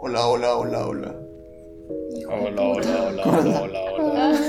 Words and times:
Hola, 0.00 0.26
hola, 0.28 0.56
hola, 0.56 0.86
hola. 0.86 1.14
Hola, 2.28 2.62
hola, 2.62 3.06
hola, 3.08 3.22
hola, 3.24 3.60
hola, 3.62 3.80
hola. 3.92 4.40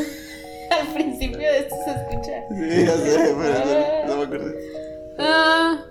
Al 0.72 0.88
principio 0.94 1.40
de 1.40 1.60
esto 1.60 1.76
se 1.86 1.92
escucha. 1.92 2.44
Sí, 2.50 2.86
ya 2.86 2.98
sé, 2.98 3.36
pero 3.38 4.08
no 4.08 4.18
me 4.18 4.24
acuerdo. 4.24 4.52
Ah, 5.18 5.86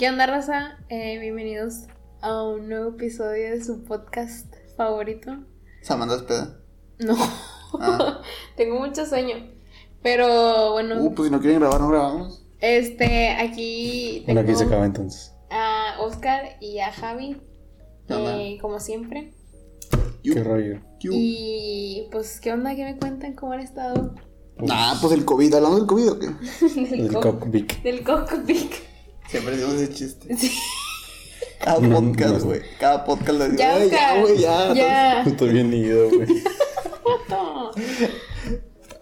¿qué 0.00 0.08
onda, 0.08 0.24
raza? 0.26 0.78
Eh, 0.88 1.18
bienvenidos 1.18 1.84
a 2.22 2.42
un 2.42 2.68
nuevo 2.70 2.90
episodio 2.90 3.50
de 3.50 3.62
su 3.62 3.84
podcast 3.84 4.46
favorito. 4.74 5.36
Samantha 5.82 6.16
es 6.16 6.22
peda. 6.22 6.56
No, 7.00 7.14
Ah. 7.78 8.22
tengo 8.56 8.78
mucho 8.80 9.04
sueño. 9.04 9.36
Pero 10.02 10.72
bueno, 10.72 11.02
Uh, 11.02 11.14
pues 11.14 11.28
si 11.28 11.32
no 11.32 11.38
quieren 11.40 11.60
grabar, 11.60 11.80
no 11.82 11.88
grabamos. 11.90 12.42
este, 12.60 13.28
aquí 13.30 14.22
Bueno, 14.24 14.40
tengo 14.40 14.52
aquí 14.52 14.58
se 14.58 14.64
acaba 14.64 14.86
entonces. 14.86 15.34
a 15.50 15.96
Oscar 16.00 16.56
y 16.60 16.78
a 16.78 16.90
Javi, 16.92 17.36
eh, 18.08 18.56
como 18.62 18.80
siempre. 18.80 19.34
Qué 20.22 20.42
rollo. 20.42 20.80
Y 21.02 22.08
pues, 22.10 22.40
¿qué 22.40 22.52
onda? 22.52 22.74
¿Qué 22.74 22.84
me 22.84 22.96
cuentan? 22.98 23.34
¿Cómo 23.34 23.52
han 23.52 23.60
estado? 23.60 24.14
Nah, 24.58 24.98
pues 25.00 25.12
el 25.12 25.24
COVID. 25.26 25.54
¿Hablamos 25.54 25.78
del 25.80 25.86
COVID 25.86 26.10
o 26.12 26.18
qué? 26.18 26.26
del, 26.90 27.00
El 27.06 27.12
co- 27.12 27.20
cockpit. 27.20 27.82
del 27.82 28.02
cockpit. 28.04 28.72
Siempre 29.30 29.56
decimos 29.56 29.74
ese 29.80 29.92
chiste. 29.94 30.36
Sí. 30.36 30.50
Cada 31.60 31.78
podcast, 31.80 32.42
güey. 32.44 32.60
Cada 32.78 33.04
podcast 33.04 33.38
lo 33.38 33.48
decimos. 33.48 33.58
Ya, 33.60 33.74
"Ay, 33.74 33.82
Oscar. 33.84 34.00
Ya, 34.00 34.20
güey, 34.20 34.38
ya. 34.38 34.74
Ya. 34.74 35.22
Estoy 35.26 35.48
bien 35.50 35.72
ido, 35.74 36.08
güey. 36.10 36.28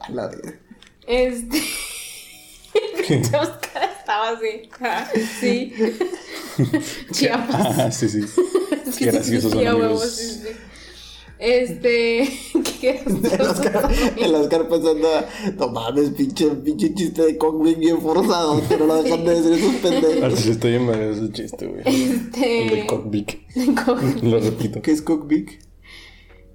A 0.01 0.11
la 0.11 0.27
verga. 0.29 0.55
Este. 1.07 1.59
Oscar 3.39 3.91
estaba 3.99 4.31
así. 4.31 4.69
Ah, 4.81 5.09
Sí. 5.41 5.73
Chiapas. 7.13 7.79
Ah, 7.79 7.91
sí, 7.93 8.09
sí. 8.09 8.23
Sí, 8.93 9.05
graciosos 9.05 9.53
sí, 9.53 9.59
sí, 9.59 9.67
a 9.67 9.75
huevo, 9.75 9.85
amigos. 9.87 10.17
sí, 10.17 10.43
sí. 10.43 10.49
Este. 11.39 12.29
El. 12.83 13.41
Oscar, 13.41 13.91
el 14.17 14.35
Oscar 14.35 14.69
pensando, 14.69 15.09
no 15.57 15.69
mames, 15.69 16.11
pinche, 16.11 16.49
pinche 16.51 16.95
chiste 16.95 17.23
de 17.23 17.37
Cockpit 17.39 17.79
bien 17.79 18.01
forzado, 18.01 18.61
pero 18.69 18.87
no 18.87 19.03
dejan 19.03 19.25
de 19.25 19.35
decir 19.35 19.53
esos 19.53 19.75
pendejos. 19.77 20.33
Así 20.39 20.51
estoy 20.51 20.75
en 20.75 20.87
medio 20.87 21.07
de 21.09 21.13
ese 21.25 21.33
chiste, 21.33 21.67
güey. 21.67 21.83
El 21.85 22.31
de 22.31 22.75
Este. 22.75 22.87
cockpit. 22.87 23.31
cock- 23.85 24.23
Lo 24.23 24.39
repito. 24.41 24.81
¿Qué 24.83 24.93
es 24.93 25.03
Cockpit? 25.03 25.51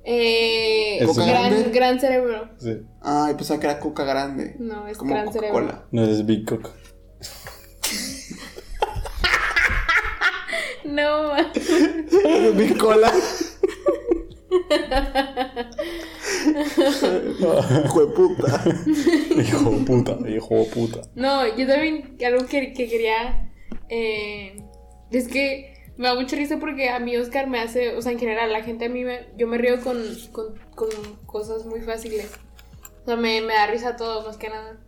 Eh, 0.06 1.00
¿Coca 1.06 1.26
gran, 1.26 1.52
grande? 1.52 1.70
gran 1.72 2.00
cerebro. 2.00 2.50
Sí. 2.58 2.78
Ay, 3.02 3.36
pensaba 3.36 3.60
que 3.60 3.68
era 3.68 3.80
Coca 3.80 4.04
grande. 4.04 4.56
No, 4.60 4.88
es 4.88 4.98
Como 4.98 5.12
gran 5.14 5.32
cerebro. 5.32 5.84
No 5.92 6.04
es 6.04 6.26
Big 6.26 6.46
Cock. 6.46 6.70
No, 10.86 11.30
ma. 11.30 11.52
Mi 12.56 12.70
cola. 14.78 15.64
Hijo 17.86 18.14
puta. 18.14 18.64
Hijo 19.38 19.70
de 19.72 19.86
puta, 19.86 20.18
hijo 20.30 20.56
de 20.56 20.66
puta. 20.66 21.02
No, 21.16 21.46
yo 21.56 21.68
también 21.68 22.18
algo 22.26 22.46
que, 22.46 22.74
que 22.74 22.88
quería 22.88 23.52
eh, 23.90 24.58
es 25.12 25.28
que 25.28 25.74
me 25.98 26.08
da 26.08 26.16
mucha 26.16 26.36
risa 26.36 26.58
porque 26.58 26.90
a 26.90 27.00
mí 27.00 27.16
Oscar 27.18 27.48
me 27.48 27.60
hace, 27.60 27.96
o 27.96 28.02
sea, 28.02 28.12
en 28.12 28.20
general, 28.20 28.52
la 28.52 28.64
gente 28.64 28.86
a 28.86 28.90
mí 28.90 29.04
me, 29.04 29.28
yo 29.38 29.48
me 29.48 29.58
río 29.58 29.80
con, 29.82 30.02
con, 30.32 30.56
con 30.76 30.90
cosas 31.26 31.66
muy 31.66 31.82
fáciles. 31.82 32.32
O 33.04 33.06
sea, 33.06 33.16
me, 33.16 33.42
me 33.42 33.54
da 33.54 33.68
risa 33.68 33.96
todo, 33.96 34.26
más 34.26 34.38
que 34.38 34.50
nada. 34.50 34.80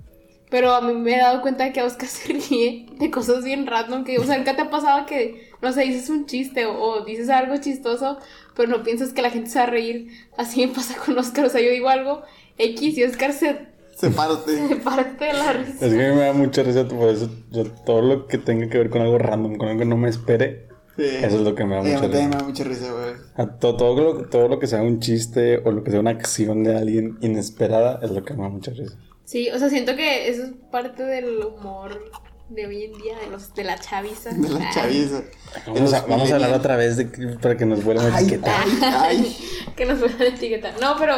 Pero 0.49 0.73
a 0.73 0.81
mí 0.81 0.93
me 0.93 1.15
he 1.15 1.17
dado 1.17 1.41
cuenta 1.41 1.71
que 1.73 1.81
Oscar 1.81 2.07
se 2.09 2.33
ríe 2.33 2.87
de 2.97 3.11
cosas 3.11 3.43
bien 3.43 3.67
random 3.67 4.03
que, 4.03 4.17
o 4.17 4.23
sea, 4.23 4.37
nunca 4.37 4.55
te 4.55 4.63
ha 4.63 4.69
pasado 4.69 5.05
que, 5.05 5.51
no 5.61 5.71
sé, 5.71 5.83
dices 5.83 6.09
un 6.09 6.25
chiste 6.25 6.65
o, 6.65 6.79
o 6.79 7.05
dices 7.05 7.29
algo 7.29 7.57
chistoso, 7.57 8.17
pero 8.55 8.69
no 8.69 8.83
piensas 8.83 9.13
que 9.13 9.21
la 9.21 9.29
gente 9.29 9.49
se 9.49 9.59
va 9.59 9.65
a 9.65 9.69
reír. 9.69 10.09
Así 10.37 10.65
me 10.65 10.73
pasa 10.73 10.95
con 11.03 11.17
Oscar, 11.17 11.45
o 11.45 11.49
sea, 11.49 11.61
yo 11.61 11.69
digo 11.71 11.89
algo 11.89 12.23
X 12.57 12.97
y 12.97 13.03
Oscar 13.03 13.33
se, 13.33 13.67
Se 13.95 14.09
parte. 14.11 14.67
se 14.67 14.75
parte 14.77 15.25
de 15.25 15.33
la 15.33 15.53
risa. 15.53 15.85
Es 15.85 15.93
que 15.93 16.05
a 16.05 16.09
mí 16.09 16.15
me 16.15 16.21
da 16.25 16.33
mucha 16.33 16.63
risa 16.63 16.87
por 16.87 17.09
eso. 17.09 17.29
Yo, 17.51 17.65
todo 17.85 18.01
lo 18.01 18.27
que 18.27 18.37
tenga 18.37 18.67
que 18.69 18.77
ver 18.77 18.89
con 18.89 19.01
algo 19.01 19.17
random, 19.17 19.55
con 19.57 19.67
algo 19.67 19.79
que 19.79 19.85
no 19.85 19.97
me 19.97 20.09
espere, 20.09 20.65
Sí. 20.97 21.03
eso 21.03 21.35
es 21.35 21.41
lo 21.41 21.53
que 21.55 21.65
me 21.65 21.75
da 21.75 21.83
Sí, 21.83 21.89
mucha 21.89 22.01
también 22.03 22.23
me 22.29 22.35
risa. 22.35 22.37
da 22.39 22.47
mucha 22.47 22.63
risa, 22.63 22.91
güey. 22.93 23.13
A 23.35 23.59
to- 23.59 23.75
todo, 23.75 24.01
lo, 24.01 24.29
todo 24.29 24.47
lo 24.47 24.59
que 24.59 24.67
sea 24.67 24.81
un 24.81 25.01
chiste 25.01 25.57
o 25.65 25.71
lo 25.71 25.83
que 25.83 25.91
sea 25.91 25.99
una 25.99 26.11
acción 26.11 26.63
de 26.63 26.77
alguien 26.77 27.17
inesperada 27.21 27.99
es 28.01 28.11
lo 28.11 28.23
que 28.23 28.33
me 28.33 28.43
da 28.43 28.49
mucha 28.49 28.71
risa. 28.71 28.97
Sí, 29.25 29.49
o 29.49 29.59
sea, 29.59 29.69
siento 29.69 29.95
que 29.97 30.29
eso 30.29 30.43
es 30.43 30.51
parte 30.71 31.03
del 31.03 31.39
humor 31.43 31.99
de 32.49 32.65
hoy 32.65 32.83
en 32.83 32.93
día, 32.97 33.17
de 33.19 33.27
los 33.27 33.53
de 33.53 33.63
la 33.63 33.77
chaviza. 33.77 34.31
De 34.31 34.49
la 34.49 34.59
Ay, 34.59 34.73
chaviza. 34.73 35.23
Vamos 35.67 35.93
a, 35.93 36.05
vamos 36.05 36.31
a 36.31 36.35
hablar 36.35 36.53
otra 36.53 36.75
vez 36.77 36.97
de, 36.97 37.05
para 37.41 37.57
que 37.57 37.65
nos 37.65 37.83
vuelvan 37.83 38.13
a 38.13 38.19
etiquetar. 38.19 38.63
ay, 38.65 38.81
ay. 38.83 39.37
Que 39.75 39.85
nos 39.85 39.99
puedan 39.99 40.21
etiquetar. 40.21 40.79
No, 40.79 40.95
pero 40.97 41.15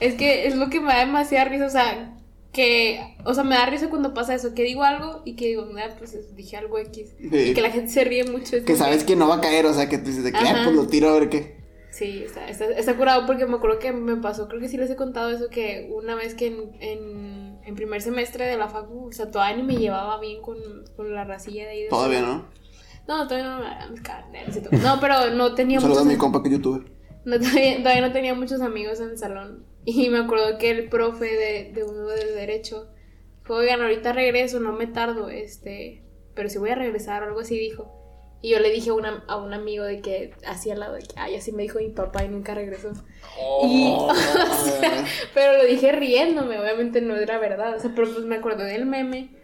es 0.00 0.14
que 0.14 0.46
es 0.46 0.56
lo 0.56 0.70
que 0.70 0.80
me 0.80 0.92
da 0.92 1.00
demasiada 1.00 1.44
risa, 1.44 1.66
o 1.66 1.70
sea, 1.70 2.16
que, 2.52 3.16
o 3.24 3.34
sea, 3.34 3.44
me 3.44 3.54
da 3.54 3.66
risa 3.66 3.88
cuando 3.90 4.14
pasa 4.14 4.34
eso, 4.34 4.54
que 4.54 4.62
digo 4.62 4.82
algo 4.82 5.22
y 5.24 5.36
que 5.36 5.46
digo, 5.46 5.66
ah, 5.76 5.94
pues 5.98 6.34
dije 6.34 6.56
algo 6.56 6.78
X. 6.78 7.14
Sí. 7.18 7.28
Y 7.36 7.54
que 7.54 7.62
la 7.62 7.70
gente 7.70 7.90
se 7.90 8.04
ríe 8.04 8.24
mucho. 8.24 8.64
Que 8.64 8.76
sabes 8.76 9.04
que 9.04 9.16
no 9.16 9.28
va 9.28 9.36
a 9.36 9.40
caer, 9.40 9.66
o 9.66 9.74
sea, 9.74 9.88
que 9.88 9.98
tú 9.98 10.06
dices 10.06 10.24
de 10.24 10.32
que, 10.32 10.38
ah, 10.38 10.62
pues 10.64 10.74
lo 10.74 10.86
tiro 10.86 11.10
a 11.10 11.18
ver 11.18 11.28
qué. 11.28 11.60
Sí, 11.90 12.22
está, 12.24 12.48
está, 12.48 12.66
está 12.66 12.96
curado 12.96 13.26
porque 13.26 13.46
me 13.46 13.56
acuerdo 13.56 13.78
que 13.78 13.92
me 13.92 14.16
pasó, 14.16 14.48
creo 14.48 14.60
que 14.60 14.68
sí 14.68 14.76
les 14.76 14.90
he 14.90 14.96
contado 14.96 15.30
eso, 15.30 15.48
que 15.48 15.90
una 15.92 16.14
vez 16.14 16.34
que 16.34 16.46
en, 16.46 16.72
en, 16.80 17.49
en 17.70 17.76
primer 17.76 18.02
semestre 18.02 18.44
de 18.46 18.56
la 18.56 18.68
facu, 18.68 19.06
o 19.08 19.12
sea, 19.12 19.30
todavía 19.30 19.56
ni 19.56 19.62
me 19.62 19.76
llevaba 19.76 20.20
bien 20.20 20.42
con, 20.42 20.58
con 20.96 21.14
la 21.14 21.24
racilla 21.24 21.64
de 21.64 21.70
ahí. 21.70 21.82
de- 21.84 21.88
Todavía 21.88 22.20
no. 22.20 22.44
No, 23.08 23.26
todavía 23.26 23.48
no, 23.48 23.58
me 24.30 24.78
no, 24.78 25.00
pero 25.00 25.30
no 25.34 25.54
tenía 25.54 25.80
saludo 25.80 26.00
a 26.00 26.02
muchos, 26.04 26.12
mi 26.14 26.18
compa 26.18 26.42
que 26.42 26.50
youtuber. 26.50 26.82
no, 27.24 27.38
todavía, 27.38 27.78
todavía 27.78 28.06
no 28.06 28.12
tenía 28.12 28.34
muchos 28.34 28.60
amigos 28.60 29.00
en 29.00 29.10
el 29.10 29.18
salón. 29.18 29.64
Y 29.84 30.10
me 30.10 30.18
acuerdo 30.18 30.58
que 30.58 30.70
el 30.70 30.88
profe 30.90 31.24
de, 31.24 31.72
de 31.72 31.82
uno 31.84 32.06
de 32.08 32.34
derecho 32.34 32.88
dijo, 33.40 33.54
oigan, 33.54 33.80
ahorita 33.80 34.12
regreso, 34.12 34.60
no 34.60 34.72
me 34.74 34.86
tardo, 34.86 35.28
este, 35.30 36.04
pero 36.34 36.48
si 36.50 36.58
voy 36.58 36.70
a 36.70 36.74
regresar 36.74 37.22
o 37.22 37.26
algo 37.26 37.40
así 37.40 37.58
dijo. 37.58 37.96
Y 38.42 38.50
yo 38.50 38.58
le 38.58 38.70
dije 38.70 38.90
a, 38.90 38.94
una- 38.94 39.22
a 39.28 39.36
un 39.36 39.52
amigo 39.52 39.84
de 39.84 40.00
que 40.00 40.32
hacía 40.46 40.72
al 40.74 40.80
lado 40.80 40.94
de 40.94 41.02
que, 41.02 41.14
ay, 41.16 41.34
así 41.36 41.52
me 41.52 41.62
dijo 41.62 41.78
mi 41.78 41.90
papá 41.90 42.24
y 42.24 42.28
nunca 42.28 42.54
regresó. 42.54 42.90
Y, 43.64 43.86
o 43.98 44.14
sea, 44.14 45.04
pero 45.34 45.58
lo 45.58 45.64
dije 45.64 45.92
riéndome, 45.92 46.58
obviamente 46.58 47.00
no 47.02 47.16
era 47.16 47.38
verdad, 47.38 47.76
o 47.76 47.80
sea, 47.80 47.92
pero 47.94 48.10
pues 48.12 48.24
me 48.24 48.36
acordé 48.36 48.64
del 48.64 48.86
meme. 48.86 49.36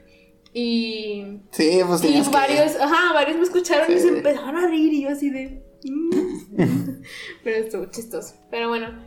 Y 0.55 1.41
Sí, 1.51 1.81
pues 1.87 2.03
y 2.05 2.23
que- 2.23 2.31
varios, 2.31 2.77
ajá, 2.81 3.13
varios 3.13 3.37
me 3.37 3.43
escucharon 3.43 3.93
y 3.95 3.99
se 3.99 4.09
empezaron 4.09 4.57
a 4.57 4.67
reír 4.69 4.91
y 4.95 5.03
yo 5.03 5.11
así 5.11 5.29
de... 5.29 5.63
mm. 5.85 6.11
Pero 7.45 7.57
estuvo 7.59 7.85
chistoso. 7.91 8.35
Pero 8.51 8.69
bueno, 8.71 8.99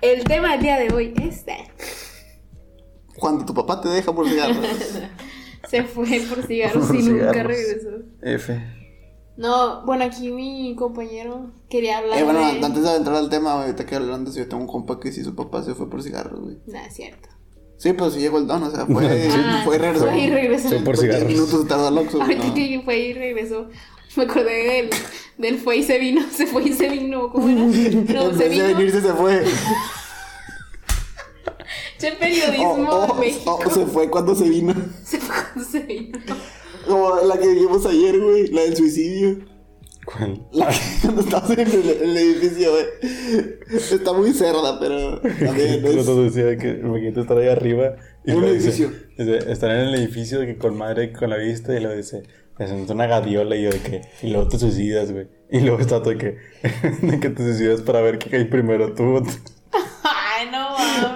el 0.00 0.24
tema 0.24 0.52
del 0.52 0.62
día 0.62 0.78
de 0.78 0.94
hoy 0.94 1.12
es... 1.22 1.36
este. 1.40 1.70
Cuando 3.18 3.44
tu 3.44 3.52
papá 3.52 3.80
te 3.82 3.90
deja 3.90 4.14
por 4.14 4.26
cigarros. 4.26 4.56
Se 5.68 5.82
fue 5.84 6.20
por 6.28 6.42
cigarros 6.46 6.86
Por 6.86 6.96
y 6.96 7.02
nunca 7.02 7.42
regresó. 7.42 7.90
F. 8.22 8.58
No, 9.40 9.82
bueno, 9.86 10.04
aquí 10.04 10.30
mi 10.30 10.74
compañero 10.76 11.50
quería 11.70 11.98
hablar 11.98 12.18
eh, 12.18 12.24
bueno, 12.24 12.40
de... 12.40 12.64
antes 12.64 12.82
de 12.82 12.94
entrar 12.94 13.16
al 13.16 13.30
tema, 13.30 13.54
güey, 13.54 13.66
ahorita 13.66 13.86
que 13.86 13.94
hablando, 13.96 14.30
si 14.30 14.38
yo 14.38 14.48
tengo 14.48 14.62
un 14.62 14.68
compa 14.68 15.00
que 15.00 15.10
sí, 15.12 15.24
su 15.24 15.34
papá 15.34 15.62
se 15.62 15.74
fue 15.74 15.88
por 15.88 16.02
cigarros, 16.02 16.40
güey. 16.40 16.58
Nah, 16.66 16.84
es 16.84 16.94
cierto. 16.94 17.28
Sí, 17.78 17.94
pero 17.94 18.10
sí 18.10 18.20
llegó 18.20 18.36
el 18.36 18.46
don, 18.46 18.62
o 18.64 18.70
sea, 18.70 18.84
fue, 18.86 19.30
Ah, 19.34 19.62
fue 19.64 19.76
y 19.76 19.78
regresó. 19.78 20.04
fue 20.06 20.18
y 20.20 20.30
regresó. 20.30 20.68
Fue 20.68 20.78
por 20.80 20.96
Fue 20.96 21.04
10 21.06 21.16
cigarros. 21.18 21.32
minutos 21.34 21.68
tardó 21.68 21.88
el 21.88 21.98
Oxxo, 21.98 22.20
Ahorita 22.20 22.46
no. 22.48 22.54
que 22.54 22.82
fue 22.84 22.98
y 22.98 23.12
regresó, 23.14 23.68
me 24.16 24.22
acordé 24.24 24.52
del, 24.52 24.90
del 25.38 25.58
fue 25.58 25.76
y 25.78 25.82
se 25.84 25.98
vino, 25.98 26.22
se 26.30 26.46
fue 26.46 26.64
y 26.64 26.72
se 26.74 26.88
vino, 26.90 27.30
¿cómo 27.32 27.48
era? 27.48 27.60
No, 27.64 27.72
se 27.72 28.36
vez 28.36 28.38
de 28.38 28.48
vino. 28.50 28.64
venirse 28.66 29.00
se 29.00 29.12
fue. 29.14 29.44
Che 31.98 32.12
periodismo 32.12 32.86
Oh, 32.90 33.06
oh, 33.10 33.14
de 33.14 33.20
México. 33.20 33.58
oh, 33.66 33.70
se 33.70 33.86
fue 33.86 34.10
cuando 34.10 34.34
se 34.34 34.48
vino. 34.48 34.74
Se 35.04 35.18
fue 35.18 35.34
cuando 35.54 35.70
se 35.70 35.80
vino. 35.80 36.18
Como 36.86 37.16
la 37.20 37.38
que 37.38 37.48
vimos 37.48 37.86
ayer, 37.86 38.18
güey, 38.18 38.48
la 38.48 38.62
del 38.62 38.76
suicidio. 38.76 39.38
¿Cuál? 40.04 40.46
La 40.52 40.68
que 40.68 40.78
cuando 41.02 41.22
estabas 41.22 41.50
en 41.50 41.60
el, 41.60 41.90
en 41.90 42.10
el 42.10 42.16
edificio, 42.16 42.70
güey. 42.72 42.84
Está 43.70 44.12
muy 44.12 44.32
cerda, 44.32 44.80
pero 44.80 45.20
también 45.20 45.82
Yo 45.82 45.90
es... 45.90 46.06
te 46.06 46.14
decía 46.14 46.56
que 46.56 46.80
imagínate 46.80 47.20
estar 47.20 47.38
ahí 47.38 47.48
arriba. 47.48 47.96
En 48.24 48.36
un 48.36 48.44
edificio. 48.44 48.90
dice, 49.16 49.50
estar 49.50 49.70
en 49.70 49.88
el 49.88 49.94
edificio 49.94 50.40
de 50.40 50.46
que 50.46 50.58
con 50.58 50.76
madre 50.76 51.12
con 51.12 51.30
la 51.30 51.36
vista 51.36 51.74
y 51.74 51.80
luego 51.80 51.96
dice, 51.96 52.22
siento 52.66 52.92
una 52.92 53.06
gadiola 53.06 53.56
y 53.56 53.62
yo 53.62 53.70
de 53.70 53.80
que, 53.80 54.02
y 54.22 54.30
luego 54.30 54.48
te 54.48 54.58
suicidas, 54.58 55.12
güey. 55.12 55.28
Y 55.50 55.60
luego 55.60 55.80
está 55.80 56.02
todo 56.02 56.10
de 56.10 56.18
que, 56.18 56.36
de 57.06 57.20
que 57.20 57.30
te 57.30 57.42
suicidas 57.42 57.80
para 57.82 58.00
ver 58.00 58.18
qué 58.18 58.30
cae 58.30 58.44
primero 58.44 58.94
tú. 58.94 59.22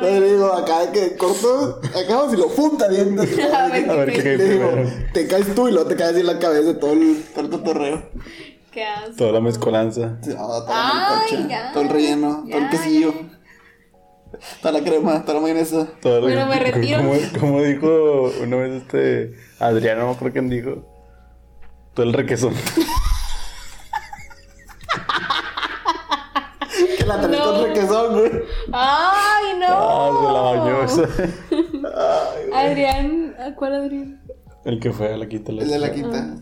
Le 0.02 0.20
digo, 0.32 0.52
acá 0.52 0.92
que 0.92 1.16
corto, 1.16 1.80
acá 1.82 2.30
si 2.30 2.36
lo 2.36 2.48
punta 2.48 2.88
bien. 2.88 3.18
A 3.54 3.68
ver, 3.68 3.90
A 3.90 3.94
ver 3.96 4.12
qué 4.12 4.22
qué 4.22 4.36
Le 4.36 4.48
digo, 4.48 4.70
te 5.12 5.26
caes 5.26 5.54
tú 5.54 5.68
y 5.68 5.72
luego 5.72 5.88
te 5.88 5.96
caes 5.96 6.16
en 6.16 6.26
la 6.26 6.38
cabeza 6.38 6.78
todo 6.78 6.92
el, 6.92 7.22
todo 7.34 7.44
el 7.44 7.50
cotorreo. 7.50 8.10
Qué 8.70 8.84
asco. 8.84 9.12
Toda 9.16 9.32
la 9.32 9.40
mezcolanza. 9.40 10.16
Sí, 10.22 10.30
ah, 10.32 10.36
toda 10.36 10.66
la 10.66 11.20
Ay, 11.20 11.30
melcocha, 11.36 11.48
ya. 11.48 11.72
todo 11.72 11.82
el 11.84 11.88
relleno, 11.90 12.44
todo 12.50 12.58
el 12.58 12.70
quesillo, 12.70 13.12
ya, 13.12 14.38
toda 14.60 14.72
la 14.72 14.84
crema, 14.84 15.22
toda 15.22 15.34
la 15.34 15.40
mayonesa. 15.40 15.86
Todo 16.02 16.20
Bueno, 16.22 16.46
me 16.46 16.58
retiro. 16.70 16.98
Como, 16.98 17.14
como 17.40 17.62
dijo 17.62 18.32
una 18.42 18.56
vez 18.56 18.82
este 18.82 19.34
Adriano, 19.60 20.00
no 20.02 20.06
me 20.08 20.12
acuerdo 20.14 20.32
quién 20.32 20.48
dijo. 20.50 20.84
Todo 21.94 22.04
el 22.06 22.12
requesón. 22.12 22.52
Que 26.98 27.04
la 27.06 27.20
tenés 27.20 27.38
No. 27.38 27.44
con 27.52 27.62
requesón, 27.64 28.12
güey. 28.18 28.32
Ay, 28.72 29.33
no. 29.68 30.82
Ah, 30.82 30.88
se 30.88 31.02
la. 31.80 32.58
Adrián, 32.60 33.34
¿a 33.38 33.54
¿cuál 33.54 33.74
Adrián? 33.74 34.22
El 34.64 34.80
que 34.80 34.92
fue 34.92 35.12
a 35.12 35.16
la 35.16 35.28
quita. 35.28 35.52
El 35.52 35.68
de 35.68 35.78
la 35.78 35.92
quita. 35.92 36.36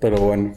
Pero 0.00 0.18
bueno. 0.18 0.54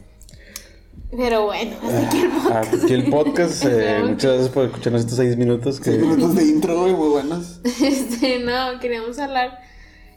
Pero 1.09 1.45
bueno, 1.45 1.74
así 1.83 2.09
que 2.09 2.25
el 2.25 2.31
podcast. 2.31 2.83
Aquí 2.83 2.94
el 2.94 3.09
podcast. 3.09 3.65
eh, 3.69 4.00
muchas 4.04 4.31
gracias 4.31 4.50
por 4.50 4.65
escucharnos 4.65 5.01
estos 5.01 5.18
seis 5.18 5.38
minutos. 5.38 5.80
Que 5.80 5.92
Seis 5.92 6.01
minutos 6.01 6.36
de 6.36 6.45
intro, 6.45 6.81
güey, 6.81 6.94
muy 6.94 7.09
buenos. 7.09 7.62
Este, 7.63 8.39
no, 8.39 8.80
queríamos 8.81 9.18
hablar. 9.19 9.59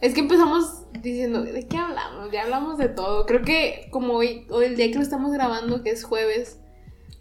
Es 0.01 0.15
que 0.15 0.21
empezamos 0.21 0.85
diciendo, 1.01 1.43
¿de 1.43 1.67
qué 1.69 1.77
hablamos? 1.77 2.33
Ya 2.33 2.43
hablamos 2.43 2.79
de 2.79 2.89
todo. 2.89 3.25
Creo 3.27 3.43
que 3.43 3.89
como 3.91 4.15
hoy, 4.15 4.47
hoy 4.51 4.65
el 4.67 4.77
día 4.77 4.91
que 4.91 4.97
lo 4.97 5.03
estamos 5.03 5.31
grabando, 5.31 5.83
que 5.83 5.91
es 5.91 6.03
jueves, 6.03 6.59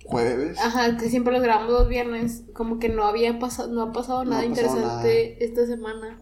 Jueves. 0.10 0.58
ajá, 0.60 0.98
que 0.98 1.10
siempre 1.10 1.34
los 1.34 1.44
grabamos 1.44 1.72
los 1.72 1.88
viernes, 1.88 2.44
como 2.54 2.80
que 2.80 2.90
no 2.90 3.06
había 3.06 3.38
pasado, 3.38 3.72
no 3.72 3.84
ha 3.84 3.92
pasado 3.92 4.24
No 4.24 4.32
nada 4.32 4.44
ha 4.44 4.50
pasado 4.50 4.68
interesante 4.68 5.44
esta 5.44 5.66
semana. 5.68 6.20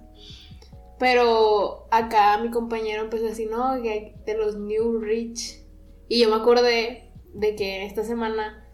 Pero 0.99 1.87
acá 1.91 2.37
mi 2.39 2.49
compañero 2.49 3.03
empezó 3.03 3.25
a 3.25 3.29
decir, 3.29 3.49
no, 3.49 3.75
de 3.75 4.35
los 4.37 4.57
New 4.57 4.99
Rich. 4.99 5.63
Y 6.09 6.21
yo 6.21 6.29
me 6.29 6.35
acordé 6.35 7.11
de 7.33 7.55
que 7.55 7.85
esta 7.85 8.03
semana 8.03 8.67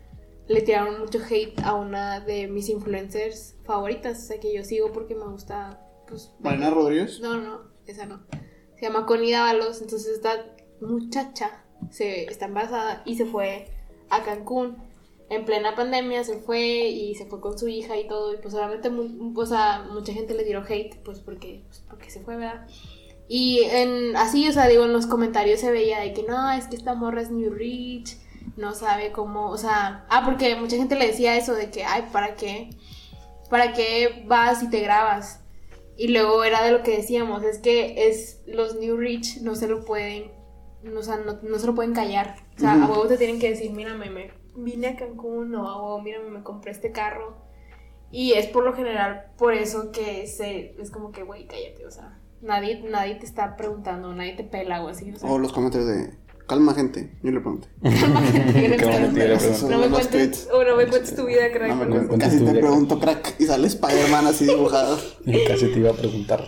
le 0.47 0.61
tiraron 0.61 0.99
mucho 0.99 1.19
hate 1.19 1.59
a 1.63 1.73
una 1.73 2.19
de 2.19 2.47
mis 2.47 2.69
influencers 2.69 3.55
favoritas, 3.65 4.19
o 4.19 4.27
sea, 4.27 4.39
que 4.39 4.53
yo 4.53 4.63
sigo 4.63 4.91
porque 4.91 5.15
me 5.15 5.25
gusta, 5.25 5.81
pues... 6.07 6.33
Marina 6.39 6.69
Rodríguez. 6.69 7.19
No, 7.21 7.39
no, 7.39 7.61
esa 7.85 8.05
no. 8.05 8.23
Se 8.75 8.85
llama 8.85 9.05
Connie 9.05 9.31
Dávalos, 9.31 9.81
entonces 9.81 10.13
esta 10.15 10.45
muchacha 10.81 11.63
se 11.89 12.25
está 12.25 12.45
embarazada 12.45 13.03
y 13.05 13.15
se 13.15 13.25
fue 13.25 13.67
a 14.09 14.23
Cancún. 14.23 14.77
En 15.35 15.45
plena 15.45 15.75
pandemia 15.75 16.23
se 16.23 16.37
fue 16.37 16.87
y 16.87 17.15
se 17.15 17.25
fue 17.25 17.41
con 17.41 17.57
su 17.57 17.67
hija 17.67 17.97
y 17.97 18.07
todo. 18.07 18.33
Y 18.33 18.37
pues 18.37 18.53
obviamente 18.53 18.89
o 18.89 19.45
sea, 19.45 19.87
mucha 19.91 20.13
gente 20.13 20.33
le 20.33 20.43
tiró 20.43 20.63
hate, 20.67 20.95
pues 21.03 21.19
porque, 21.19 21.63
pues, 21.67 21.83
porque 21.89 22.09
se 22.09 22.21
fue, 22.21 22.37
¿verdad? 22.37 22.67
Y 23.27 23.61
en, 23.63 24.15
así, 24.15 24.47
o 24.47 24.51
sea, 24.51 24.67
digo, 24.67 24.85
en 24.85 24.93
los 24.93 25.07
comentarios 25.07 25.59
se 25.59 25.71
veía 25.71 25.99
de 25.99 26.13
que 26.13 26.23
no, 26.23 26.51
es 26.51 26.67
que 26.67 26.75
esta 26.75 26.93
morra 26.93 27.21
es 27.21 27.31
New 27.31 27.53
Rich, 27.53 28.17
no 28.57 28.75
sabe 28.75 29.11
cómo, 29.11 29.49
o 29.49 29.57
sea, 29.57 30.05
ah, 30.09 30.23
porque 30.25 30.55
mucha 30.55 30.75
gente 30.75 30.95
le 30.95 31.07
decía 31.07 31.37
eso 31.37 31.53
de 31.53 31.71
que, 31.71 31.83
ay, 31.83 32.09
¿para 32.11 32.35
qué? 32.35 32.69
¿Para 33.49 33.73
qué 33.73 34.23
vas 34.27 34.61
y 34.61 34.69
te 34.69 34.81
grabas? 34.81 35.39
Y 35.95 36.09
luego 36.09 36.43
era 36.43 36.63
de 36.63 36.71
lo 36.71 36.83
que 36.83 36.97
decíamos, 36.97 37.43
es 37.43 37.59
que 37.59 38.07
es 38.09 38.41
los 38.45 38.75
New 38.75 38.97
Rich 38.97 39.41
no 39.41 39.55
se 39.55 39.67
lo 39.67 39.85
pueden, 39.85 40.31
no, 40.83 40.99
o 40.99 41.03
sea, 41.03 41.17
no, 41.17 41.39
no 41.41 41.59
se 41.59 41.67
lo 41.67 41.75
pueden 41.75 41.93
callar. 41.93 42.35
O 42.57 42.59
sea, 42.59 42.73
a 42.73 42.87
huevo 42.87 43.07
te 43.07 43.17
tienen 43.17 43.39
que 43.39 43.51
decir, 43.51 43.71
mírame, 43.71 44.09
me 44.09 44.42
vine 44.55 44.87
a 44.87 44.95
Cancún 44.95 45.53
o 45.55 45.67
a 45.67 45.81
huevo, 45.81 46.01
mírame, 46.01 46.29
me 46.29 46.43
compré 46.43 46.71
este 46.71 46.91
carro. 46.91 47.35
Y 48.11 48.33
es 48.33 48.47
por 48.47 48.63
lo 48.63 48.73
general 48.73 49.31
por 49.37 49.53
eso 49.53 49.91
que 49.91 50.27
se, 50.27 50.75
es 50.79 50.91
como 50.91 51.11
que, 51.11 51.23
güey, 51.23 51.47
cállate, 51.47 51.85
o 51.85 51.91
sea, 51.91 52.19
nadie, 52.41 52.83
nadie 52.89 53.15
te 53.15 53.25
está 53.25 53.55
preguntando, 53.55 54.13
nadie 54.13 54.35
te 54.35 54.43
pela 54.43 54.83
o 54.83 54.87
así, 54.87 55.11
o 55.11 55.17
sea. 55.17 55.29
O 55.29 55.39
los 55.39 55.51
comentarios 55.51 55.89
de. 55.89 56.23
Calma, 56.47 56.73
gente. 56.73 57.17
Yo 57.23 57.31
le 57.31 57.39
pregunté. 57.39 57.69
Calma, 57.81 58.21
gente, 58.21 58.61
yo 58.61 58.67
le 58.67 58.75
pregunto. 58.75 59.69
No 59.69 59.79
me 59.79 59.89
cuentes, 59.89 60.09
tweets. 60.09 60.49
o 60.51 60.63
no 60.63 60.75
me 60.75 60.87
cuentes 60.87 61.15
tu 61.15 61.25
vida, 61.25 61.51
crack. 61.51 61.69
No 61.69 61.75
me 61.75 61.85
me 61.85 61.85
acuerdo. 61.85 62.07
cuentes 62.09 62.29
Casi 62.29 62.45
te 62.45 62.59
pregunto, 62.59 62.99
crack. 62.99 63.35
Y 63.39 63.45
sale 63.45 63.67
Spider-Man 63.67 64.27
así 64.27 64.45
dibujado. 64.45 64.97
Casi 65.47 65.71
te 65.71 65.79
iba 65.79 65.91
a 65.91 65.93
preguntar. 65.93 66.43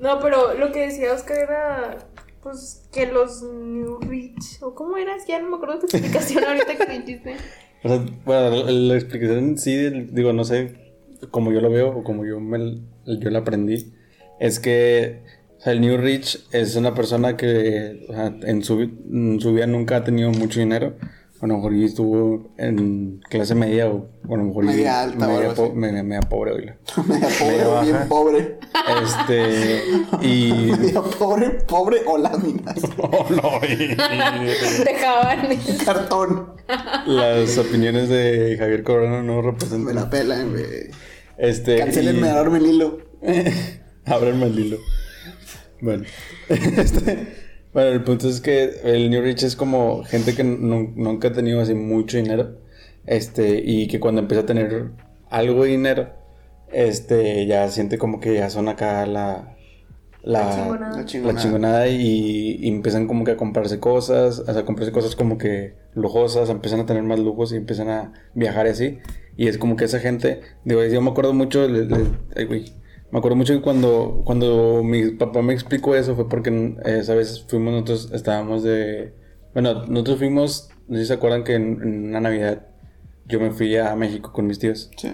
No, 0.00 0.20
pero 0.20 0.54
lo 0.54 0.72
que 0.72 0.80
decía 0.80 1.12
Oscar 1.12 1.38
era, 1.38 1.98
pues, 2.46 2.88
que 2.92 3.06
los 3.06 3.42
New 3.42 3.98
Rich, 3.98 4.62
o 4.62 4.72
cómo 4.72 4.96
eras, 4.98 5.26
ya 5.26 5.40
no 5.40 5.50
me 5.50 5.56
acuerdo 5.56 5.80
tu 5.80 5.86
explicación 5.86 6.44
ahorita 6.44 6.76
que 6.76 6.98
dijiste. 6.98 7.36
O 7.82 7.88
sea, 7.88 8.04
bueno, 8.24 8.50
la, 8.50 8.70
la 8.70 8.94
explicación 8.94 9.58
sí, 9.58 9.90
digo, 10.12 10.32
no 10.32 10.44
sé, 10.44 10.74
como 11.32 11.52
yo 11.52 11.60
lo 11.60 11.70
veo 11.70 11.88
o 11.88 12.04
como 12.04 12.24
yo, 12.24 12.38
me, 12.38 12.82
yo 13.04 13.30
la 13.30 13.40
aprendí, 13.40 13.92
es 14.38 14.60
que 14.60 15.22
el 15.64 15.80
New 15.80 15.96
Rich 15.98 16.46
es 16.52 16.76
una 16.76 16.94
persona 16.94 17.36
que 17.36 18.06
en, 18.44 18.62
su, 18.62 18.80
en 18.80 19.40
su 19.40 19.52
vida 19.52 19.66
nunca 19.66 19.96
ha 19.96 20.04
tenido 20.04 20.30
mucho 20.30 20.60
dinero. 20.60 20.96
A 21.46 21.48
lo 21.48 21.58
mejor 21.58 21.74
y 21.74 21.84
estuvo 21.84 22.48
en 22.58 23.20
clase 23.30 23.54
media 23.54 23.86
o 23.88 24.08
a 24.28 24.36
lo 24.36 24.42
mejor 24.42 24.64
Media 24.64 25.02
alta 25.02 25.28
media, 25.28 25.54
po- 25.54 25.72
media- 25.72 26.02
media 26.02 26.20
pobre, 26.22 26.50
oíla. 26.50 26.76
Media 27.06 27.28
pobre, 27.38 27.56
Media 27.56 27.80
bien 27.82 27.92
baja. 27.94 28.08
pobre. 28.08 28.58
Este, 29.04 29.80
y... 30.26 30.72
Media 30.76 31.02
pobre, 31.02 31.50
pobre 31.68 31.98
o 32.04 32.18
láminas. 32.18 32.74
Oh, 32.98 33.26
no, 33.30 33.64
y- 33.64 33.94
Dejaban. 34.84 35.48
Cartón. 35.84 36.48
las 37.06 37.56
opiniones 37.58 38.08
de 38.08 38.56
Javier 38.58 38.82
Corona 38.82 39.22
no 39.22 39.36
Me 39.36 39.42
representan. 39.42 39.94
la 39.94 40.10
pelan, 40.10 40.50
güey. 40.50 40.64
Este, 41.38 41.78
Cancelenme, 41.78 42.26
y- 42.26 42.30
agarrarme 42.30 42.58
el 42.58 42.66
hilo. 42.66 42.98
Ábranme 44.04 44.46
el 44.46 44.58
hilo. 44.58 44.78
Bueno. 45.80 46.02
Este, 46.48 47.45
bueno, 47.76 47.90
el 47.90 48.02
punto 48.04 48.26
es 48.26 48.40
que 48.40 48.80
el 48.84 49.10
New 49.10 49.20
Rich 49.22 49.42
es 49.42 49.54
como 49.54 50.02
gente 50.04 50.34
que 50.34 50.42
nu- 50.42 50.92
nunca 50.96 51.28
ha 51.28 51.32
tenido 51.34 51.60
así 51.60 51.74
mucho 51.74 52.16
dinero. 52.16 52.56
Este, 53.04 53.60
y 53.62 53.86
que 53.86 54.00
cuando 54.00 54.22
empieza 54.22 54.44
a 54.44 54.46
tener 54.46 54.86
algo 55.28 55.64
de 55.64 55.70
dinero, 55.70 56.08
este, 56.72 57.44
ya 57.46 57.68
siente 57.70 57.98
como 57.98 58.18
que 58.18 58.34
ya 58.34 58.48
son 58.48 58.68
acá 58.68 59.04
la. 59.04 59.52
La, 60.22 60.40
La 60.40 60.50
chingonada. 60.50 60.90
La 60.90 61.32
la 61.32 61.38
chingonada. 61.38 61.88
y, 61.88 62.56
y 62.60 62.68
empiezan 62.68 63.06
como 63.06 63.24
que 63.24 63.32
a 63.32 63.36
comprarse 63.36 63.78
cosas, 63.78 64.40
o 64.40 64.44
sea, 64.46 64.58
a 64.62 64.64
comprarse 64.64 64.90
cosas 64.90 65.14
como 65.14 65.36
que 65.38 65.74
lujosas, 65.94 66.48
empiezan 66.50 66.80
a 66.80 66.86
tener 66.86 67.02
más 67.04 67.20
lujos 67.20 67.52
y 67.52 67.56
empiezan 67.56 67.88
a 67.90 68.12
viajar 68.34 68.66
y 68.66 68.70
así. 68.70 68.98
Y 69.36 69.48
es 69.48 69.58
como 69.58 69.76
que 69.76 69.84
esa 69.84 70.00
gente, 70.00 70.40
digo, 70.64 70.82
yo 70.84 71.00
me 71.02 71.10
acuerdo 71.10 71.32
mucho, 71.34 71.68
le- 71.68 71.84
le- 71.84 72.06
ay, 72.34 72.44
güey, 72.46 72.72
me 73.10 73.18
acuerdo 73.18 73.36
mucho 73.36 73.54
que 73.54 73.60
cuando, 73.62 74.22
cuando 74.24 74.82
mi 74.82 75.10
papá 75.12 75.42
me 75.42 75.52
explicó 75.52 75.94
eso 75.94 76.14
fue 76.16 76.28
porque 76.28 76.50
eh, 76.84 76.98
esa 77.00 77.14
vez 77.14 77.44
fuimos 77.48 77.72
nosotros, 77.72 78.10
estábamos 78.12 78.62
de, 78.62 79.14
bueno, 79.54 79.84
nosotros 79.86 80.18
fuimos, 80.18 80.68
no 80.88 80.96
sé 80.96 81.02
si 81.02 81.08
se 81.08 81.14
acuerdan 81.14 81.44
que 81.44 81.54
en, 81.54 81.80
en 81.82 82.04
una 82.08 82.20
Navidad 82.20 82.66
yo 83.26 83.40
me 83.40 83.50
fui 83.50 83.76
a 83.76 83.94
México 83.96 84.32
con 84.32 84.46
mis 84.46 84.58
tíos. 84.58 84.90
Sí. 84.96 85.12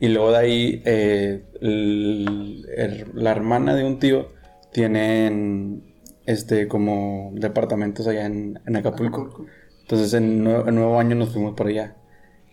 Y 0.00 0.08
luego 0.08 0.30
de 0.30 0.36
ahí, 0.38 0.82
eh, 0.84 1.44
el- 1.60 2.66
el- 2.76 3.06
la 3.14 3.32
hermana 3.32 3.74
de 3.74 3.84
un 3.84 3.98
tío 3.98 4.28
tienen 4.72 5.82
este 6.26 6.68
como 6.68 7.32
departamentos 7.34 8.06
allá 8.06 8.26
en, 8.26 8.60
en 8.66 8.76
Acapulco. 8.76 9.44
Entonces 9.82 10.12
en, 10.14 10.44
nue- 10.44 10.68
en 10.68 10.74
nuevo 10.74 11.00
año 11.00 11.16
nos 11.16 11.30
fuimos 11.32 11.54
por 11.54 11.66
allá. 11.68 11.96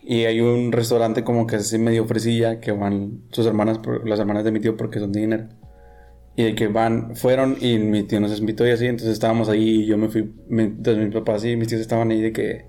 Y 0.08 0.24
hay 0.24 0.40
un 0.40 0.70
restaurante 0.70 1.24
como 1.24 1.46
que 1.48 1.56
así 1.56 1.78
medio 1.78 2.06
fresilla 2.06 2.60
que 2.60 2.70
van 2.70 3.22
sus 3.32 3.44
hermanas, 3.44 3.80
las 4.04 4.20
hermanas 4.20 4.44
de 4.44 4.52
mi 4.52 4.60
tío 4.60 4.76
porque 4.76 5.00
son 5.00 5.10
de 5.12 5.20
dinero. 5.20 5.48
Y 6.36 6.44
de 6.44 6.54
que 6.54 6.68
van, 6.68 7.16
fueron 7.16 7.56
y 7.60 7.78
mi 7.78 8.04
tío 8.04 8.20
nos 8.20 8.38
invitó 8.38 8.64
y 8.66 8.70
así, 8.70 8.86
entonces 8.86 9.12
estábamos 9.14 9.48
ahí 9.48 9.80
y 9.82 9.86
yo 9.86 9.96
me 9.98 10.08
fui, 10.08 10.32
mi- 10.48 10.62
entonces 10.64 11.04
mis 11.06 11.14
papás 11.14 11.44
y 11.44 11.56
mis 11.56 11.66
tíos 11.68 11.80
estaban 11.80 12.10
ahí 12.10 12.20
de 12.20 12.32
que 12.32 12.66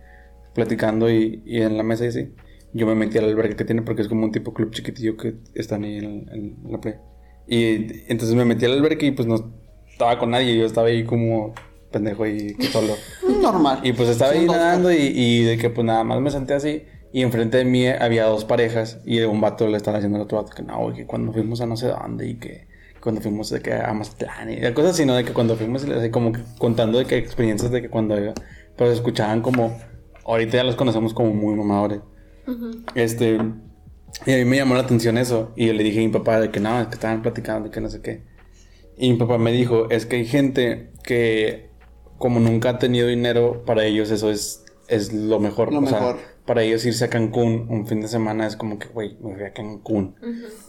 platicando 0.55 1.11
y, 1.11 1.43
y 1.45 1.61
en 1.61 1.77
la 1.77 1.83
mesa 1.83 2.05
y 2.05 2.07
así. 2.07 2.29
Yo 2.73 2.87
me 2.87 2.95
metí 2.95 3.17
al 3.17 3.25
albergue 3.25 3.55
que 3.55 3.65
tiene 3.65 3.81
porque 3.83 4.01
es 4.01 4.07
como 4.07 4.23
un 4.25 4.31
tipo 4.31 4.53
club 4.53 4.71
chiquitillo 4.71 5.15
que 5.17 5.35
están 5.53 5.83
ahí 5.83 5.97
en, 5.97 6.27
en 6.33 6.57
la 6.71 6.79
playa. 6.81 7.01
Y 7.47 7.87
entonces 8.11 8.35
me 8.35 8.45
metí 8.45 8.65
al 8.65 8.73
albergue 8.73 9.07
y 9.07 9.11
pues 9.11 9.27
no 9.27 9.53
estaba 9.91 10.17
con 10.17 10.31
nadie, 10.31 10.57
yo 10.57 10.65
estaba 10.65 10.87
ahí 10.87 11.03
como 11.03 11.53
pendejo 11.91 12.23
ahí 12.23 12.55
solo. 12.71 12.93
Normal. 13.41 13.79
Y 13.83 13.93
pues 13.93 14.09
estaba 14.09 14.31
ahí 14.31 14.45
nadando 14.45 14.91
y, 14.91 14.97
y 15.13 15.43
de 15.43 15.57
que 15.57 15.69
pues 15.69 15.85
nada 15.85 16.03
más 16.03 16.19
me 16.21 16.31
senté 16.31 16.53
así 16.55 16.83
y 17.11 17.21
enfrente 17.21 17.57
de 17.57 17.65
mí 17.65 17.87
había 17.87 18.25
dos 18.25 18.45
parejas 18.45 18.99
y 19.05 19.21
un 19.21 19.41
vato 19.41 19.67
le 19.67 19.77
estaba 19.77 19.97
diciendo 19.97 20.17
al 20.17 20.23
otro 20.23 20.37
vato 20.41 20.53
que 20.55 20.63
no, 20.63 20.93
que 20.93 21.05
cuando 21.05 21.31
fuimos 21.31 21.61
a 21.61 21.65
no 21.65 21.77
sé 21.77 21.87
dónde 21.87 22.27
y 22.27 22.35
que 22.35 22.67
cuando 22.99 23.21
fuimos 23.21 23.49
de 23.49 23.61
que 23.61 23.73
a 23.73 23.93
Mazatlán 23.93 24.51
y 24.51 24.73
cosas 24.73 24.91
así, 24.91 25.05
¿no? 25.05 25.15
De 25.15 25.23
que 25.23 25.31
cuando 25.31 25.55
fuimos 25.55 25.85
como 26.11 26.33
que 26.33 26.41
contando 26.57 26.97
de 26.97 27.05
que 27.05 27.17
experiencias 27.17 27.71
de 27.71 27.81
que 27.81 27.89
cuando 27.89 28.15
pero 28.75 28.89
se 28.89 28.97
escuchaban 28.97 29.41
como 29.41 29.77
ahorita 30.25 30.57
ya 30.57 30.63
los 30.63 30.75
conocemos 30.75 31.13
como 31.13 31.33
muy 31.33 31.55
mamadores. 31.55 32.01
Este 32.95 33.39
y 34.25 34.31
a 34.33 34.37
mí 34.37 34.45
me 34.45 34.57
llamó 34.57 34.73
la 34.75 34.81
atención 34.81 35.17
eso 35.17 35.51
y 35.55 35.67
yo 35.67 35.73
le 35.73 35.83
dije 35.83 35.99
a 35.99 36.03
mi 36.03 36.09
papá 36.09 36.39
de 36.39 36.49
que 36.49 36.59
no, 36.59 36.79
es 36.81 36.87
que 36.87 36.95
estaban 36.95 37.21
platicando 37.21 37.69
de 37.69 37.71
que 37.71 37.81
no 37.81 37.89
sé 37.89 38.01
qué. 38.01 38.23
Y 38.97 39.11
mi 39.11 39.17
papá 39.17 39.37
me 39.37 39.51
dijo, 39.51 39.89
es 39.89 40.05
que 40.05 40.17
hay 40.17 40.25
gente 40.25 40.91
que 41.03 41.69
como 42.17 42.39
nunca 42.39 42.69
ha 42.71 42.79
tenido 42.79 43.07
dinero, 43.07 43.63
para 43.65 43.85
ellos 43.85 44.09
eso 44.09 44.31
es, 44.31 44.65
es 44.87 45.13
lo 45.13 45.39
mejor. 45.39 45.71
Lo 45.71 45.79
o 45.79 45.85
sea, 45.85 45.99
mejor. 45.99 46.17
Para 46.47 46.63
ellos 46.63 46.83
irse 46.85 47.05
a 47.05 47.09
Cancún 47.09 47.67
un 47.69 47.85
fin 47.85 48.01
de 48.01 48.07
semana 48.07 48.47
es 48.47 48.55
como 48.55 48.79
que, 48.79 48.87
güey, 48.87 49.17
me 49.21 49.35
voy 49.35 49.43
a 49.43 49.53
Cancún. 49.53 50.15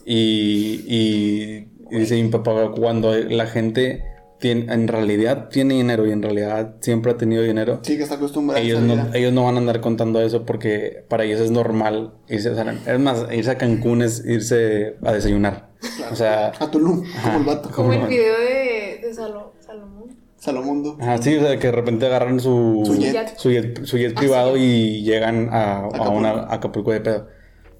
Y, 0.04 0.84
y, 0.86 1.68
y 1.90 1.98
dice 1.98 2.20
mi 2.22 2.28
papá, 2.28 2.72
cuando 2.76 3.14
la 3.16 3.46
gente 3.46 4.02
tiene, 4.40 4.72
en 4.72 4.86
realidad 4.88 5.48
tiene 5.48 5.74
dinero 5.74 6.06
y 6.06 6.12
en 6.12 6.22
realidad 6.22 6.76
siempre 6.80 7.12
ha 7.12 7.16
tenido 7.16 7.42
dinero, 7.42 7.80
Sí, 7.82 7.96
que 7.96 8.04
está 8.04 8.14
acostumbrado 8.14 8.62
ellos 8.62 8.80
no, 8.80 9.12
ellos 9.14 9.32
no 9.32 9.44
van 9.44 9.56
a 9.56 9.58
andar 9.58 9.80
contando 9.80 10.20
eso 10.20 10.44
porque 10.46 11.04
para 11.08 11.24
ellos 11.24 11.40
es 11.40 11.50
normal 11.50 12.14
irse, 12.28 12.52
es 12.86 13.00
más, 13.00 13.26
irse 13.32 13.50
a 13.50 13.58
Cancún 13.58 14.02
es 14.02 14.24
irse 14.24 14.96
a 15.04 15.12
desayunar. 15.12 15.68
O 16.10 16.16
sea, 16.16 16.48
A 16.58 16.70
Tulum, 16.70 17.04
como 17.22 17.38
el 17.38 17.44
vato. 17.44 17.70
Como 17.70 17.92
el 17.92 18.06
video 18.08 18.34
de, 18.38 18.44
de 18.46 18.54
Salo- 18.54 18.56
Salomón. 18.56 18.57
Salomundo. 20.38 20.96
ajá, 21.00 21.18
sí, 21.20 21.34
o 21.36 21.40
sea, 21.40 21.58
que 21.58 21.66
de 21.66 21.72
repente 21.72 22.06
agarran 22.06 22.38
su, 22.40 22.82
Su 22.86 22.96
jet. 22.96 23.36
su 23.36 23.50
jet, 23.50 23.84
su 23.84 23.98
jet 23.98 24.12
Ah, 24.16 24.20
privado 24.20 24.54
sí. 24.56 24.62
y 24.62 25.02
llegan 25.02 25.48
a, 25.52 25.78
a 25.80 25.86
Acapulco. 25.86 26.10
una 26.12 26.30
a 26.30 26.54
Acapulco 26.54 26.92
de 26.92 27.00
pedo. 27.00 27.28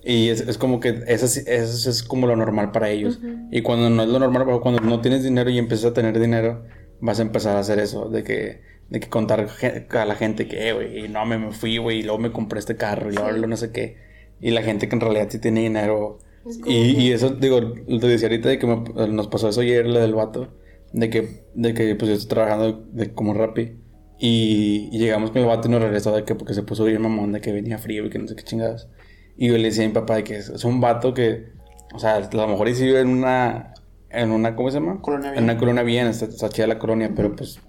Y 0.05 0.29
es, 0.31 0.41
es 0.43 0.59
como 0.59 0.81
que 0.81 1.03
eso, 1.07 1.27
eso 1.27 1.91
es 1.91 2.03
como 2.03 2.27
lo 2.27 2.35
normal 2.37 2.73
para 2.73 2.89
ellos. 2.91 3.21
Y 3.51 3.63
cuando 3.63 3.91
no 3.91 4.03
es 4.03 4.09
lo 4.09 4.19
normal, 4.19 4.61
cuando 4.61 4.81
no 4.81 5.01
tienes 5.01 5.23
dinero 5.23 5.51
y 5.51 5.59
empiezas 5.59 5.91
a 5.91 5.95
tener 5.95 6.19
dinero, 6.19 6.65
vas 7.01 7.19
a 7.19 7.23
empezar 7.23 7.57
a 7.57 7.61
hacer 7.61 7.79
eso, 7.79 8.09
de 8.09 8.23
que, 8.25 8.63
de 8.89 9.01
que 9.01 9.09
contar 9.09 9.47
a 9.91 10.05
la 10.05 10.15
gente 10.15 10.49
que, 10.49 10.69
"Eh, 10.69 10.73
güey, 10.73 11.09
no 11.09 11.27
me, 11.27 11.37
me 11.39 11.53
fui, 11.53 11.79
güey, 11.79 11.99
y 12.01 12.03
luego 12.03 12.19
me 12.19 12.33
compré 12.33 12.59
este 12.59 12.77
carro 12.77 13.11
y 13.11 13.15
luego 13.15 13.33
Sí. 13.35 13.41
no 13.47 13.57
sé 13.57 13.71
qué. 13.71 13.97
Y 14.41 14.51
la 14.53 14.63
gente 14.63 14.89
que 14.89 14.95
en 14.95 15.01
realidad 15.01 15.27
sí 15.31 15.39
tiene 15.41 15.61
dinero. 15.61 16.19
Y, 16.65 16.75
y 17.03 17.13
eso, 17.13 17.31
digo, 17.31 17.61
te 17.75 18.07
decía 18.07 18.29
ahorita 18.29 18.49
de 18.49 18.59
que 18.59 18.67
me- 18.67 19.09
nos 19.09 19.29
pasó 19.29 19.49
eso 19.49 19.61
ayer, 19.61 19.85
lo 19.87 20.01
del 20.01 20.15
vato, 20.15 20.49
de 20.93 21.11
que, 21.11 21.45
de 21.55 21.75
que 21.75 21.95
pues 21.95 22.09
yo 22.11 22.15
estoy 22.17 22.29
trabajando 22.31 22.85
de, 22.93 23.13
como 23.15 23.35
rapi. 23.35 23.77
Y, 24.21 24.89
y 24.91 24.99
llegamos 24.99 25.31
con 25.31 25.41
el 25.43 25.47
vato 25.47 25.69
y 25.69 25.71
nos 25.71 25.81
regresó 25.81 26.15
de 26.15 26.25
que 26.25 26.35
porque 26.35 26.53
se 26.55 26.63
puso 26.65 26.85
bien 26.85 27.01
mamón, 27.03 27.33
de 27.33 27.41
que 27.41 27.53
venía 27.53 27.79
frío 27.79 28.05
y 28.07 28.11
que 28.11 28.19
no 28.19 28.27
sé 28.27 28.35
qué 28.35 28.43
chingadas. 28.43 28.89
Y 29.37 29.49
yo 29.49 29.57
le 29.57 29.65
decía 29.65 29.85
a 29.85 29.89
mi 29.89 29.95
papá 29.95 30.17
de 30.17 30.25
que 30.25 30.37
es, 30.37 30.49
es 30.49 30.65
un 30.65 30.81
vato 30.81 31.15
que, 31.15 31.51
o 31.95 31.99
sea, 32.01 32.17
a 32.17 32.21
lo 32.35 32.49
mejor 32.49 32.73
sí 32.75 32.85
vive 32.85 33.01
en 33.01 33.09
una, 33.09 33.75
en 34.11 34.33
una, 34.33 34.57
¿cómo 34.57 34.71
se 34.73 34.81
llama? 34.81 35.01
Colonia 35.01 35.31
bien. 35.31 35.39
En 35.39 35.51
una 35.51 35.57
colonia 35.59 35.83
bien, 35.85 36.09
está, 36.09 36.25
está 36.25 36.49
chida 36.49 36.67
la 36.67 36.81
colonia, 36.81 37.13
pero 37.15 37.37
pues 37.37 37.61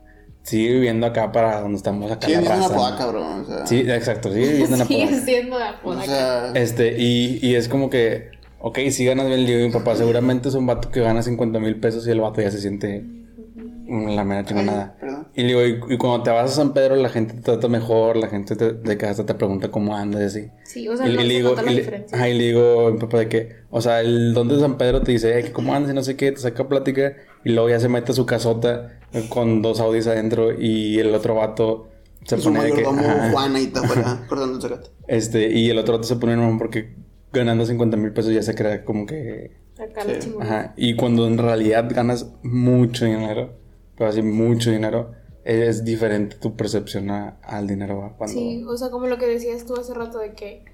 sigue 0.41 0.73
viviendo 0.73 1.05
acá 1.05 1.31
para 1.31 1.61
donde 1.61 1.77
estamos 1.77 2.11
acá 2.11 2.25
Sí, 2.25 2.33
es 2.33 2.39
una 2.39 2.49
raza. 2.49 2.75
poda, 2.75 2.91
¿no? 2.91 2.97
cabrón. 2.97 3.41
O 3.41 3.45
sea, 3.45 3.67
Sí, 3.67 3.81
exacto, 3.81 4.33
sigue 4.33 4.47
viviendo 4.49 4.73
en 4.73 4.79
la 4.79 4.85
Sigue 4.87 5.19
siendo 5.19 5.57
de 5.59 5.63
o 5.63 5.67
Apodaca. 5.67 6.05
sea, 6.05 6.51
Este, 6.55 6.95
y, 6.97 7.37
y 7.43 7.53
es 7.53 7.69
como 7.69 7.91
que, 7.91 8.31
ok, 8.59 8.79
si 8.91 9.05
ganas 9.05 9.27
bien, 9.27 9.41
le 9.45 9.51
digo 9.51 9.63
a 9.63 9.67
mi 9.67 9.73
papá, 9.73 9.95
seguramente 9.95 10.49
es 10.49 10.55
un 10.55 10.65
vato 10.65 10.89
que 10.91 11.01
gana 11.01 11.21
50 11.21 11.59
mil 11.59 11.79
pesos 11.79 12.07
y 12.07 12.11
el 12.11 12.21
vato 12.21 12.41
ya 12.41 12.51
se 12.51 12.59
siente 12.59 13.03
la 13.87 14.23
mera 14.23 14.45
chingonada. 14.45 14.95
Y 15.35 15.41
le 15.43 15.47
digo, 15.47 15.65
y, 15.89 15.93
y 15.93 15.97
cuando 15.97 16.21
te 16.23 16.29
vas 16.31 16.51
a 16.51 16.55
San 16.55 16.73
Pedro, 16.73 16.95
la 16.95 17.09
gente 17.09 17.33
te 17.35 17.41
trata 17.41 17.67
mejor, 17.67 18.17
la 18.17 18.27
gente 18.27 18.55
te, 18.55 18.73
de 18.73 18.97
casa 18.97 19.25
te 19.25 19.33
pregunta 19.33 19.69
cómo 19.69 19.95
andas 19.95 20.21
y 20.21 20.25
así. 20.25 20.51
Sí, 20.63 20.87
o 20.87 20.95
sea, 20.97 21.07
y, 21.07 21.15
no 21.15 21.21
y 21.21 21.23
le 21.23 21.29
se 21.29 21.35
digo, 21.37 21.49
nota 21.51 21.61
la 21.63 21.71
y 21.71 21.75
le- 21.75 21.81
diferencia. 21.81 22.17
ajá, 22.17 22.29
y 22.29 22.37
le 22.37 22.43
digo 22.45 22.87
a 22.87 22.91
mi 22.91 22.99
papá 22.99 23.19
de 23.19 23.29
que, 23.29 23.55
o 23.71 23.81
sea, 23.81 24.01
el 24.01 24.33
don 24.33 24.47
de 24.47 24.59
San 24.59 24.77
Pedro 24.77 25.01
te 25.01 25.11
dice, 25.11 25.39
"Eh, 25.39 25.43
que 25.43 25.51
cómo 25.51 25.73
andas 25.73 25.91
y 25.91 25.95
no 25.95 26.03
sé 26.03 26.15
qué, 26.17 26.31
te 26.31 26.39
saca 26.39 26.67
plática, 26.67 27.13
y 27.43 27.49
luego 27.51 27.69
ya 27.69 27.79
se 27.79 27.89
mete 27.89 28.11
a 28.11 28.15
su 28.15 28.25
casota 28.25 28.99
con 29.29 29.61
dos 29.61 29.79
Audis 29.79 30.05
adentro 30.07 30.51
y 30.59 30.99
el 30.99 31.13
otro 31.15 31.33
vato 31.35 31.87
se 32.25 32.35
y 32.37 32.39
su 32.41 32.49
pone 32.49 32.63
de 32.65 32.73
que, 32.73 32.81
mayordomo 32.83 33.07
ajá. 33.09 33.31
Juan 33.31 33.55
ahí 33.55 33.63
está 33.65 33.79
afuera 33.79 34.25
cortando 34.27 34.59
el. 34.59 34.91
Este, 35.07 35.49
y 35.51 35.69
el 35.69 35.77
otro 35.79 35.95
vato 35.95 36.07
se 36.07 36.15
pone 36.17 36.35
mamón 36.35 36.57
porque 36.59 36.93
ganando 37.31 37.65
50 37.65 37.97
mil 37.97 38.11
pesos 38.13 38.33
ya 38.33 38.41
se 38.41 38.55
crea 38.55 38.83
como 38.85 39.05
que. 39.05 39.57
Acá 39.79 40.01
Sí. 40.19 40.33
Ajá. 40.41 40.73
Y 40.75 40.95
cuando 40.95 41.25
en 41.27 41.37
realidad 41.37 41.87
ganas 41.89 42.27
mucho 42.43 43.05
dinero, 43.05 43.53
pero 43.97 44.09
así 44.09 44.21
mucho 44.21 44.71
dinero, 44.71 45.11
es 45.45 45.85
diferente 45.85 46.35
tu 46.35 46.55
percepción 46.57 47.09
a- 47.11 47.37
al 47.43 47.65
dinero. 47.67 48.13
Cuando... 48.17 48.33
Sí, 48.33 48.63
o 48.67 48.75
sea, 48.77 48.89
como 48.89 49.07
lo 49.07 49.17
que 49.17 49.25
decías 49.27 49.65
tú 49.65 49.75
hace 49.75 49.93
rato 49.93 50.19
de 50.19 50.33
que, 50.33 50.65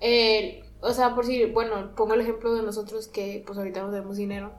eh, 0.00 0.62
o 0.80 0.92
sea, 0.92 1.14
por 1.14 1.26
si, 1.26 1.44
bueno, 1.46 1.94
pongo 1.96 2.14
el 2.14 2.20
ejemplo 2.20 2.54
de 2.54 2.62
nosotros 2.62 3.08
que 3.08 3.42
pues 3.46 3.58
ahorita 3.58 3.82
no 3.82 3.90
tenemos 3.90 4.16
dinero. 4.16 4.52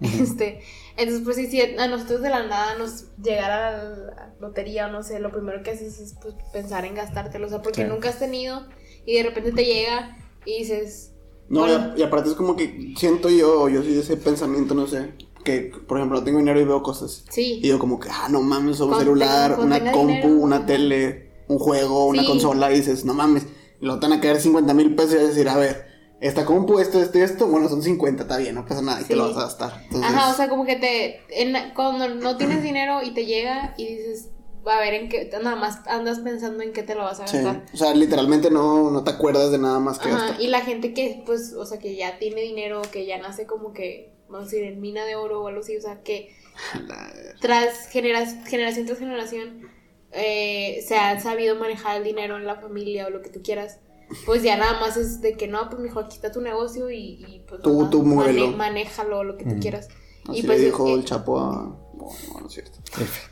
Este, 0.00 0.60
entonces 0.96 1.24
pues 1.24 1.34
sí, 1.36 1.46
si 1.46 1.60
a 1.60 1.88
nosotros 1.88 2.20
de 2.22 2.30
la 2.30 2.46
nada 2.46 2.76
nos 2.78 3.16
llegara 3.16 3.82
la 3.82 4.32
lotería 4.40 4.86
o 4.86 4.92
no 4.92 5.02
sé, 5.02 5.18
lo 5.18 5.32
primero 5.32 5.62
que 5.64 5.70
haces 5.72 5.98
es 5.98 6.14
pues, 6.22 6.34
pensar 6.52 6.84
en 6.84 6.94
gastártelo, 6.94 7.46
o 7.46 7.48
sea, 7.50 7.62
porque 7.62 7.82
Sí. 7.82 7.88
nunca 7.88 8.10
has 8.10 8.18
tenido 8.20 8.62
y 9.04 9.16
de 9.16 9.24
repente 9.24 9.50
te 9.52 9.64
llega 9.64 10.16
y 10.48 10.58
dices, 10.60 11.12
No, 11.48 11.60
Bueno. 11.60 11.92
y, 11.96 12.02
aparte 12.02 12.28
es 12.30 12.34
como 12.34 12.56
que 12.56 12.92
siento 12.96 13.30
yo, 13.30 13.68
yo 13.68 13.82
soy 13.82 13.94
de 13.94 14.00
ese 14.00 14.16
pensamiento, 14.16 14.74
no 14.74 14.86
sé, 14.86 15.12
que 15.44 15.72
por 15.86 15.96
ejemplo 15.98 16.22
tengo 16.22 16.38
dinero 16.38 16.60
y 16.60 16.64
veo 16.64 16.82
cosas. 16.82 17.24
sí, 17.30 17.60
Y 17.62 17.68
yo 17.68 17.78
como 17.78 17.98
que, 18.00 18.08
ah, 18.10 18.28
no 18.30 18.42
mames, 18.42 18.80
un 18.80 18.94
celular, 18.94 19.58
una 19.58 19.92
compu, 19.92 20.08
dinero, 20.12 20.28
una 20.40 20.66
tele, 20.66 21.32
un 21.48 21.58
juego, 21.58 22.06
una 22.06 22.24
consola, 22.26 22.70
y 22.72 22.76
dices, 22.76 23.04
no 23.06 23.14
mames, 23.14 23.46
te 23.80 23.86
van 23.86 24.12
a 24.12 24.20
caer 24.20 24.40
50 24.40 24.74
mil 24.74 24.94
pesos 24.94 25.12
y 25.12 25.16
vas 25.16 25.24
a 25.24 25.28
decir, 25.28 25.48
a 25.48 25.56
ver, 25.56 25.86
esta 26.20 26.44
compu, 26.44 26.80
esto, 26.80 27.00
esto 27.00 27.18
y 27.18 27.22
esto, 27.22 27.46
bueno, 27.46 27.68
son 27.68 27.82
50, 27.82 28.24
está 28.24 28.36
bien, 28.38 28.54
no 28.54 28.66
pasa 28.66 28.82
nada, 28.82 29.00
y 29.00 29.04
te 29.04 29.14
Sí. 29.14 29.18
lo 29.18 29.28
vas 29.28 29.36
a 29.36 29.40
gastar. 29.44 29.80
Entonces, 29.84 30.10
Ajá, 30.10 30.32
o 30.32 30.34
sea, 30.36 30.48
como 30.48 30.66
que 30.66 30.76
te. 30.76 31.20
en- 31.30 31.72
cuando 31.74 32.08
no 32.14 32.36
tienes 32.36 32.62
dinero 32.62 33.00
y 33.02 33.12
te 33.14 33.24
llega 33.24 33.74
y 33.78 33.86
dices, 33.86 34.30
a 34.76 34.80
ver 34.80 34.94
en 34.94 35.08
qué. 35.08 35.30
Nada 35.42 35.56
más 35.56 35.86
andas 35.86 36.20
pensando 36.20 36.62
en 36.62 36.72
qué 36.72 36.82
te 36.82 36.94
lo 36.94 37.02
vas 37.04 37.20
a 37.20 37.26
sí, 37.26 37.36
gastar. 37.38 37.64
o 37.72 37.76
sea, 37.76 37.94
literalmente 37.94 38.50
no, 38.50 38.90
no 38.90 39.02
te 39.04 39.10
acuerdas 39.10 39.50
de 39.50 39.58
nada 39.58 39.78
más 39.80 39.98
que 39.98 40.08
Ajá, 40.08 40.18
gastar. 40.26 40.40
y 40.40 40.48
la 40.48 40.60
gente 40.60 40.92
que, 40.94 41.22
pues, 41.26 41.52
o 41.54 41.64
sea, 41.66 41.78
que 41.78 41.96
ya 41.96 42.18
tiene 42.18 42.40
dinero, 42.42 42.82
que 42.92 43.06
ya 43.06 43.18
nace 43.18 43.46
como 43.46 43.72
que, 43.72 44.12
vamos 44.28 44.48
a 44.48 44.50
decir, 44.50 44.64
en 44.64 44.80
mina 44.80 45.04
de 45.04 45.16
oro 45.16 45.42
o 45.42 45.48
algo 45.48 45.60
así, 45.60 45.76
o 45.76 45.80
sea, 45.80 46.02
que 46.02 46.34
tras 47.40 47.88
genera- 47.88 48.26
generación 48.46 48.86
tras 48.86 48.98
generación 48.98 49.68
eh, 50.12 50.82
se 50.86 50.96
ha 50.96 51.20
sabido 51.20 51.56
manejar 51.56 51.98
el 51.98 52.04
dinero 52.04 52.36
en 52.36 52.46
la 52.46 52.56
familia 52.56 53.06
o 53.06 53.10
lo 53.10 53.20
que 53.22 53.30
tú 53.30 53.40
quieras. 53.42 53.80
Pues 54.24 54.42
ya 54.42 54.56
nada 54.56 54.80
más 54.80 54.96
es 54.96 55.20
de 55.20 55.34
que 55.36 55.48
no, 55.48 55.68
pues 55.68 55.82
mijo, 55.82 56.00
aquí 56.00 56.16
está 56.16 56.32
tu 56.32 56.40
negocio 56.40 56.90
y, 56.90 57.22
y, 57.28 57.44
pues 57.46 57.60
Tú- 57.60 57.78
nada, 57.78 57.90
tú 57.90 58.02
muévelo. 58.02 58.48
manéjalo, 58.52 59.22
lo 59.22 59.36
que 59.36 59.44
tú 59.44 59.50
Ujú. 59.50 59.60
quieras. 59.60 59.88
Así 60.26 60.38
y 60.40 60.42
pues 60.44 60.58
le 60.60 60.64
dijo 60.66 60.88
eh, 60.88 60.92
el 60.94 61.04
Chapo 61.04 61.38
a... 61.38 61.76
Bueno, 61.92 62.14
no, 62.32 62.40
no 62.40 62.46
es 62.46 62.52
cierto. 62.54 62.78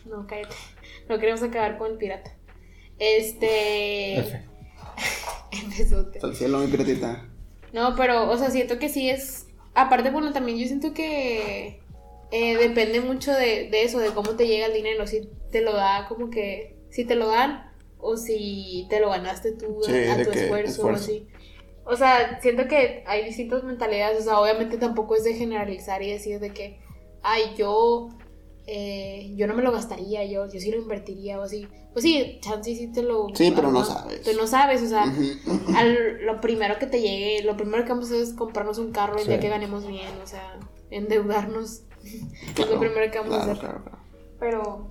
No, 0.05 0.27
cállate. 0.27 0.55
No 1.09 1.19
queremos 1.19 1.43
acabar 1.43 1.79
con 1.79 1.93
el 1.93 1.99
pirata. 1.99 2.35
Este. 2.99 4.19
F. 4.19 4.43
Empezote. 5.53 6.19
Hasta 6.19 6.29
el 6.29 6.37
cielo, 6.37 6.59
mi 6.59 6.67
piratita. 6.67 7.29
No, 7.73 7.95
pero, 7.97 8.31
o 8.31 8.37
sea, 8.39 8.51
siento 8.51 8.79
que 8.79 8.89
sí 8.89 9.09
es. 9.11 9.47
Aparte, 9.75 10.11
bueno, 10.11 10.33
también 10.33 10.59
yo 10.59 10.67
siento 10.67 10.95
que 10.95 11.81
eh, 12.31 12.57
depende 12.57 13.01
mucho 13.01 13.33
de, 13.33 13.69
de 13.71 13.83
eso, 13.83 13.99
de 13.99 14.11
cómo 14.11 14.31
te 14.37 14.47
llega 14.47 14.67
el 14.67 14.73
dinero. 14.73 15.07
Si 15.07 15.29
te 15.51 15.61
lo 15.61 15.73
da 15.75 16.07
como 16.09 16.31
que. 16.31 16.77
Si 16.91 17.05
te 17.05 17.15
lo 17.15 17.29
dan 17.29 17.71
o 17.99 18.17
si 18.17 18.87
te 18.89 19.01
lo 19.01 19.11
ganaste 19.11 19.53
tú 19.53 19.81
Sí, 19.85 19.93
a 19.93 20.23
tu 20.23 20.31
esfuerzo, 20.31 20.71
esfuerzo. 20.71 20.87
o 20.87 20.91
así. 20.91 21.27
O 21.85 21.97
sea, 21.97 22.41
siento 22.41 22.67
que 22.69 23.05
hay 23.07 23.25
distintas 23.25 23.63
mentalidades. 23.65 24.21
O 24.21 24.25
sea, 24.25 24.41
obviamente 24.41 24.79
tampoco 24.79 25.15
es 25.17 25.25
de 25.25 25.35
generalizar 25.35 26.03
y 26.03 26.11
decir 26.11 26.41
de 26.41 26.51
que, 26.53 26.81
ay, 27.23 27.55
yo. 27.57 28.09
Eh, 28.67 29.33
yo 29.37 29.47
no 29.47 29.55
me 29.55 29.63
lo 29.63 29.71
gastaría, 29.73 30.25
yo, 30.25 30.47
yo 30.47 30.61
sí 30.61 30.71
lo 30.71 30.79
invertiría 30.79 31.39
o 31.39 31.43
así. 31.43 31.69
Pues 31.93 32.03
sí, 32.03 32.39
chance 32.43 32.75
sí 32.75 32.89
te 32.89 33.03
lo. 33.03 33.29
Sí, 33.35 33.53
pero 33.55 33.71
no 33.71 33.85
sabes. 33.85 34.21
Pero 34.25 34.39
no 34.41 34.47
sabes, 34.47 34.83
o 34.83 34.89
sea, 34.89 35.05
al- 35.77 36.25
lo 36.27 36.41
primero 36.41 36.79
que 36.79 36.87
te 36.87 37.01
llegue, 37.01 37.43
lo 37.45 37.57
primero 37.57 37.85
que 37.85 37.91
vamos 37.91 38.07
a 38.07 38.09
hacer 38.15 38.23
es 38.23 38.33
comprarnos 38.35 38.79
un 38.79 38.93
carro 38.93 39.17
el 39.17 39.23
Sí. 39.25 39.29
día 39.29 39.41
que 39.41 39.49
ganemos 39.49 39.87
bien, 39.87 40.09
o 40.23 40.27
sea, 40.27 40.59
endeudarnos. 40.91 41.83
es 42.59 42.71
lo 42.71 42.79
primero 42.81 43.11
que 43.11 43.19
vamos 43.19 43.35
a 43.35 43.43
hacer. 43.43 43.59
claro, 43.59 43.83
claro. 43.83 43.99
Pero, 44.39 44.91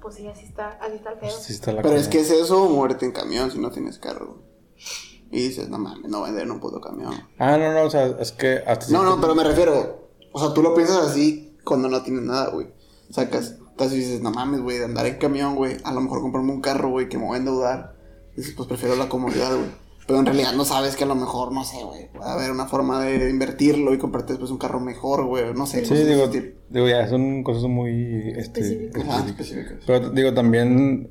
pues 0.00 0.14
sí, 0.14 0.26
así 0.28 0.44
está, 0.44 0.70
así 0.80 0.94
está 0.96 1.12
el 1.12 1.18
pedo. 1.18 1.30
Sí 1.38 1.52
está 1.52 1.72
la 1.72 1.82
Pero 1.82 1.96
es 1.96 2.08
que 2.08 2.20
es 2.20 2.30
eso 2.30 2.68
muerte 2.68 3.04
en 3.04 3.12
camión 3.12 3.50
si 3.50 3.58
no 3.58 3.70
tienes 3.70 3.98
carro. 3.98 4.42
Y 5.30 5.40
dices, 5.48 5.68
no 5.68 5.76
mames, 5.78 6.10
no 6.10 6.22
vender 6.22 6.50
un 6.50 6.58
puto 6.60 6.80
camión. 6.80 7.12
Ah, 7.38 7.58
no, 7.58 7.72
no, 7.72 7.82
o 7.82 7.90
sea, 7.90 8.06
es 8.06 8.32
que 8.32 8.62
hasta 8.66 8.86
No, 8.90 9.02
no, 9.02 9.20
pero 9.20 9.34
me 9.34 9.44
refiero. 9.44 10.08
O 10.32 10.38
sea, 10.40 10.54
tú 10.54 10.62
lo 10.62 10.74
piensas 10.74 11.06
así 11.06 11.56
cuando 11.64 11.88
no 11.88 12.02
tienes 12.02 12.22
nada, 12.22 12.48
güey. 12.50 12.68
Sacas. 13.10 13.56
Entonces 13.70 13.98
dices, 13.98 14.20
no 14.22 14.30
mames, 14.32 14.60
güey, 14.60 14.78
de 14.78 14.84
andar 14.86 15.06
en 15.06 15.16
camión, 15.16 15.54
güey. 15.54 15.76
A 15.84 15.92
lo 15.92 16.00
mejor 16.00 16.20
comprarme 16.20 16.52
un 16.52 16.60
carro, 16.60 16.90
güey, 16.90 17.08
que 17.08 17.16
me 17.18 17.24
voy 17.26 17.36
a 17.36 17.38
endeudar. 17.38 17.94
Dices, 18.36 18.54
pues 18.56 18.68
prefiero 18.68 18.96
la 18.96 19.08
comodidad, 19.08 19.50
güey. 19.52 19.66
Pero 20.06 20.20
en 20.20 20.26
realidad 20.26 20.52
no 20.54 20.64
sabes 20.64 20.96
que 20.96 21.04
a 21.04 21.06
lo 21.06 21.14
mejor, 21.14 21.52
no 21.52 21.64
sé, 21.64 21.84
güey. 21.84 22.10
Puede 22.12 22.30
haber 22.30 22.50
una 22.50 22.66
forma 22.66 23.00
de 23.04 23.28
invertirlo 23.28 23.92
y 23.92 23.98
comprarte 23.98 24.32
después 24.32 24.50
un 24.50 24.56
carro 24.58 24.80
mejor, 24.80 25.26
güey. 25.26 25.52
No 25.54 25.66
sé. 25.66 25.84
Sí, 25.84 25.94
digo, 25.94 26.28
digo, 26.28 26.88
ya, 26.88 27.06
son 27.08 27.42
cosas 27.42 27.64
muy 27.64 28.30
este, 28.36 28.60
Específicas. 28.60 29.04
Ajá, 29.08 29.26
específicas. 29.26 29.74
Pero 29.86 30.10
digo, 30.10 30.32
también, 30.34 31.10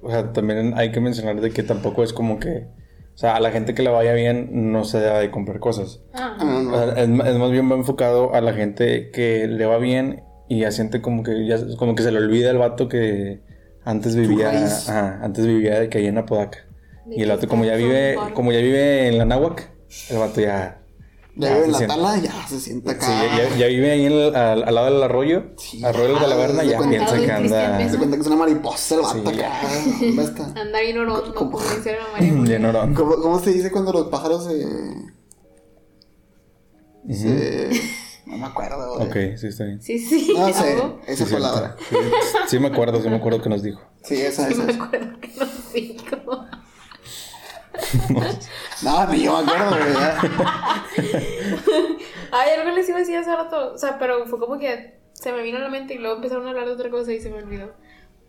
o 0.00 0.10
sea, 0.10 0.32
también 0.32 0.74
hay 0.76 0.92
que 0.92 1.00
mencionar 1.00 1.40
de 1.40 1.50
que 1.50 1.62
tampoco 1.64 2.04
es 2.04 2.12
como 2.12 2.38
que, 2.38 2.68
o 3.14 3.18
sea, 3.18 3.34
a 3.34 3.40
la 3.40 3.50
gente 3.50 3.74
que 3.74 3.82
le 3.82 3.90
vaya 3.90 4.12
bien 4.14 4.70
no 4.72 4.84
se 4.84 4.98
debe 5.00 5.18
de 5.18 5.30
comprar 5.32 5.58
cosas. 5.58 6.00
Ah, 6.14 6.36
Ah, 6.38 6.44
no, 6.44 6.58
O 6.58 6.62
no. 6.62 6.70
sea, 6.78 7.02
es, 7.02 7.08
es 7.08 7.36
más 7.38 7.50
bien 7.50 7.70
va 7.70 7.74
enfocado 7.74 8.32
a 8.32 8.40
la 8.40 8.52
gente 8.54 9.10
que 9.10 9.48
le 9.48 9.66
va 9.66 9.78
bien 9.78 10.22
y 10.50 10.60
ya 10.60 10.70
siente 10.72 11.00
como 11.00 11.22
que 11.22 11.46
ya 11.46 11.56
como 11.78 11.94
que 11.94 12.02
se 12.02 12.10
le 12.12 12.18
olvida 12.18 12.50
el 12.50 12.58
vato 12.58 12.88
que 12.88 13.40
antes 13.84 14.16
vivía, 14.16 14.50
ajá, 14.66 15.20
antes 15.22 15.46
vivía 15.46 15.78
de 15.80 15.88
que 15.88 15.98
ahí 15.98 16.06
en 16.08 16.18
Apodaca. 16.18 16.58
De 17.06 17.16
Y 17.16 17.22
el 17.22 17.28
vato 17.30 17.48
como 17.48 17.64
ya 17.64 17.76
vive, 17.76 18.16
como 18.34 18.50
ya 18.52 18.58
vive 18.58 19.06
en 19.08 19.16
la 19.16 19.24
Náhuac, 19.24 19.70
el 20.10 20.18
vato 20.18 20.40
ya 20.40 20.76
Ya, 21.36 21.48
Ya 21.50 21.54
vive 21.54 21.58
en 21.58 21.64
se 21.66 21.70
la 21.70 21.78
siente. 21.78 21.94
tala, 21.94 22.16
ya 22.18 22.46
se 22.48 22.60
sienta 22.60 22.90
acá. 22.90 23.06
Sí, 23.06 23.12
ya, 23.38 23.56
ya- 23.56 23.66
vive 23.68 23.90
ahí 23.92 24.04
en 24.06 24.12
el- 24.12 24.34
al, 24.34 24.64
al 24.64 24.74
lado 24.74 24.92
del 24.92 25.02
arroyo, 25.04 25.44
Sí, 25.56 25.84
arroyo 25.84 26.18
de 26.18 26.26
la 26.26 26.36
Verna, 26.36 26.62
de 26.62 26.68
ya 26.68 26.78
piensa 26.80 27.16
que 27.20 27.30
anda. 27.30 27.88
Se 27.88 27.96
cuenta 27.96 28.16
que 28.16 28.20
es 28.22 28.26
una 28.26 28.36
mariposa 28.36 28.94
el 28.96 29.00
vato 29.02 29.30
Sí, 29.30 29.38
acá. 29.40 29.52
¿Dónde 30.00 30.22
está? 30.24 30.44
Anda 30.60 30.80
bien 30.80 30.96
como 31.34 31.60
dice 31.60 31.96
la 31.96 32.20
bien 32.42 32.64
orón. 32.64 32.94
¿Cómo, 32.94 33.14
cómo 33.22 33.38
se 33.38 33.52
dice 33.52 33.70
cuando 33.70 33.92
los 33.92 34.08
pájaros 34.08 34.44
se. 34.46 34.66
se- 37.14 37.70
No 38.30 38.38
me 38.38 38.46
acuerdo, 38.46 38.96
güey. 38.96 39.08
Ok, 39.08 39.36
sí, 39.38 39.48
está 39.48 39.64
bien. 39.64 39.82
Sí, 39.82 39.98
sí. 39.98 40.32
No 40.36 40.52
sé, 40.52 40.72
¿algo? 40.74 41.00
esa 41.06 41.26
Sí, 41.26 41.32
palabra. 41.34 41.76
Sí, 41.88 41.96
sí 42.48 42.58
me 42.58 42.68
acuerdo, 42.68 43.02
sí 43.02 43.08
me 43.08 43.16
acuerdo 43.16 43.42
que 43.42 43.48
nos 43.48 43.62
dijo. 43.62 43.80
Sí, 44.02 44.20
esa, 44.20 44.46
Sí, 44.46 44.52
esa. 44.54 44.62
me 44.64 44.72
esa. 44.72 44.84
acuerdo 44.84 45.20
que 45.20 45.28
nos 45.38 45.72
dijo. 45.72 46.16
No, 48.82 49.06
ni 49.08 49.22
yo 49.24 49.32
me 49.42 49.52
acuerdo, 49.52 49.70
güey. 49.70 49.92
ya. 49.94 50.20
Ay, 52.32 52.50
algo 52.58 52.70
les 52.74 52.88
iba 52.88 52.96
a 52.98 53.00
decir 53.00 53.16
hace 53.16 53.34
rato. 53.34 53.72
O 53.74 53.78
sea, 53.78 53.98
pero 53.98 54.26
fue 54.26 54.38
como 54.38 54.58
que 54.58 55.00
se 55.12 55.32
me 55.32 55.42
vino 55.42 55.58
a 55.58 55.60
la 55.60 55.68
mente 55.68 55.94
y 55.94 55.98
luego 55.98 56.16
empezaron 56.16 56.46
a 56.46 56.50
hablar 56.50 56.66
de 56.66 56.72
otra 56.72 56.90
cosa 56.90 57.12
y 57.12 57.20
se 57.20 57.30
me 57.30 57.36
olvidó. 57.38 57.72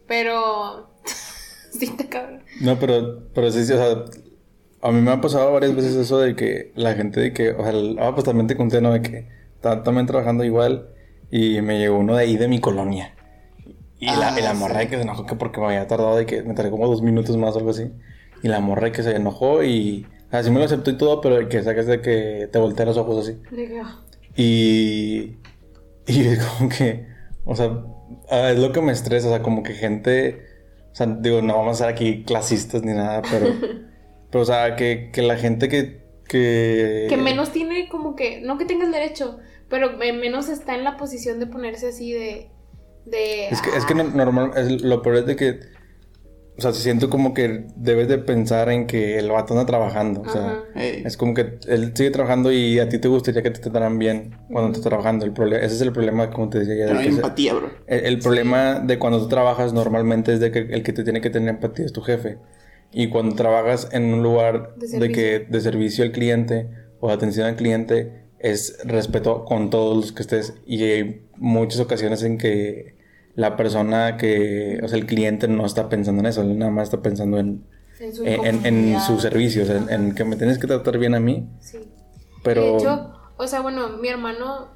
Pero. 0.08 0.92
sí, 1.72 1.88
te 1.96 2.08
cabrón. 2.10 2.44
No, 2.60 2.78
pero, 2.80 3.28
pero 3.34 3.52
sí, 3.52 3.66
sí, 3.66 3.74
o 3.74 3.78
sea, 3.78 4.06
a 4.82 4.92
mí 4.92 5.02
me 5.02 5.12
ha 5.12 5.22
pasado 5.22 5.52
varias 5.54 5.76
veces 5.76 5.96
eso 5.96 6.20
de 6.20 6.36
que 6.36 6.72
la 6.76 6.94
gente 6.94 7.20
de 7.20 7.34
que, 7.34 7.52
o 7.52 7.62
sea, 7.64 7.70
el- 7.72 7.98
ah, 8.00 8.12
pues 8.14 8.26
también 8.26 8.48
te 8.48 8.58
conté, 8.58 8.82
¿no? 8.82 8.92
De 8.94 9.02
que 9.02 9.28
estaba 9.62 9.84
también 9.84 10.08
trabajando 10.08 10.44
igual 10.44 10.90
y 11.30 11.62
me 11.62 11.78
llegó 11.80 11.98
uno 12.00 12.16
de 12.16 12.24
ahí 12.24 12.36
de 12.38 12.48
mi 12.48 12.60
colonia. 12.60 13.16
Y 14.00 14.16
la, 14.16 14.34
Ah, 14.34 14.40
y 14.40 14.42
la 14.42 14.54
morra 14.54 14.80
sí. 14.80 14.80
de 14.82 14.88
que 14.90 14.96
se 14.98 15.04
enojó 15.04 15.26
que 15.28 15.36
porque 15.36 15.60
me 15.60 15.68
había 15.68 15.88
tardado 15.88 16.16
de 16.18 16.26
que 16.26 16.42
me 16.44 16.54
tardé 16.56 16.72
como 16.72 16.88
dos 16.88 17.02
minutos 17.04 17.38
más 17.38 17.56
o 17.56 17.60
algo 17.60 17.70
así. 17.72 17.92
Y 18.42 18.48
la 18.48 18.60
morra 18.60 18.92
que 18.92 19.04
se 19.04 19.16
enojó 19.16 19.64
y 19.64 20.08
así 20.32 20.50
me 20.50 20.60
lo 20.60 20.66
aceptó 20.66 20.90
y 20.92 20.98
todo, 20.98 21.22
pero 21.22 21.36
de 21.38 21.48
que 21.48 21.62
sacas 21.64 21.86
de 21.86 22.02
que 22.02 22.50
te 22.52 22.60
voltea 22.60 22.86
los 22.88 22.98
ojos 22.98 23.28
así. 23.28 23.40
Ah, 23.84 24.04
Y, 24.36 25.38
y 26.08 26.28
es 26.28 26.44
como 26.46 26.70
que, 26.70 27.08
o 27.46 27.56
sea, 27.56 27.84
ah, 28.30 28.52
es 28.52 28.60
lo 28.60 28.72
que 28.72 28.82
me 28.82 28.92
estresa, 28.92 29.28
o 29.28 29.32
sea, 29.32 29.42
como 29.44 29.64
que 29.64 29.74
gente, 29.74 30.42
o 30.92 30.96
sea, 30.96 31.08
digo, 31.08 31.42
no 31.42 31.56
vamos 31.58 31.76
a 31.82 31.86
ser 31.86 31.94
aquí 31.94 32.24
clasistas 32.24 32.84
ni 32.84 32.94
nada, 32.94 33.22
pero, 33.30 33.60
pero 34.32 34.42
o 34.42 34.46
sea, 34.46 34.76
que, 34.76 35.12
que 35.14 35.22
la 35.22 35.38
gente 35.38 35.70
que, 35.70 36.02
que... 36.28 37.08
Que 37.10 37.18
menos 37.18 37.52
tiene 37.52 37.90
como 37.90 38.16
que. 38.16 38.42
No 38.42 38.58
que 38.58 38.66
tenga 38.66 38.86
el 38.86 38.92
derecho, 38.92 39.40
pero 39.72 39.98
me- 39.98 40.14
menos 40.14 40.50
está 40.50 40.76
en 40.76 40.84
la 40.84 40.98
posición 40.98 41.40
de 41.40 41.48
ponerse 41.48 41.88
así 41.88 42.14
de. 42.14 42.52
De. 43.06 43.48
Es 43.50 43.62
que, 43.64 43.70
es 43.76 43.86
que 43.86 43.96
no- 43.96 44.04
normal, 44.04 44.52
es- 44.56 44.84
lo 44.84 45.02
peor 45.02 45.16
es 45.18 45.26
de 45.26 45.36
que, 45.36 45.60
o 46.58 46.62
sea, 46.62 46.72
siento 46.74 47.10
como 47.10 47.34
que 47.34 47.66
debes 47.76 48.08
de 48.08 48.20
pensar 48.20 48.70
en 48.70 48.86
que 48.86 49.18
el 49.18 49.32
vato 49.32 49.54
anda 49.54 49.66
trabajando, 49.66 50.22
o 50.22 50.30
sea... 50.30 50.64
Es 50.76 51.18
como 51.18 51.34
que 51.34 51.58
él 51.68 51.94
sigue 51.96 52.12
trabajando 52.12 52.52
y 52.52 52.78
a 52.78 52.88
ti 52.90 53.00
te 53.00 53.08
gustaría 53.08 53.42
que 53.42 53.50
te 53.50 53.60
trataran 53.60 53.98
bien 53.98 54.38
cuando 54.52 54.68
estás 54.70 54.84
trabajando. 54.84 55.26
El 55.26 55.32
problema, 55.34 55.64
ese 55.66 55.76
es 55.76 55.82
el 55.82 55.92
problema, 55.92 56.30
como 56.30 56.50
te 56.50 56.60
decía 56.60 56.86
ya. 56.86 56.94
No 56.94 57.00
hay 57.00 57.06
se- 57.10 57.16
empatía, 57.16 57.54
bro. 57.56 57.72
El, 57.88 58.06
el 58.06 58.20
problema 58.20 58.80
de 58.80 59.00
cuando 59.00 59.20
tú 59.20 59.28
trabajas 59.30 59.74
normalmente 59.74 60.34
es 60.34 60.40
de 60.40 60.52
que 60.52 60.60
el 60.60 60.84
que 60.84 60.94
te 60.94 61.04
tiene 61.04 61.22
que 61.22 61.32
tener 61.32 61.50
empatía 61.50 61.86
es 61.86 61.94
tu 61.94 62.02
jefe. 62.02 62.38
Y 62.92 63.08
cuando 63.10 63.34
trabajas 63.36 63.88
en 63.94 64.14
un 64.14 64.22
lugar 64.22 64.76
De 64.76 64.82
de, 64.82 64.88
servicio. 64.90 65.16
que 65.16 65.46
de 65.50 65.62
servicio 65.62 66.04
al 66.04 66.12
cliente 66.12 66.70
o 67.00 67.08
de 67.08 67.14
atención 67.16 67.48
al 67.48 67.56
cliente 67.56 68.21
es 68.42 68.78
respeto 68.86 69.46
con 69.46 69.70
todos 69.70 69.96
los 69.98 70.12
que 70.12 70.22
estés. 70.24 70.54
Y 70.66 70.84
hay 70.84 71.28
muchas 71.38 71.80
ocasiones 71.80 72.24
en 72.24 72.38
que 72.38 72.96
la 73.36 73.56
persona 73.56 74.18
que, 74.18 74.80
o 74.84 74.88
sea, 74.88 74.98
el 74.98 75.06
cliente 75.06 75.48
no 75.48 75.66
está 75.66 75.88
pensando 75.90 76.20
en 76.22 76.26
eso, 76.28 76.42
él 76.42 76.58
nada 76.58 76.72
más 76.72 76.86
está 76.86 77.02
pensando 77.02 77.38
en, 77.40 77.66
En 78.00 78.16
su, 78.16 78.26
en, 78.26 78.46
en- 78.66 78.66
en 78.94 79.02
sus 79.02 79.22
servicios, 79.22 79.70
en, 79.70 79.90
en 79.90 80.16
que 80.16 80.26
me 80.26 80.36
tienes 80.36 80.58
que 80.58 80.68
tratar 80.68 80.98
bien 80.98 81.16
a 81.16 81.20
mí. 81.20 81.48
Sí. 81.62 81.80
Pero... 82.44 82.62
De 82.62 82.78
hecho, 82.78 83.14
o 83.38 83.48
sea, 83.48 83.62
bueno, 83.62 83.90
mi 83.98 84.10
hermano 84.10 84.70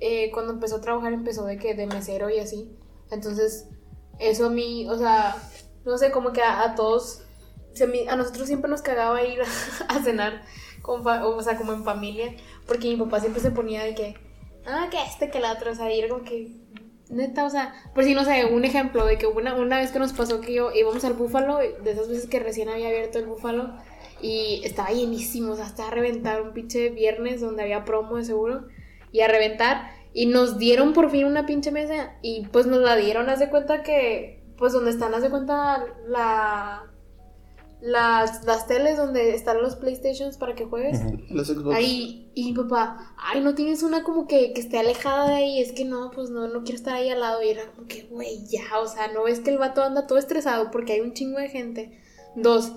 eh, 0.00 0.30
cuando 0.32 0.52
empezó 0.52 0.76
a 0.76 0.80
trabajar 0.80 1.12
empezó 1.12 1.44
de 1.44 1.58
que 1.58 1.74
de 1.74 1.86
mesero 1.86 2.30
y 2.30 2.38
así. 2.38 2.70
Entonces, 3.10 3.66
eso 4.18 4.46
a 4.46 4.50
mí, 4.50 4.86
o 4.88 4.96
sea, 4.96 5.36
no 5.84 5.98
sé, 5.98 6.10
como 6.10 6.32
que 6.32 6.40
a, 6.42 6.62
a 6.62 6.74
todos, 6.74 7.22
se 7.74 7.86
me- 7.86 8.08
a 8.08 8.16
nosotros 8.16 8.46
siempre 8.46 8.70
nos 8.70 8.80
cagaba 8.82 9.22
ir 9.24 9.40
a, 9.88 10.02
cenar, 10.02 10.42
o 10.84 11.42
sea, 11.42 11.56
como 11.56 11.72
en 11.72 11.84
familia, 11.84 12.34
porque 12.66 12.88
mi 12.88 12.96
papá 12.96 13.20
siempre 13.20 13.40
se 13.40 13.50
ponía 13.50 13.82
de 13.82 13.94
que, 13.94 14.14
ah, 14.66 14.88
que 14.90 15.02
este, 15.02 15.30
que 15.30 15.40
la 15.40 15.52
otra, 15.52 15.72
o 15.72 15.74
sea, 15.74 15.92
y 15.92 15.98
era 15.98 16.08
como 16.08 16.24
que, 16.24 16.52
neta, 17.08 17.44
o 17.44 17.50
sea, 17.50 17.74
por 17.94 18.04
si 18.04 18.14
no 18.14 18.24
sé, 18.24 18.46
un 18.46 18.64
ejemplo 18.64 19.04
de 19.04 19.18
que 19.18 19.26
una, 19.26 19.54
una 19.54 19.78
vez 19.78 19.92
que 19.92 19.98
nos 19.98 20.12
pasó 20.12 20.40
que 20.40 20.54
yo 20.54 20.72
íbamos 20.72 21.04
al 21.04 21.14
búfalo, 21.14 21.58
de 21.58 21.90
esas 21.90 22.08
veces 22.08 22.28
que 22.28 22.40
recién 22.40 22.68
había 22.68 22.88
abierto 22.88 23.18
el 23.18 23.26
búfalo, 23.26 23.74
y 24.22 24.60
estaba 24.64 24.90
llenísimo, 24.90 25.52
o 25.52 25.56
sea, 25.56 25.66
hasta 25.66 25.88
a 25.88 25.90
reventar 25.90 26.42
un 26.42 26.52
pinche 26.52 26.90
viernes 26.90 27.40
donde 27.40 27.62
había 27.62 27.84
promo 27.84 28.16
de 28.16 28.24
seguro. 28.24 28.68
Y 29.12 29.20
a 29.20 29.28
reventar. 29.28 29.90
Y 30.12 30.26
nos 30.26 30.58
dieron 30.58 30.92
por 30.92 31.10
fin 31.10 31.24
una 31.24 31.46
pinche 31.46 31.70
mesa. 31.70 32.14
Y 32.22 32.46
pues 32.48 32.66
nos 32.66 32.80
la 32.80 32.96
dieron, 32.96 33.28
haz 33.28 33.38
de 33.38 33.50
cuenta 33.50 33.82
que. 33.82 34.38
Pues 34.56 34.72
donde 34.74 34.90
están, 34.90 35.14
haz 35.14 35.22
de 35.22 35.30
cuenta 35.30 35.84
la. 36.06 36.89
Las, 37.82 38.44
las 38.44 38.66
teles 38.66 38.98
donde 38.98 39.34
están 39.34 39.62
los 39.62 39.76
PlayStations 39.76 40.36
para 40.36 40.54
que 40.54 40.66
juegues. 40.66 41.00
Los 41.30 41.48
Xbox. 41.48 41.74
Ahí, 41.74 42.30
y 42.34 42.52
mi 42.52 42.52
papá, 42.52 43.14
ay, 43.16 43.40
no 43.40 43.54
tienes 43.54 43.82
una 43.82 44.02
como 44.02 44.26
que, 44.26 44.52
que 44.52 44.60
esté 44.60 44.78
alejada 44.78 45.28
de 45.28 45.34
ahí, 45.34 45.60
es 45.60 45.72
que 45.72 45.86
no, 45.86 46.10
pues 46.10 46.28
no, 46.28 46.46
no 46.48 46.62
quiero 46.62 46.76
estar 46.76 46.94
ahí 46.94 47.08
al 47.08 47.20
lado. 47.20 47.42
Y 47.42 47.48
era 47.48 47.70
como 47.72 47.88
que, 47.88 48.02
güey, 48.02 48.44
ya, 48.46 48.78
o 48.80 48.86
sea, 48.86 49.08
no 49.12 49.22
ves 49.24 49.40
que 49.40 49.50
el 49.50 49.58
vato 49.58 49.82
anda 49.82 50.06
todo 50.06 50.18
estresado 50.18 50.70
porque 50.70 50.92
hay 50.92 51.00
un 51.00 51.14
chingo 51.14 51.38
de 51.38 51.48
gente. 51.48 51.98
Dos, 52.36 52.72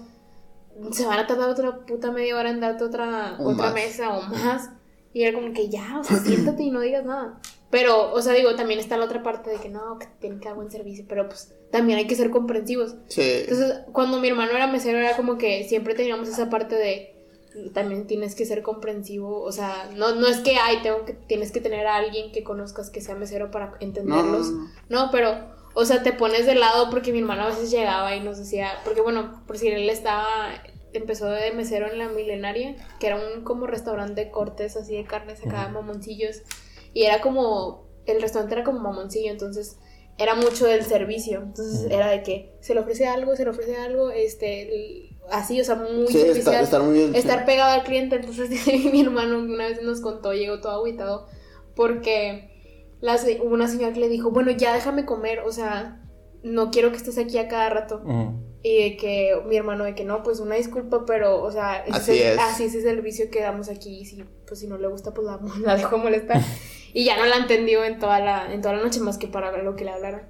se 0.92 1.06
van 1.06 1.20
a 1.20 1.28
tardar 1.28 1.50
otra 1.50 1.86
puta 1.86 2.12
media 2.12 2.38
hora 2.38 2.50
en 2.50 2.62
darte 2.62 2.86
otra, 2.86 3.38
O 3.40 3.50
otra 3.52 3.66
más. 3.66 3.74
mesa 3.74 4.18
o 4.18 4.22
más. 4.22 4.70
Y 5.14 5.24
era 5.24 5.38
como 5.38 5.54
que 5.54 5.70
ya, 5.70 6.00
o 6.00 6.04
sea, 6.04 6.18
siéntate 6.18 6.64
y 6.64 6.72
no 6.72 6.80
digas 6.80 7.06
nada. 7.06 7.40
Pero, 7.74 8.14
o 8.14 8.22
sea, 8.22 8.34
digo, 8.34 8.54
también 8.54 8.80
está 8.80 8.98
la 8.98 9.06
otra 9.06 9.24
parte 9.24 9.50
de 9.50 9.56
que 9.56 9.68
no, 9.68 9.98
que 9.98 10.06
tienen 10.20 10.40
que 10.40 10.48
dar 10.48 10.56
buen 10.56 10.70
servicio, 10.70 11.06
pero 11.10 11.28
pues 11.28 11.56
también 11.72 11.98
hay 11.98 12.06
que 12.06 12.14
ser 12.14 12.30
comprensivos. 12.30 12.94
Sí. 13.08 13.24
Entonces, 13.24 13.80
cuando 13.92 14.20
mi 14.20 14.28
hermano 14.28 14.52
era 14.52 14.68
mesero, 14.68 15.00
era 15.00 15.16
como 15.16 15.40
que 15.40 15.64
siempre 15.64 15.96
teníamos 15.96 16.30
esa 16.30 16.52
parte 16.52 16.76
de 16.76 17.16
también 17.74 18.06
tienes 18.06 18.36
que 18.36 18.46
ser 18.46 18.62
comprensivo. 18.62 19.42
O 19.42 19.52
sea, 19.52 19.90
no, 19.96 20.14
no 20.14 20.28
es 20.28 20.38
que 20.42 20.58
ay, 20.58 20.84
tengo 20.84 21.04
que, 21.04 21.14
tienes 21.14 21.52
que 21.52 21.62
tener 21.62 21.88
a 21.88 21.96
alguien 21.96 22.32
que 22.32 22.44
conozcas 22.44 22.92
que 22.92 23.02
sea 23.02 23.16
mesero 23.16 23.50
para 23.50 23.72
no, 23.72 23.78
entenderlos. 23.80 24.52
no. 24.52 24.70
No, 24.90 25.10
pero, 25.12 25.36
o 25.74 25.84
sea, 25.84 26.04
te 26.04 26.14
pones 26.14 26.46
de 26.46 26.54
lado 26.54 26.92
porque 26.92 27.12
mi 27.12 27.22
hermano 27.22 27.42
a 27.42 27.48
veces 27.48 27.72
llegaba 27.72 28.16
y 28.16 28.20
nos 28.20 28.38
decía, 28.38 28.70
porque 28.84 29.02
bueno, 29.02 29.42
por 29.48 29.58
si 29.58 29.70
él 29.70 29.90
estaba, 29.90 30.28
empezó 30.94 31.26
de 31.26 31.52
mesero 31.54 31.92
en 31.92 31.98
la 31.98 32.08
milenaria, 32.10 32.76
que 33.00 33.08
era 33.08 33.16
un 33.16 33.44
como 33.44 33.66
restaurante 33.66 34.26
de 34.26 34.30
cortes 34.30 34.78
así 34.78 34.96
de 34.96 35.06
carnes 35.06 35.44
acá, 35.44 35.70
mamoncillos, 35.70 36.44
y 36.94 37.04
era 37.04 37.22
como, 37.22 37.88
el 38.06 38.22
restaurante 38.22 38.56
era 38.56 38.64
como 38.64 38.80
mamoncillo, 38.80 39.32
entonces 39.32 39.78
era 40.18 40.36
mucho 40.36 40.66
del 40.66 40.84
servicio, 40.84 41.42
entonces 41.42 41.90
era 41.90 42.08
de 42.10 42.22
que 42.22 42.56
se 42.62 42.74
le 42.76 42.82
ofrece 42.82 43.08
algo, 43.08 43.36
se 43.36 43.44
le 43.46 43.50
ofrece 43.50 43.76
algo, 43.78 44.12
este, 44.12 44.62
el- 44.64 45.10
así, 45.32 45.60
o 45.60 45.64
sea, 45.64 45.76
muy 45.76 46.08
Sí, 46.08 46.20
estar, 46.20 46.62
estar 46.64 46.82
muy 46.84 46.94
bien. 46.96 47.16
estar 47.16 47.46
pegado 47.46 47.72
al 47.72 47.84
cliente. 47.84 48.18
Entonces 48.18 48.50
mi 48.94 49.02
hermano 49.02 49.40
una 49.40 49.68
vez 49.70 49.82
nos 49.82 50.02
contó, 50.02 50.34
llegó 50.34 50.60
todo 50.62 50.74
agüitado, 50.74 51.28
porque 51.76 52.52
la 53.02 53.16
hubo 53.42 53.54
una 53.54 53.68
señora 53.68 53.94
que 53.94 54.00
le 54.00 54.10
dijo, 54.10 54.32
bueno, 54.32 54.52
ya 54.52 54.74
déjame 54.74 55.06
comer, 55.06 55.40
o 55.40 55.52
sea, 55.52 56.02
no 56.44 56.72
quiero 56.72 56.92
que 56.92 56.98
estés 56.98 57.18
aquí 57.18 57.38
a 57.38 57.48
cada 57.48 57.70
rato. 57.70 58.02
Y 58.66 58.82
de 58.84 58.98
que 58.98 59.34
mi 59.48 59.58
hermano 59.58 59.84
de 59.84 59.94
que 59.96 60.06
no, 60.06 60.24
pues 60.24 60.40
una 60.40 60.56
disculpa, 60.56 61.04
pero, 61.06 61.42
o 61.44 61.52
sea, 61.52 61.84
ese 61.86 61.92
Así 61.98 62.12
el- 62.12 62.34
es. 62.34 62.40
así 62.40 62.64
es 62.66 62.76
el 62.76 62.82
servicio 62.84 63.30
que 63.30 63.42
damos 63.42 63.68
aquí, 63.70 64.00
y 64.02 64.06
si, 64.06 64.24
pues 64.48 64.60
si 64.60 64.68
no 64.68 64.78
le 64.78 64.88
gusta, 64.88 65.14
pues 65.14 65.26
la, 65.28 65.40
la 65.66 65.76
dejo 65.76 65.98
molestar. 65.98 66.40
y 66.94 67.06
ya 67.06 67.18
no 67.18 67.26
la 67.26 67.38
entendió 67.38 67.84
en 67.84 68.00
toda 68.00 68.20
la, 68.20 68.54
en 68.54 68.62
toda 68.62 68.76
la 68.76 68.84
noche 68.84 69.00
más 69.00 69.18
que 69.18 69.28
para 69.28 69.58
lo 69.64 69.76
que 69.76 69.84
le 69.84 69.92
hablaron. 69.92 70.22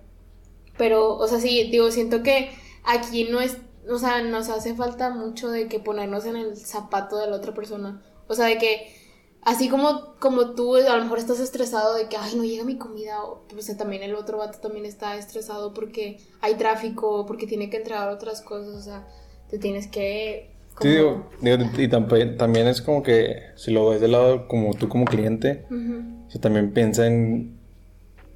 Pero, 0.77 1.15
o 1.17 1.27
sea, 1.27 1.39
sí, 1.39 1.69
digo, 1.69 1.91
siento 1.91 2.23
que 2.23 2.51
aquí 2.83 3.25
no 3.25 3.41
es, 3.41 3.57
o 3.89 3.99
sea, 3.99 4.21
nos 4.21 4.49
hace 4.49 4.73
falta 4.73 5.09
mucho 5.09 5.49
de 5.51 5.67
que 5.67 5.79
ponernos 5.79 6.25
en 6.25 6.37
el 6.37 6.55
zapato 6.57 7.17
de 7.17 7.27
la 7.27 7.35
otra 7.35 7.53
persona. 7.53 8.01
O 8.27 8.33
sea, 8.33 8.45
de 8.45 8.57
que 8.57 8.95
así 9.41 9.69
como, 9.69 10.15
como 10.19 10.55
tú 10.55 10.75
a 10.77 10.95
lo 10.95 11.03
mejor 11.03 11.19
estás 11.19 11.39
estresado 11.39 11.95
de 11.95 12.07
que, 12.07 12.17
ay, 12.17 12.35
no 12.35 12.43
llega 12.43 12.63
mi 12.63 12.77
comida, 12.77 13.23
o 13.23 13.45
pues 13.49 13.75
también 13.77 14.03
el 14.03 14.15
otro 14.15 14.37
vato 14.37 14.59
también 14.59 14.85
está 14.85 15.17
estresado 15.17 15.73
porque 15.73 16.17
hay 16.41 16.55
tráfico, 16.55 17.25
porque 17.25 17.45
tiene 17.45 17.69
que 17.69 17.77
entregar 17.77 18.09
otras 18.09 18.41
cosas, 18.41 18.73
o 18.75 18.81
sea, 18.81 19.07
te 19.49 19.59
tienes 19.59 19.87
que... 19.87 20.52
Sí, 20.81 20.89
digo, 20.89 21.29
digo, 21.41 21.57
y 21.77 21.87
tamp- 21.87 22.37
también 22.37 22.67
es 22.67 22.81
como 22.81 23.03
que 23.03 23.37
si 23.55 23.71
lo 23.71 23.89
ves 23.89 24.01
de 24.01 24.07
lado 24.07 24.47
como 24.47 24.73
tú 24.73 24.89
como 24.89 25.05
cliente, 25.05 25.65
Ujú. 25.69 26.25
o 26.27 26.31
sea, 26.31 26.41
también 26.41 26.71
piensa 26.71 27.05
en, 27.07 27.57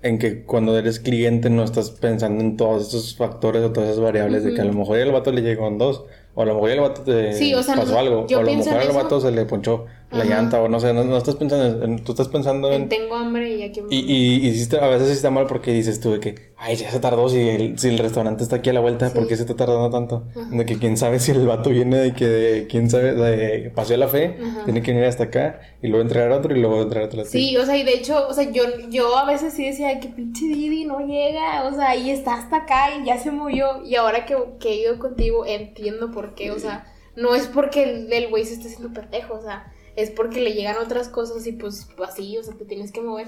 en 0.03 0.19
que 0.19 0.43
cuando 0.43 0.77
eres 0.77 0.99
cliente 0.99 1.49
no 1.49 1.63
estás 1.63 1.89
pensando 1.91 2.41
en 2.43 2.55
todos 2.55 2.87
esos 2.89 3.15
factores 3.17 3.63
o 3.63 3.71
todas 3.71 3.89
esas 3.89 4.01
variables 4.01 4.43
de 4.43 4.53
que 4.53 4.61
a 4.61 4.65
lo 4.65 4.73
mejor 4.73 4.99
el 4.99 5.11
vato 5.11 5.31
le 5.31 5.41
llegó 5.41 5.67
en 5.67 5.77
dos 5.79 6.03
O 6.39 6.43
a 6.43 6.45
lo 6.45 6.53
mejor 6.53 6.69
el 6.69 6.79
vato 6.81 7.01
te 7.01 7.33
Sí, 7.33 7.51
o 7.55 7.63
sea, 7.63 7.73
pasó 7.75 7.93
no- 7.93 7.97
algo. 7.99 8.27
yo 8.27 8.37
o 8.37 8.41
a 8.41 8.43
lo 8.43 8.53
mejor 8.53 8.77
al 8.77 8.91
vato 8.93 9.19
se 9.19 9.31
le 9.31 9.45
ponchó 9.45 9.85
la 10.11 10.19
Ajá. 10.19 10.29
llanta 10.29 10.61
o 10.61 10.69
no 10.69 10.79
sé. 10.79 10.93
No, 10.93 11.03
no 11.03 11.17
estás 11.17 11.33
pensando 11.35 11.83
en... 11.83 12.03
Tú 12.03 12.11
estás 12.11 12.27
pensando 12.29 12.71
en... 12.71 12.87
Tengo 12.89 13.15
hambre 13.15 13.55
y 13.55 13.63
aquí 13.63 13.81
Y, 13.89 13.97
y, 13.97 14.47
y 14.47 14.53
sí 14.53 14.75
a 14.79 14.87
veces 14.87 15.07
sí 15.07 15.13
está 15.13 15.31
mal 15.31 15.47
porque 15.47 15.71
dices 15.71 15.99
tú 15.99 16.11
de 16.11 16.19
que, 16.19 16.53
ay, 16.55 16.75
ya 16.75 16.91
se 16.91 16.99
tardó 16.99 17.27
si 17.27 17.39
el, 17.49 17.79
si 17.79 17.87
el 17.89 17.97
restaurante 17.97 18.43
está 18.43 18.57
aquí 18.57 18.69
a 18.69 18.73
la 18.73 18.79
vuelta, 18.81 19.11
¿por 19.11 19.27
qué 19.27 19.35
se 19.35 19.41
está 19.41 19.55
tardando 19.55 19.89
tanto? 19.89 20.25
De 20.51 20.63
que 20.65 20.77
quién 20.77 20.95
sabe 20.95 21.19
si 21.19 21.31
el 21.31 21.45
vato 21.47 21.71
viene 21.71 21.97
de 21.97 22.13
que, 22.13 22.25
de, 22.27 22.67
quién 22.67 22.87
sabe, 22.89 23.13
de 23.15 23.69
paseo 23.71 23.97
la 23.97 24.07
fe, 24.07 24.37
Ajá. 24.41 24.63
tiene 24.65 24.81
que 24.83 24.91
venir 24.91 25.07
hasta 25.07 25.23
acá 25.25 25.59
y 25.81 25.87
luego 25.87 26.03
entregar 26.03 26.31
otro 26.31 26.55
y 26.55 26.59
luego 26.61 26.83
entregar 26.83 27.09
otro. 27.09 27.25
Sí, 27.25 27.57
o 27.57 27.65
sea, 27.65 27.75
y 27.75 27.83
de 27.83 27.95
hecho, 27.95 28.27
o 28.29 28.33
sea, 28.33 28.49
yo, 28.51 28.63
yo 28.91 29.17
a 29.17 29.25
veces 29.25 29.53
sí 29.53 29.65
decía 29.65 29.99
que 29.99 30.07
pinche 30.09 30.45
Didi 30.45 30.85
no 30.85 30.99
llega, 30.99 31.63
o 31.67 31.73
sea, 31.75 31.95
y 31.95 32.11
está 32.11 32.35
hasta 32.35 32.57
acá 32.57 32.91
y 33.01 33.05
ya 33.07 33.17
se 33.17 33.31
movió. 33.31 33.83
Y 33.83 33.95
ahora 33.95 34.25
que, 34.25 34.37
que 34.59 34.69
he 34.69 34.75
ido 34.83 34.99
contigo, 34.99 35.43
entiendo 35.45 36.11
por 36.11 36.26
qué, 36.35 36.51
o 36.51 36.59
sea, 36.59 36.85
no 37.15 37.33
es 37.35 37.47
porque 37.47 38.07
el 38.11 38.27
güey 38.29 38.45
se 38.45 38.53
esté 38.53 38.67
haciendo 38.67 38.93
pendejo, 38.93 39.35
o 39.35 39.41
sea, 39.41 39.71
es 39.95 40.11
porque 40.11 40.41
le 40.41 40.53
llegan 40.53 40.77
otras 40.77 41.09
cosas 41.09 41.45
y 41.47 41.51
pues 41.53 41.87
así, 42.07 42.37
o 42.37 42.43
sea, 42.43 42.53
te 42.55 42.65
tienes 42.65 42.91
que 42.91 43.01
mover. 43.01 43.27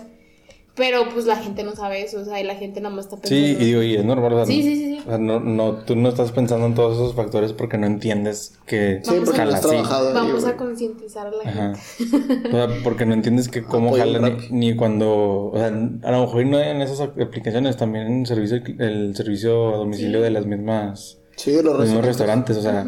Pero 0.75 1.09
pues 1.09 1.25
la 1.25 1.35
gente 1.35 1.63
no 1.63 1.75
sabe 1.75 2.03
eso, 2.03 2.21
o 2.21 2.23
sea, 2.25 2.39
y 2.39 2.43
la 2.45 2.55
gente 2.55 2.79
nada 2.79 2.95
más 2.95 3.05
está 3.05 3.17
pensando. 3.19 3.45
Sí, 3.47 3.51
y 3.59 3.65
digo, 3.65 3.81
y 3.83 3.95
es 3.97 4.05
normal, 4.05 4.31
o 4.31 4.35
sea, 4.37 4.45
Sí, 4.45 4.59
no- 4.59 4.63
sí, 4.63 4.75
sí, 4.77 4.83
sí. 4.95 4.99
o 5.05 5.09
sea, 5.09 5.17
no, 5.17 5.39
no, 5.41 5.73
tú 5.83 5.97
no 5.97 6.07
estás 6.07 6.31
pensando 6.31 6.67
en 6.67 6.73
todos 6.75 6.95
esos 6.95 7.15
factores 7.15 7.51
porque 7.51 7.77
no 7.77 7.85
entiendes 7.85 8.57
que 8.65 9.01
Sí, 9.03 9.09
Vamos 9.09 9.25
porque 9.25 9.41
a- 9.41 9.45
no 9.45 9.51
jala 9.51 9.57
así. 9.81 10.13
Vamos 10.13 10.45
a 10.45 10.55
concientizar 10.55 11.27
a 11.27 11.31
la 11.31 11.49
Ajá. 11.49 11.73
gente. 11.75 12.47
O 12.47 12.51
sea, 12.51 12.67
porque 12.83 13.05
no 13.05 13.13
entiendes 13.13 13.49
que 13.49 13.63
cómo 13.63 13.89
Apoyo 13.89 14.03
jala 14.05 14.37
ni, 14.51 14.73
cuando, 14.77 15.47
o 15.47 15.57
sea, 15.57 15.67
a 15.67 16.11
lo 16.11 16.21
mejor 16.21 16.45
no 16.45 16.59
en 16.61 16.81
esas 16.81 17.01
aplicaciones, 17.01 17.75
también 17.75 18.07
en 18.07 18.25
servicio, 18.25 18.61
el 18.77 19.15
servicio 19.17 19.73
a 19.73 19.77
domicilio 19.79 20.19
Sí. 20.19 20.23
de 20.23 20.29
las 20.29 20.45
mismas 20.45 21.18
Sí, 21.39 21.53
los 21.53 21.63
los 21.63 21.79
mismos 21.79 22.05
restaurantes. 22.05 22.57
o 22.57 22.61
sea, 22.61 22.85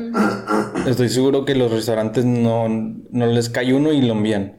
estoy 0.85 1.07
seguro 1.07 1.45
que 1.45 1.55
los 1.55 1.71
restaurantes 1.71 2.25
no, 2.25 2.67
no 2.67 3.25
les 3.25 3.49
cae 3.49 3.73
uno 3.73 3.93
y 3.93 4.01
lo 4.01 4.11
envían. 4.11 4.57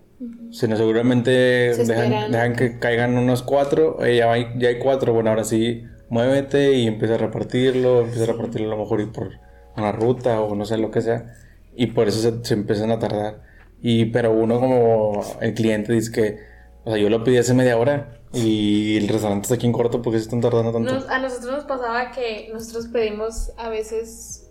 Sino 0.50 0.78
seguramente 0.78 1.74
Se 1.74 1.84
dejan, 1.84 2.32
dejan 2.32 2.56
que 2.56 2.78
caigan 2.78 3.18
unos 3.18 3.42
cuatro, 3.42 4.02
eh, 4.02 4.16
ya, 4.16 4.32
hay, 4.32 4.46
ya 4.56 4.68
hay 4.68 4.78
cuatro, 4.78 5.12
bueno, 5.12 5.28
ahora 5.28 5.44
sí, 5.44 5.84
muévete 6.08 6.72
y 6.72 6.86
empieza 6.86 7.16
a 7.16 7.18
repartirlo, 7.18 8.00
empieza 8.00 8.24
a 8.24 8.26
repartirlo 8.28 8.68
a 8.68 8.76
lo 8.76 8.82
mejor 8.82 9.02
y 9.02 9.06
por 9.06 9.30
una 9.76 9.92
ruta 9.92 10.40
o 10.40 10.54
no 10.54 10.64
sé 10.64 10.78
lo 10.78 10.90
que 10.90 11.02
sea. 11.02 11.34
Y 11.76 11.88
por 11.88 12.08
eso 12.08 12.20
se, 12.20 12.42
se 12.46 12.54
empiezan 12.54 12.90
a 12.92 12.98
tardar. 12.98 13.42
Y, 13.82 14.06
pero 14.06 14.32
uno 14.32 14.58
como 14.58 15.22
el 15.42 15.52
cliente 15.52 15.92
dice 15.92 16.12
que, 16.12 16.51
o 16.84 16.90
sea, 16.90 16.98
yo 17.00 17.08
lo 17.08 17.22
pedí 17.24 17.36
hace 17.38 17.54
media 17.54 17.76
hora 17.78 18.18
y 18.32 18.96
el 18.96 19.08
restaurante 19.08 19.42
está 19.44 19.54
aquí 19.56 19.66
en 19.66 19.72
corto 19.72 20.02
porque 20.02 20.18
se 20.18 20.24
están 20.24 20.40
tardando 20.40 20.72
tanto. 20.72 20.92
Nos- 20.92 21.08
a 21.08 21.18
nosotros 21.18 21.52
nos 21.52 21.64
pasaba 21.64 22.10
que 22.12 22.48
nosotros 22.52 22.86
pedimos 22.88 23.52
a 23.56 23.68
veces, 23.68 24.48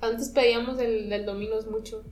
antes 0.00 0.28
pedíamos 0.30 0.78
el 0.78 1.08
del 1.08 1.24
Domino's 1.26 1.66
mucho, 1.68 2.02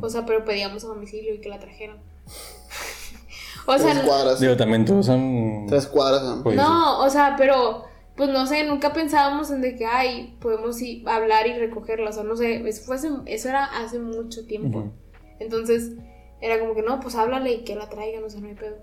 o 0.00 0.08
sea, 0.08 0.24
pero 0.26 0.44
pedíamos 0.44 0.84
a 0.84 0.88
domicilio 0.88 1.34
y 1.34 1.40
que 1.40 1.48
la 1.48 1.58
trajeran. 1.58 1.98
o 3.66 3.78
sea, 3.78 3.92
Tres 3.92 4.04
cuadras. 4.04 4.40
Digo, 4.40 4.56
también 4.56 4.84
todos 4.84 5.06
son... 5.06 5.66
Tres 5.68 5.86
cuadras. 5.86 6.22
¿no? 6.22 6.42
Pues, 6.42 6.56
no, 6.56 7.00
o 7.00 7.10
sea, 7.10 7.34
pero 7.36 7.84
pues 8.16 8.28
no 8.28 8.46
sé, 8.46 8.62
nunca 8.64 8.92
pensábamos 8.92 9.50
en 9.50 9.62
de 9.62 9.74
que, 9.74 9.86
ay, 9.86 10.36
podemos 10.40 10.80
ir, 10.82 11.08
hablar 11.08 11.46
y 11.46 11.54
recogerla, 11.58 12.10
o 12.10 12.12
sea, 12.12 12.22
no 12.24 12.36
sé, 12.36 12.56
eso, 12.68 12.84
fue 12.84 12.96
hace- 12.96 13.08
eso 13.26 13.48
era 13.48 13.64
hace 13.64 13.98
mucho 13.98 14.46
tiempo. 14.46 14.92
Entonces, 15.40 15.92
era 16.40 16.60
como 16.60 16.74
que 16.74 16.82
no, 16.82 17.00
pues 17.00 17.14
háblale 17.14 17.52
y 17.52 17.64
que 17.64 17.74
la 17.74 17.88
traigan, 17.88 18.22
o 18.24 18.28
sea, 18.30 18.40
no 18.40 18.48
hay 18.48 18.54
pedo. 18.54 18.76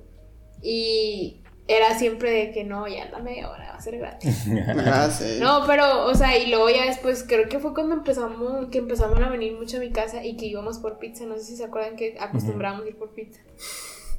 Y 0.61 1.41
era 1.69 1.97
siempre 1.97 2.31
de 2.31 2.51
que 2.51 2.63
no, 2.63 2.87
ya 2.87 3.05
la 3.11 3.19
media 3.19 3.49
hora 3.49 3.71
va 3.71 3.77
a 3.77 3.81
ser 3.81 3.97
gratis. 3.99 4.45
Ah, 4.85 5.09
sí. 5.11 5.37
No, 5.39 5.63
pero, 5.67 6.05
o 6.05 6.15
sea, 6.15 6.35
y 6.37 6.49
luego 6.49 6.67
ya 6.69 6.85
después, 6.85 7.23
creo 7.27 7.47
que 7.47 7.59
fue 7.59 7.75
cuando 7.75 7.93
empezamos, 7.93 8.69
que 8.71 8.79
empezaron 8.79 9.23
a 9.23 9.29
venir 9.29 9.53
mucho 9.53 9.77
a 9.77 9.79
mi 9.79 9.91
casa 9.91 10.25
y 10.25 10.35
que 10.35 10.47
íbamos 10.47 10.79
por 10.79 10.97
pizza. 10.97 11.25
No 11.25 11.37
sé 11.37 11.43
si 11.43 11.55
se 11.55 11.65
acuerdan 11.65 11.95
que 11.95 12.17
acostumbrábamos 12.19 12.87
ir 12.87 12.97
por 12.97 13.11
pizza. 13.13 13.39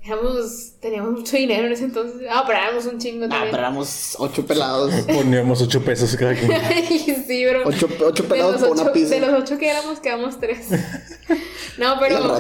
Éramos, 0.03 0.75
teníamos 0.81 1.11
mucho 1.11 1.37
dinero 1.37 1.67
en 1.67 1.73
ese 1.73 1.85
entonces. 1.85 2.23
Ah, 2.31 2.45
pero 2.47 2.59
éramos 2.59 2.87
un 2.87 2.99
chingo 2.99 3.27
Ah, 3.31 3.43
pero 3.45 3.59
éramos 3.59 4.17
ocho 4.19 4.47
pelados. 4.47 4.95
Poníamos 5.13 5.61
ocho 5.61 5.85
pesos 5.85 6.17
cada 6.17 6.35
quien. 6.35 6.53
sí, 7.27 7.45
bro. 7.47 7.63
Ocho, 7.67 7.89
ocho 8.07 8.29
pelados 8.29 8.63
por 8.63 8.71
una 8.71 8.93
pizza. 8.93 9.17
de 9.17 9.21
los 9.21 9.43
ocho 9.43 9.59
que 9.59 9.69
éramos, 9.69 9.99
quedamos 9.99 10.39
tres. 10.39 10.69
no, 11.79 11.97
pero. 11.99 12.39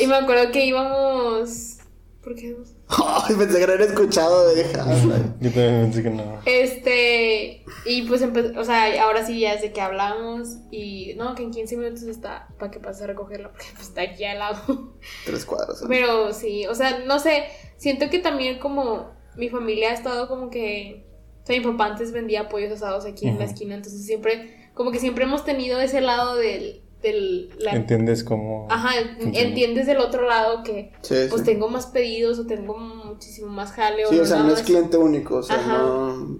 Y 0.00 0.06
me 0.06 0.16
acuerdo 0.16 0.52
que 0.52 0.66
íbamos. 0.66 1.78
¿Por 2.22 2.34
qué? 2.36 2.54
Ay, 2.98 3.36
pensé 3.36 3.58
que 3.60 3.66
no 3.66 3.72
había 3.74 3.86
escuchado. 3.86 4.54
Dije, 4.54 4.72
ah, 4.78 4.96
Yo 5.40 5.50
también 5.50 5.82
pensé 5.82 6.02
que 6.02 6.10
no. 6.10 6.40
Este, 6.44 7.64
y 7.84 8.02
pues, 8.02 8.22
o 8.22 8.64
sea, 8.64 9.02
ahora 9.04 9.24
sí 9.24 9.40
ya 9.40 9.54
es 9.54 9.62
de 9.62 9.72
que 9.72 9.80
hablamos 9.80 10.56
y 10.70 11.14
no, 11.16 11.34
que 11.34 11.44
en 11.44 11.50
15 11.50 11.76
minutos 11.76 12.02
está 12.02 12.48
para 12.58 12.70
que 12.70 12.80
pase 12.80 13.04
a 13.04 13.06
recogerla 13.06 13.50
porque 13.50 13.66
pues 13.74 13.88
está 13.88 14.02
aquí 14.02 14.24
al 14.24 14.38
lado. 14.40 14.94
tres 15.24 15.44
cuadras. 15.44 15.82
¿no? 15.82 15.88
Pero 15.88 16.32
sí, 16.32 16.66
o 16.66 16.74
sea, 16.74 17.00
no 17.00 17.18
sé, 17.18 17.44
siento 17.76 18.10
que 18.10 18.18
también 18.18 18.58
como 18.58 19.10
mi 19.36 19.48
familia 19.48 19.90
ha 19.90 19.94
estado 19.94 20.28
como 20.28 20.50
que, 20.50 21.06
o 21.42 21.46
sea, 21.46 21.56
mi 21.56 21.64
papá 21.64 21.86
antes 21.86 22.12
vendía 22.12 22.48
pollos 22.48 22.72
asados 22.72 23.04
aquí 23.04 23.28
en 23.28 23.38
la 23.38 23.44
esquina, 23.44 23.74
entonces 23.74 24.04
siempre, 24.04 24.70
como 24.74 24.90
que 24.90 24.98
siempre 24.98 25.24
hemos 25.24 25.44
tenido 25.44 25.80
ese 25.80 26.00
lado 26.00 26.36
del, 26.36 26.82
del, 27.02 27.50
la- 27.58 27.72
¿Entiendes 27.72 28.22
cómo...? 28.24 28.66
ajá, 28.70 28.90
funciona? 29.18 29.38
entiendes 29.48 29.86
del 29.86 29.98
otro 29.98 30.26
lado 30.28 30.62
que 30.62 30.92
Sí, 31.02 31.14
pues 31.30 31.40
sí. 31.40 31.46
tengo 31.46 31.68
más 31.68 31.86
pedidos 31.86 32.38
o 32.38 32.46
tengo 32.46 32.76
muchísimo 32.78 33.48
más 33.48 33.72
jale 33.72 34.04
Sí, 34.08 34.18
o 34.18 34.24
sea, 34.26 34.40
no 34.40 34.48
es 34.48 34.54
más. 34.54 34.62
cliente 34.62 34.96
único. 34.96 35.36
O 35.36 35.42
sea, 35.42 35.56
Ajá. 35.56 35.78
no. 35.78 36.38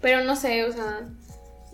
Pero 0.00 0.22
no 0.24 0.36
sé, 0.36 0.64
o 0.64 0.72
sea, 0.72 1.08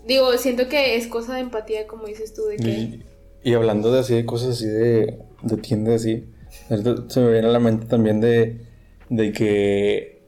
digo, 0.07 0.31
siento 0.37 0.67
que 0.69 0.95
es 0.95 1.07
cosa 1.07 1.35
de 1.35 1.41
empatía, 1.41 1.85
como 1.87 2.07
dices 2.07 2.33
tú, 2.33 2.43
de 2.45 2.57
que... 2.57 2.69
Y, 2.69 3.03
y 3.43 3.53
hablando 3.53 3.91
de 3.91 3.99
así, 3.99 4.15
de 4.15 4.25
cosas 4.25 4.49
así 4.55 4.65
de, 4.65 5.19
de 5.43 5.57
tiendas 5.57 6.01
así, 6.01 6.25
ahorita 6.69 6.95
se 7.09 7.19
me 7.19 7.31
viene 7.31 7.47
a 7.47 7.51
la 7.51 7.59
mente 7.59 7.85
también 7.85 8.21
de, 8.21 8.65
de 9.09 9.31
que, 9.33 10.23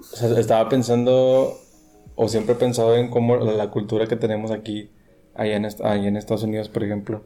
o 0.00 0.02
sea, 0.16 0.36
estaba 0.40 0.68
pensando, 0.68 1.56
o 2.16 2.28
siempre 2.28 2.54
he 2.54 2.58
pensado 2.58 2.96
en 2.96 3.08
cómo 3.10 3.36
la 3.36 3.70
cultura 3.70 4.06
que 4.06 4.16
tenemos 4.16 4.50
aquí, 4.50 4.90
allá 5.34 5.56
en, 5.56 5.64
allá 5.66 6.08
en 6.08 6.16
Estados 6.16 6.42
Unidos, 6.44 6.68
por 6.68 6.84
ejemplo, 6.84 7.22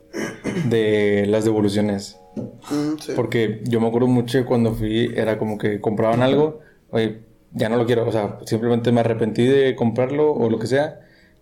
de 0.69 1.27
las 1.29 1.45
devoluciones. 1.45 2.19
Mm, 2.37 2.99
sí. 3.01 3.13
Porque 3.15 3.61
yo 3.65 3.81
me 3.81 3.89
acuerdo 3.89 4.09
mucho 4.09 4.45
cuando 4.47 4.73
fui, 4.75 5.13
era 5.17 5.39
como 5.39 5.59
que 5.59 5.81
compraban 5.81 6.23
algo, 6.23 6.61
oye, 6.91 7.21
ya 7.53 7.69
no 7.69 7.77
lo 7.77 7.87
quiero, 7.87 8.07
o 8.07 8.13
sea, 8.13 8.39
simplemente 8.47 8.93
me 8.93 9.01
arrepentí 9.01 9.45
de 9.47 9.75
comprarlo 9.75 10.33
o 10.33 10.51
lo 10.51 10.59
que 10.59 10.67
sea, 10.67 11.01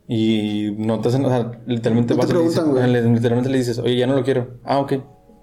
y 0.09 0.72
no 0.79 1.00
te 1.00 1.09
hacen, 1.09 1.24
o 1.24 1.29
sea, 1.29 1.52
literalmente 1.66 2.14
No 2.14 2.20
vas 2.20 2.31
y 2.31 2.35
dices- 2.35 3.12
literalmente 3.12 3.50
le 3.50 3.59
dices, 3.59 3.79
oye, 3.79 3.96
ya 3.96 4.07
no 4.07 4.14
lo 4.14 4.22
quiero, 4.24 4.59
ah, 4.64 4.79
ok, 4.79 4.92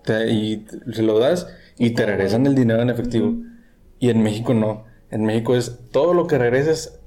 Te- 0.05 0.29
y 0.31 0.65
se 0.91 1.01
lo 1.01 1.17
das 1.19 1.47
y 1.77 1.91
te 1.91 2.05
regresan 2.05 2.45
el 2.45 2.55
dinero 2.55 2.81
en 2.81 2.89
efectivo. 2.89 3.33
Y 3.99 4.09
en 4.09 4.21
México 4.21 4.53
no, 4.53 4.83
en 5.11 5.23
México 5.23 5.55
es 5.55 5.79
todo 5.91 6.13
lo 6.13 6.27
que 6.27 6.37
regreses, 6.37 6.99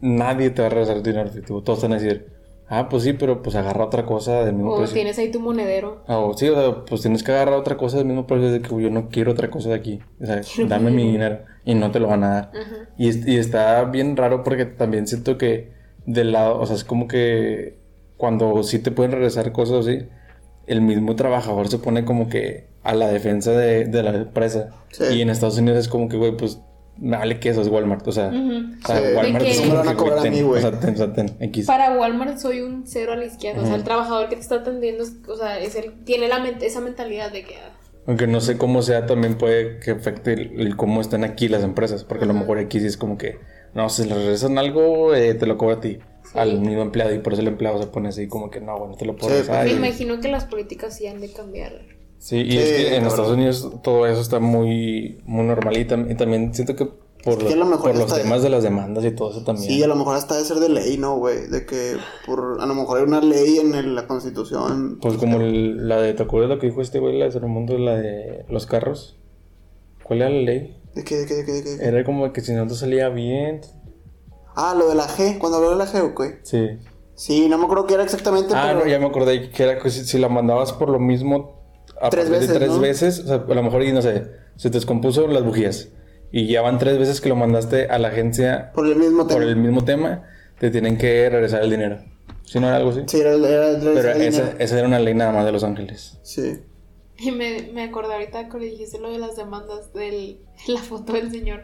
nadie 0.00 0.50
te 0.50 0.62
va 0.62 0.66
a 0.66 0.70
regresar 0.70 0.96
el 0.98 1.02
dinero 1.02 1.22
en 1.22 1.28
efectivo, 1.28 1.62
todos 1.64 1.80
te 1.80 1.88
van 1.88 1.98
a 1.98 2.00
decir, 2.00 2.26
ah, 2.68 2.88
pues 2.88 3.02
sí, 3.02 3.12
pero 3.12 3.42
pues 3.42 3.56
agarra 3.56 3.84
otra 3.84 4.04
cosa 4.06 4.44
del 4.44 4.54
mismo 4.54 4.72
O 4.74 4.76
precio. 4.78 4.94
tienes 4.94 5.18
ahí 5.18 5.30
tu 5.30 5.40
monedero. 5.40 6.02
Ah, 6.06 6.18
o 6.18 6.34
sí, 6.36 6.48
o 6.48 6.54
sea, 6.54 6.84
pues 6.84 7.02
tienes 7.02 7.22
que 7.22 7.32
agarrar 7.32 7.54
otra 7.54 7.76
cosa 7.76 7.98
del 7.98 8.06
mismo 8.06 8.26
precio 8.26 8.50
de 8.50 8.60
que 8.62 8.68
yo 8.82 8.90
no 8.90 9.08
quiero 9.08 9.32
otra 9.32 9.50
cosa 9.50 9.70
de 9.70 9.74
aquí. 9.76 10.00
O 10.20 10.26
sea, 10.26 10.40
dame 10.68 10.90
mi 10.90 11.04
dinero 11.10 11.40
y 11.64 11.74
no 11.74 11.90
te 11.90 12.00
lo 12.00 12.08
van 12.08 12.24
a 12.24 12.28
dar. 12.28 12.50
Ajá. 12.54 12.88
Y, 12.98 13.32
y 13.32 13.36
está 13.36 13.84
bien 13.84 14.16
raro 14.16 14.42
porque 14.44 14.64
también 14.66 15.06
siento 15.06 15.38
que 15.38 15.72
del 16.06 16.32
lado, 16.32 16.58
o 16.60 16.66
sea, 16.66 16.76
es 16.76 16.84
como 16.84 17.08
que 17.08 17.78
cuando 18.16 18.62
sí 18.62 18.78
te 18.78 18.90
pueden 18.90 19.12
regresar 19.12 19.52
cosas 19.52 19.86
así, 19.86 20.06
el 20.66 20.80
mismo 20.80 21.16
trabajador 21.16 21.68
se 21.68 21.78
pone 21.78 22.04
como 22.04 22.28
que 22.28 22.68
a 22.82 22.94
la 22.94 23.08
defensa 23.08 23.52
de, 23.52 23.86
de 23.86 24.02
la 24.02 24.10
empresa. 24.14 24.70
Sí. 24.90 25.04
Y 25.14 25.22
en 25.22 25.30
Estados 25.30 25.58
Unidos 25.58 25.78
es 25.80 25.88
como 25.88 26.08
que, 26.08 26.16
güey, 26.16 26.36
pues 26.36 26.60
me 26.98 27.16
vale 27.16 27.40
que 27.40 27.48
eso 27.48 27.60
es 27.62 27.68
Walmart. 27.68 28.06
O 28.06 28.12
sea, 28.12 28.28
Ujú. 28.28 28.74
o 28.82 28.86
sea, 28.86 28.98
Sí. 28.98 29.14
Walmart 29.16 29.44
es 29.46 29.66
me 29.66 29.74
van 29.74 29.88
a 29.88 29.90
que, 29.92 29.96
cobrar 29.96 30.18
a 30.18 30.22
ten, 30.22 30.32
mí, 30.32 30.42
güey. 30.42 30.58
O 30.64 30.70
sea, 30.70 30.78
ten, 30.80 30.94
o 30.94 30.96
sea, 30.96 31.12
ten, 31.12 31.36
X. 31.40 31.66
Para 31.66 31.96
Walmart 31.98 32.38
soy 32.38 32.60
un 32.60 32.86
cero 32.86 33.12
a 33.12 33.16
la 33.16 33.24
izquierda. 33.26 33.62
O 33.62 33.66
sea, 33.66 33.74
el 33.76 33.84
trabajador 33.84 34.28
que 34.28 34.36
te 34.36 34.42
está 34.42 34.56
atendiendo, 34.56 35.02
es- 35.04 35.14
o 35.28 35.36
sea, 35.36 35.58
es 35.60 35.74
el, 35.76 36.04
tiene 36.04 36.28
la 36.28 36.38
mente, 36.38 36.66
esa 36.66 36.80
mentalidad 36.80 37.32
de 37.32 37.42
que... 37.44 37.56
ah, 37.56 37.72
Aunque 38.06 38.26
no 38.26 38.40
sé 38.40 38.58
cómo 38.58 38.82
sea, 38.82 39.06
también 39.06 39.36
puede 39.38 39.80
que 39.80 39.92
afecte 39.92 40.34
el, 40.34 40.60
el 40.60 40.76
cómo 40.76 41.00
están 41.00 41.24
aquí 41.24 41.48
las 41.48 41.64
empresas. 41.64 42.04
Porque 42.04 42.24
a 42.24 42.28
lo 42.28 42.34
mejor 42.34 42.58
aquí 42.58 42.78
sí 42.80 42.86
es 42.86 42.96
como 42.96 43.16
que, 43.18 43.38
no, 43.74 43.88
si 43.88 44.04
le 44.06 44.14
regresan 44.14 44.58
algo, 44.58 45.14
eh, 45.14 45.34
te 45.34 45.46
lo 45.46 45.56
cobra 45.58 45.76
a 45.76 45.80
ti, 45.80 45.98
Sí. 46.24 46.38
al 46.38 46.60
mismo 46.60 46.82
empleado. 46.82 47.14
Y 47.14 47.18
por 47.18 47.32
eso 47.32 47.42
el 47.42 47.48
empleado 47.48 47.80
se 47.80 47.88
pone 47.88 48.08
así 48.10 48.28
como 48.28 48.50
que, 48.50 48.60
no, 48.60 48.78
bueno, 48.78 48.94
te 48.96 49.04
lo 49.06 49.16
puedo 49.16 49.30
Sí, 49.34 49.40
regresar. 49.42 49.64
Me 49.66 49.72
imagino 49.72 50.20
que 50.20 50.28
las 50.28 50.44
políticas 50.44 50.96
sí 50.96 51.06
han 51.06 51.20
de 51.20 51.32
cambiar. 51.32 51.72
Sí, 52.24 52.36
y 52.38 52.52
Sí, 52.52 52.56
es 52.58 52.70
que 52.70 52.96
en. 52.96 53.04
Estados 53.04 53.32
Unidos 53.32 53.70
todo 53.82 54.06
eso 54.06 54.22
está 54.22 54.40
muy, 54.40 55.20
muy 55.26 55.44
normal. 55.44 55.76
Y, 55.76 55.84
tam- 55.84 56.10
y 56.10 56.14
también 56.14 56.54
siento 56.54 56.74
que 56.74 56.86
por, 57.22 57.36
que 57.36 57.52
a 57.52 57.56
lo 57.56 57.66
los- 57.66 57.80
por 57.82 58.18
temas 58.18 58.42
de 58.42 58.48
las 58.48 58.62
demandas 58.62 59.04
y 59.04 59.10
todo 59.10 59.30
eso 59.30 59.44
también. 59.44 59.68
Sí, 59.68 59.82
a 59.82 59.86
lo 59.86 59.94
mejor 59.94 60.16
hasta 60.16 60.34
de 60.38 60.44
ser 60.46 60.56
de 60.56 60.70
ley, 60.70 60.96
¿no, 60.96 61.18
güey? 61.18 61.48
De 61.48 61.66
que 61.66 61.98
por, 62.24 62.56
a 62.62 62.64
lo 62.64 62.74
mejor 62.74 62.96
hay 63.00 63.04
una 63.04 63.20
ley 63.20 63.58
en 63.58 63.74
el- 63.74 63.94
la 63.94 64.06
constitución. 64.06 64.98
Pues 65.02 65.18
como 65.18 65.38
el- 65.38 65.86
la 65.86 66.00
de, 66.00 66.14
¿te 66.14 66.22
acuerdas 66.22 66.48
lo 66.48 66.58
que 66.58 66.68
dijo 66.68 66.80
este 66.80 66.98
güey, 66.98 67.18
la 67.18 67.28
de 67.28 67.40
mundo 67.40 67.76
la 67.76 67.96
de 67.96 68.46
los 68.48 68.64
carros? 68.64 69.18
¿Cuál 70.02 70.22
era 70.22 70.30
la 70.30 70.40
ley? 70.40 70.80
¿De 70.94 71.04
qué, 71.04 71.16
de 71.18 71.26
qué, 71.26 71.34
de 71.34 71.44
qué, 71.44 71.52
de 71.52 71.62
qué? 71.62 71.84
Era 71.84 72.04
como 72.04 72.32
que 72.32 72.40
si 72.40 72.52
no 72.54 72.66
te 72.66 72.74
salía 72.74 73.10
bien, 73.10 73.60
Ah, 74.56 74.74
lo 74.78 74.88
de 74.88 74.94
la 74.94 75.08
G, 75.08 75.36
cuando 75.38 75.58
habló 75.58 75.70
de 75.72 75.76
la 75.76 75.86
G, 75.86 76.14
güey. 76.14 76.30
sí. 76.42 76.78
Sí, 77.16 77.48
no 77.50 77.58
me 77.58 77.64
acuerdo 77.64 77.86
qué 77.86 77.94
era 77.94 78.02
exactamente, 78.02 78.54
Ah, 78.56 78.64
pero... 78.68 78.80
no, 78.80 78.86
ya 78.90 78.98
me 78.98 79.06
acordé 79.06 79.50
que 79.50 79.62
era 79.62 79.78
que 79.78 79.90
si, 79.90 80.04
si 80.06 80.18
la 80.18 80.28
mandabas 80.30 80.72
por 80.72 80.88
lo 80.88 80.98
mismo 80.98 81.63
Tres 82.10 82.24
partir 82.28 82.32
de 82.32 82.38
veces, 82.40 82.56
tres 82.58 82.68
¿no? 82.70 82.80
veces, 82.80 83.18
o 83.20 83.26
sea, 83.26 83.44
a 83.48 83.54
lo 83.54 83.62
mejor, 83.62 83.82
y 83.82 83.92
no 83.92 84.02
sé, 84.02 84.24
se 84.56 84.70
te 84.70 84.76
descompuso 84.78 85.26
las 85.28 85.44
bujías 85.44 85.88
y 86.32 86.46
ya 86.48 86.62
van 86.62 86.78
tres 86.78 86.98
veces 86.98 87.20
que 87.20 87.28
lo 87.28 87.36
mandaste 87.36 87.86
a 87.86 87.98
la 87.98 88.08
agencia 88.08 88.72
Por 88.74 88.86
el 88.88 88.96
mismo 88.96 89.26
tema. 89.26 89.40
por 89.40 89.48
el 89.48 89.56
mismo 89.56 89.84
tema, 89.84 90.24
te 90.58 90.70
tienen 90.70 90.98
que 90.98 91.28
regresar 91.30 91.62
el 91.62 91.70
dinero. 91.70 91.98
Si 92.44 92.58
no 92.60 92.66
era 92.66 92.76
algo 92.76 92.90
así. 92.90 93.02
Sí, 93.06 93.20
era, 93.20 93.32
Pero 93.38 94.10
esa 94.10 94.52
esa, 94.58 94.78
era 94.78 94.86
una 94.86 94.98
ley 94.98 95.14
nada 95.14 95.32
más 95.32 95.44
de 95.44 95.52
Los 95.52 95.64
Ángeles. 95.64 96.18
Sí. 96.22 96.60
Y 97.16 97.30
me, 97.30 97.70
me 97.72 97.84
acordé 97.84 98.14
ahorita 98.14 98.48
que 98.48 98.58
le 98.58 98.66
dijiste 98.66 98.98
lo 98.98 99.12
de 99.12 99.18
las 99.18 99.36
demandas 99.36 99.92
de 99.92 100.40
la 100.66 100.80
foto 100.80 101.12
del 101.12 101.30
señor 101.30 101.62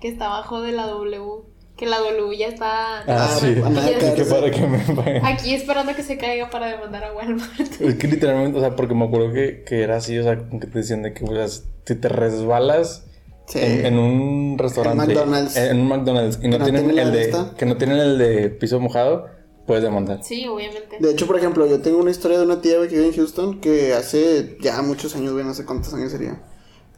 que 0.00 0.08
está 0.08 0.26
abajo 0.26 0.60
de 0.62 0.72
la 0.72 0.86
W. 0.86 1.44
Que 1.80 1.86
la 1.86 1.98
W 1.98 2.36
ya 2.36 2.48
está. 2.48 2.98
Ah, 2.98 3.04
Ah, 3.08 3.38
sí. 3.40 3.54
que 3.54 4.66
me. 4.66 5.20
Aquí 5.26 5.54
esperando 5.54 5.94
que 5.94 6.02
se 6.02 6.18
caiga 6.18 6.50
para 6.50 6.66
demandar 6.66 7.04
a 7.04 7.12
Walmart. 7.14 7.80
Es 7.80 7.94
que 7.94 8.06
literalmente, 8.06 8.58
o 8.58 8.60
sea, 8.60 8.76
porque 8.76 8.94
me 8.94 9.06
acuerdo 9.06 9.32
que, 9.32 9.64
que 9.64 9.82
era 9.82 9.96
así, 9.96 10.18
o 10.18 10.22
sea, 10.22 10.36
como 10.38 10.60
que 10.60 10.66
te 10.66 10.78
decían 10.78 11.00
de 11.02 11.14
que, 11.14 11.24
o 11.24 11.28
sea, 11.34 11.48
si 11.48 11.94
te 11.94 12.08
resbalas 12.10 13.06
Sí. 13.46 13.58
en, 13.62 13.86
en 13.86 13.98
un 13.98 14.58
restaurante, 14.58 15.04
En 15.04 15.08
McDonald's. 15.08 15.56
en 15.56 15.80
un 15.80 15.88
McDonald's, 15.88 16.38
y 16.42 16.48
no, 16.48 16.62
tienen 16.62 16.98
el 16.98 17.12
de, 17.12 17.34
que 17.56 17.64
no 17.66 17.76
tienen 17.78 17.96
el 17.98 18.18
de 18.18 18.50
piso 18.50 18.78
mojado, 18.78 19.26
puedes 19.66 19.82
demandar. 19.82 20.22
Sí, 20.22 20.46
obviamente. 20.46 20.98
De 21.00 21.10
hecho, 21.10 21.26
por 21.26 21.36
ejemplo, 21.38 21.66
yo 21.66 21.80
tengo 21.80 21.98
una 21.98 22.10
historia 22.10 22.38
de 22.38 22.44
una 22.44 22.60
tía 22.60 22.74
que 22.88 22.94
vive 22.94 23.06
en 23.06 23.14
Houston 23.14 23.60
que 23.60 23.94
hace 23.94 24.56
ya 24.60 24.80
muchos 24.82 25.16
años, 25.16 25.32
güey, 25.32 25.44
no 25.46 25.54
sé 25.54 25.64
cuántos 25.64 25.92
años 25.94 26.12
sería. 26.12 26.40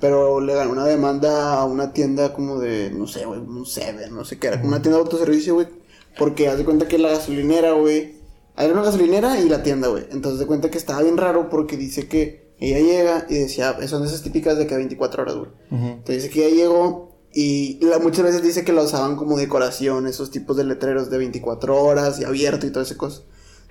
Pero 0.03 0.41
le 0.41 0.53
ganó 0.55 0.73
una 0.73 0.85
demanda 0.85 1.55
a 1.55 1.65
una 1.65 1.93
tienda 1.93 2.35
como 2.35 2.59
de, 2.59 2.91
no 2.91 3.07
sé, 3.07 3.25
güey, 3.25 3.39
un 3.41 3.65
Seven, 3.65 4.13
no 4.15 4.25
sé 4.25 4.39
qué 4.39 4.49
era, 4.49 4.57
como 4.61 4.69
una 4.75 4.83
tienda 4.83 4.99
de 4.99 5.05
autoservicio, 5.05 5.55
güey. 5.55 5.69
Porque 6.19 6.49
haz 6.49 6.59
de 6.59 6.65
cuenta 6.65 6.89
que 6.89 6.99
la 6.99 7.09
gasolinera, 7.11 7.73
güey. 7.73 8.17
Hay 8.57 8.69
una 8.71 8.83
gasolinera 8.83 9.39
y 9.41 9.49
la 9.49 9.63
tienda, 9.63 9.87
güey. 9.89 10.05
Entonces 10.11 10.41
de 10.41 10.47
cuenta 10.47 10.71
que 10.71 10.77
estaba 10.77 11.01
bien 11.03 11.17
raro 11.17 11.49
porque 11.49 11.77
dice 11.77 12.09
que 12.09 12.53
ella 12.59 12.81
llega 12.81 13.27
y 13.31 13.35
decía, 13.39 13.77
son 13.87 14.05
esas 14.05 14.23
típicas 14.23 14.59
de 14.59 14.67
que 14.67 14.75
24 14.77 15.23
horas, 15.23 15.37
güey. 15.37 15.51
Entonces 15.71 16.25
dice 16.25 16.31
que 16.31 16.47
ella 16.49 16.57
llegó 16.57 17.13
y 17.33 17.79
la- 17.85 17.99
muchas 18.01 18.25
veces 18.25 18.43
dice 18.43 18.65
que 18.65 18.73
la 18.73 18.83
usaban 18.83 19.15
como 19.17 19.39
decoración, 19.39 20.07
esos 20.09 20.31
tipos 20.33 20.57
de 20.57 20.65
letreros 20.65 21.11
de 21.11 21.19
24 21.19 21.81
horas 21.83 22.19
y 22.21 22.25
abierto 22.25 22.67
y 22.67 22.71
todo 22.71 22.83
ese 22.83 22.97
cosa. 22.97 23.23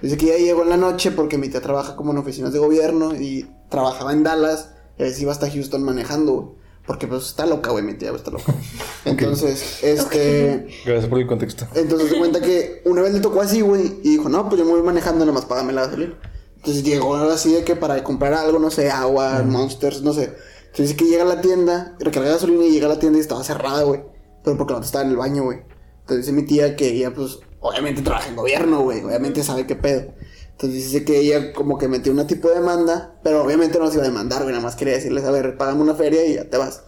Dice 0.02 0.18
que 0.18 0.28
ella 0.34 0.38
llegó 0.46 0.64
en 0.64 0.70
la 0.70 0.78
noche 0.78 1.12
porque 1.12 1.38
mi 1.38 1.50
tía 1.50 1.62
trabaja 1.62 1.96
como 1.98 2.12
en 2.12 2.18
oficinas 2.18 2.54
de 2.54 2.60
gobierno 2.60 3.14
y 3.16 3.48
trabajaba 3.70 4.14
en 4.14 4.24
Dallas 4.24 4.70
y 5.02 5.04
a 5.04 5.08
veces 5.08 5.22
iba 5.24 5.32
hasta 5.32 5.50
Houston 5.50 5.84
manejando, 5.84 6.34
güey. 6.34 6.48
Porque 6.86 7.08
pues 7.08 7.26
está 7.26 7.48
loca, 7.48 7.72
güey, 7.72 7.84
mi 7.84 7.96
tía 7.96 8.12
güey, 8.12 8.20
está 8.20 8.30
loca. 8.30 8.54
Entonces, 9.06 9.84
este... 9.84 10.68
Gracias 10.86 11.08
por 11.08 11.20
el 11.20 11.26
contexto. 11.26 11.68
Entonces 11.74 12.10
se 12.10 12.18
cuenta 12.20 12.40
que 12.40 12.84
una 12.86 13.02
vez 13.02 13.12
le 13.14 13.20
tocó 13.20 13.42
así, 13.42 13.62
güey, 13.62 14.00
y 14.04 14.12
dijo, 14.12 14.30
no, 14.30 14.48
pues 14.48 14.60
yo 14.60 14.66
me 14.66 14.74
voy 14.74 14.84
manejando, 14.84 15.26
nomás 15.26 15.46
págame 15.46 15.74
la 15.74 15.86
gasolina. 15.86 16.14
Entonces 16.58 16.84
llegó 16.84 17.16
así 17.16 17.52
de 17.52 17.64
que 17.64 17.76
para 17.76 18.04
comprar 18.04 18.34
algo, 18.36 18.60
no 18.60 18.70
sé, 18.70 18.92
agua, 18.92 19.42
monsters, 19.42 20.04
no 20.04 20.14
sé. 20.14 20.36
Entonces 20.66 20.90
dice 20.90 20.96
que 20.98 21.06
llega 21.06 21.24
a 21.24 21.28
la 21.28 21.42
tienda, 21.42 21.96
recarga 22.00 22.30
gasolina 22.30 22.64
y 22.66 22.72
llega 22.72 22.86
a 22.86 22.90
la 22.90 23.00
tienda 23.00 23.18
y 23.18 23.22
estaba 23.22 23.44
cerrada, 23.44 23.82
güey. 23.82 24.02
Pero 24.44 24.56
porque 24.56 24.74
no 24.74 24.82
estaba 24.82 25.04
en 25.04 25.10
el 25.10 25.18
baño, 25.18 25.44
güey. 25.44 25.62
Entonces 26.02 26.28
dice 26.28 26.32
mi 26.32 26.44
tía 26.44 26.76
que 26.76 26.90
ella, 26.90 27.12
pues, 27.12 27.40
obviamente 27.60 28.04
trabaja 28.04 28.30
en 28.30 28.36
gobierno, 28.36 28.82
güey. 28.82 29.04
Obviamente 29.04 29.44
sabe 29.44 29.66
qué 29.66 29.76
pedo. 29.76 30.14
Entonces 30.62 30.92
dice 30.92 31.04
que 31.04 31.18
ella 31.18 31.54
como 31.54 31.80
que 31.80 31.88
metió 31.88 32.12
una 32.12 32.28
tipo 32.28 32.48
de 32.48 32.60
demanda, 32.60 33.16
pero 33.24 33.44
obviamente 33.44 33.80
no 33.80 33.88
se 33.88 33.96
iba 33.96 34.04
a 34.04 34.08
demandar, 34.08 34.44
güey. 34.44 34.54
Nada 34.54 34.64
más 34.64 34.76
quería 34.76 34.94
decirles, 34.94 35.24
a 35.24 35.32
ver, 35.32 35.58
págame 35.58 35.82
una 35.82 35.96
feria 35.96 36.24
y 36.24 36.36
ya 36.36 36.52
te 36.52 36.58
vas. 36.58 36.84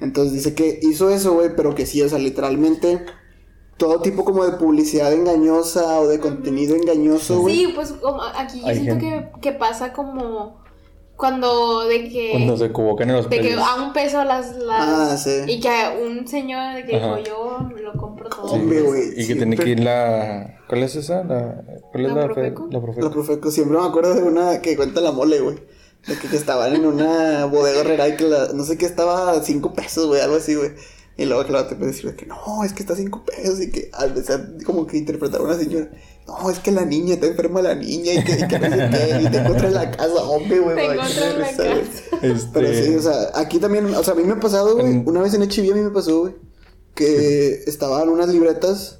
Entonces 0.00 0.32
dice 0.32 0.54
que 0.54 0.80
hizo 0.80 1.10
eso, 1.10 1.34
güey, 1.34 1.54
pero 1.54 1.74
que 1.74 1.84
sí, 1.84 2.00
o 2.00 2.08
sea, 2.08 2.18
literalmente 2.18 3.04
todo 3.76 4.00
tipo 4.00 4.24
como 4.24 4.46
de 4.46 4.52
publicidad 4.56 5.12
engañosa 5.12 6.00
o 6.00 6.08
de 6.08 6.20
contenido 6.20 6.74
engañoso, 6.74 7.40
güey. 7.40 7.54
Sí, 7.54 7.72
pues 7.74 7.92
como 7.92 8.22
aquí 8.22 8.60
yo 8.60 8.66
Hay 8.66 8.80
siento 8.80 9.30
que 9.42 9.52
pasa 9.52 9.92
como 9.92 10.64
cuando 11.18 11.84
de 11.84 12.08
que. 12.08 12.30
Cuando 12.30 12.56
se 12.56 12.64
equivocan 12.66 13.10
en 13.10 13.16
los 13.16 13.28
de 13.28 13.40
que 13.40 13.52
a 13.54 13.74
un 13.74 13.92
peso 13.92 14.24
las. 14.24 14.56
las 14.56 14.88
Ah, 14.88 15.16
sí. 15.18 15.30
Y 15.48 15.60
que 15.60 15.68
un 16.02 16.26
señor 16.26 16.74
de 16.76 16.86
que 16.86 16.96
dijo, 16.96 17.18
yo 17.18 17.68
lo 17.82 17.92
compro 17.92 18.30
todo. 18.30 18.48
Sí, 18.48 18.54
Hombre, 18.54 18.80
güey, 18.80 19.02
Y 19.10 19.14
que 19.16 19.22
siempre- 19.24 19.46
tiene 19.46 19.56
que 19.56 19.70
ir 19.70 19.80
la... 19.80 20.60
¿Cuál 20.68 20.82
es 20.84 20.96
esa? 20.96 21.24
La... 21.24 21.62
¿Cuál 21.92 22.06
es 22.06 22.12
¿La 22.12 22.20
la, 22.20 22.24
Profeco? 22.32 22.66
fe- 22.68 22.72
La 22.74 22.80
Profeco. 22.80 23.06
La 23.06 23.12
Profeco, 23.12 23.50
siempre 23.50 23.78
me 23.78 23.86
acuerdo 23.86 24.14
de 24.14 24.22
una 24.22 24.62
que 24.62 24.76
cuenta 24.76 25.00
la 25.02 25.12
mole, 25.12 25.40
güey. 25.40 25.56
De 26.06 26.16
que, 26.16 26.28
que 26.28 26.36
estaban 26.36 26.74
en 26.74 26.86
una 26.86 27.44
bodega 27.46 27.80
horrera 27.80 28.08
y 28.08 28.16
que 28.16 28.24
la, 28.24 28.48
no 28.54 28.64
sé 28.64 28.78
qué 28.78 28.86
estaba 28.86 29.32
a 29.32 29.42
cinco 29.42 29.74
pesos, 29.74 30.06
güey, 30.06 30.20
algo 30.22 30.36
así, 30.36 30.54
güey. 30.54 30.70
Y 31.16 31.24
luego 31.24 31.44
que 31.44 31.52
la 31.52 31.66
te 31.66 31.74
puede 31.74 31.90
decir 31.90 32.08
de 32.08 32.16
que 32.16 32.26
no, 32.26 32.62
es 32.64 32.72
que 32.72 32.80
está 32.82 32.92
a 32.92 32.96
cinco 32.96 33.24
pesos 33.24 33.60
y 33.60 33.72
que 33.72 33.90
al 33.92 34.10
empezar 34.10 34.46
como 34.64 34.86
que 34.86 34.96
interpretar 34.96 35.40
a 35.40 35.44
una 35.44 35.56
señora. 35.56 35.90
No, 36.28 36.50
es 36.50 36.58
que 36.58 36.70
la 36.70 36.84
niña, 36.84 37.14
está 37.14 37.26
enferma 37.26 37.62
la 37.62 37.74
niña 37.74 38.12
y 38.12 38.22
que, 38.22 38.32
y 38.32 38.46
que 38.46 38.58
no 38.58 38.68
sé 38.68 38.90
qué, 38.90 39.22
y 39.22 39.30
te 39.30 39.38
encontré 39.38 39.68
en 39.68 39.74
la 39.74 39.90
casa, 39.90 40.22
hombre, 40.22 40.60
güey. 40.60 40.76
Te 40.76 40.84
güey, 40.84 40.98
encontré 40.98 41.22
qué 41.22 41.30
en 41.30 41.38
la 41.38 41.48
risa, 41.48 41.62
güey. 41.62 41.80
casa. 41.80 42.02
Este... 42.22 42.48
Pero 42.52 42.84
sí, 42.84 42.94
o 42.96 43.02
sea, 43.02 43.30
aquí 43.34 43.58
también, 43.58 43.86
o 43.86 44.04
sea, 44.04 44.12
a 44.12 44.16
mí 44.16 44.24
me 44.24 44.34
ha 44.34 44.40
pasado, 44.40 44.76
güey, 44.76 45.02
una 45.06 45.22
vez 45.22 45.32
en 45.32 45.42
HIV 45.42 45.72
a 45.72 45.76
mí 45.76 45.82
me 45.82 45.90
pasó, 45.90 46.20
güey, 46.20 46.34
que 46.94 47.62
estaban 47.66 48.10
unas 48.10 48.28
libretas 48.28 48.98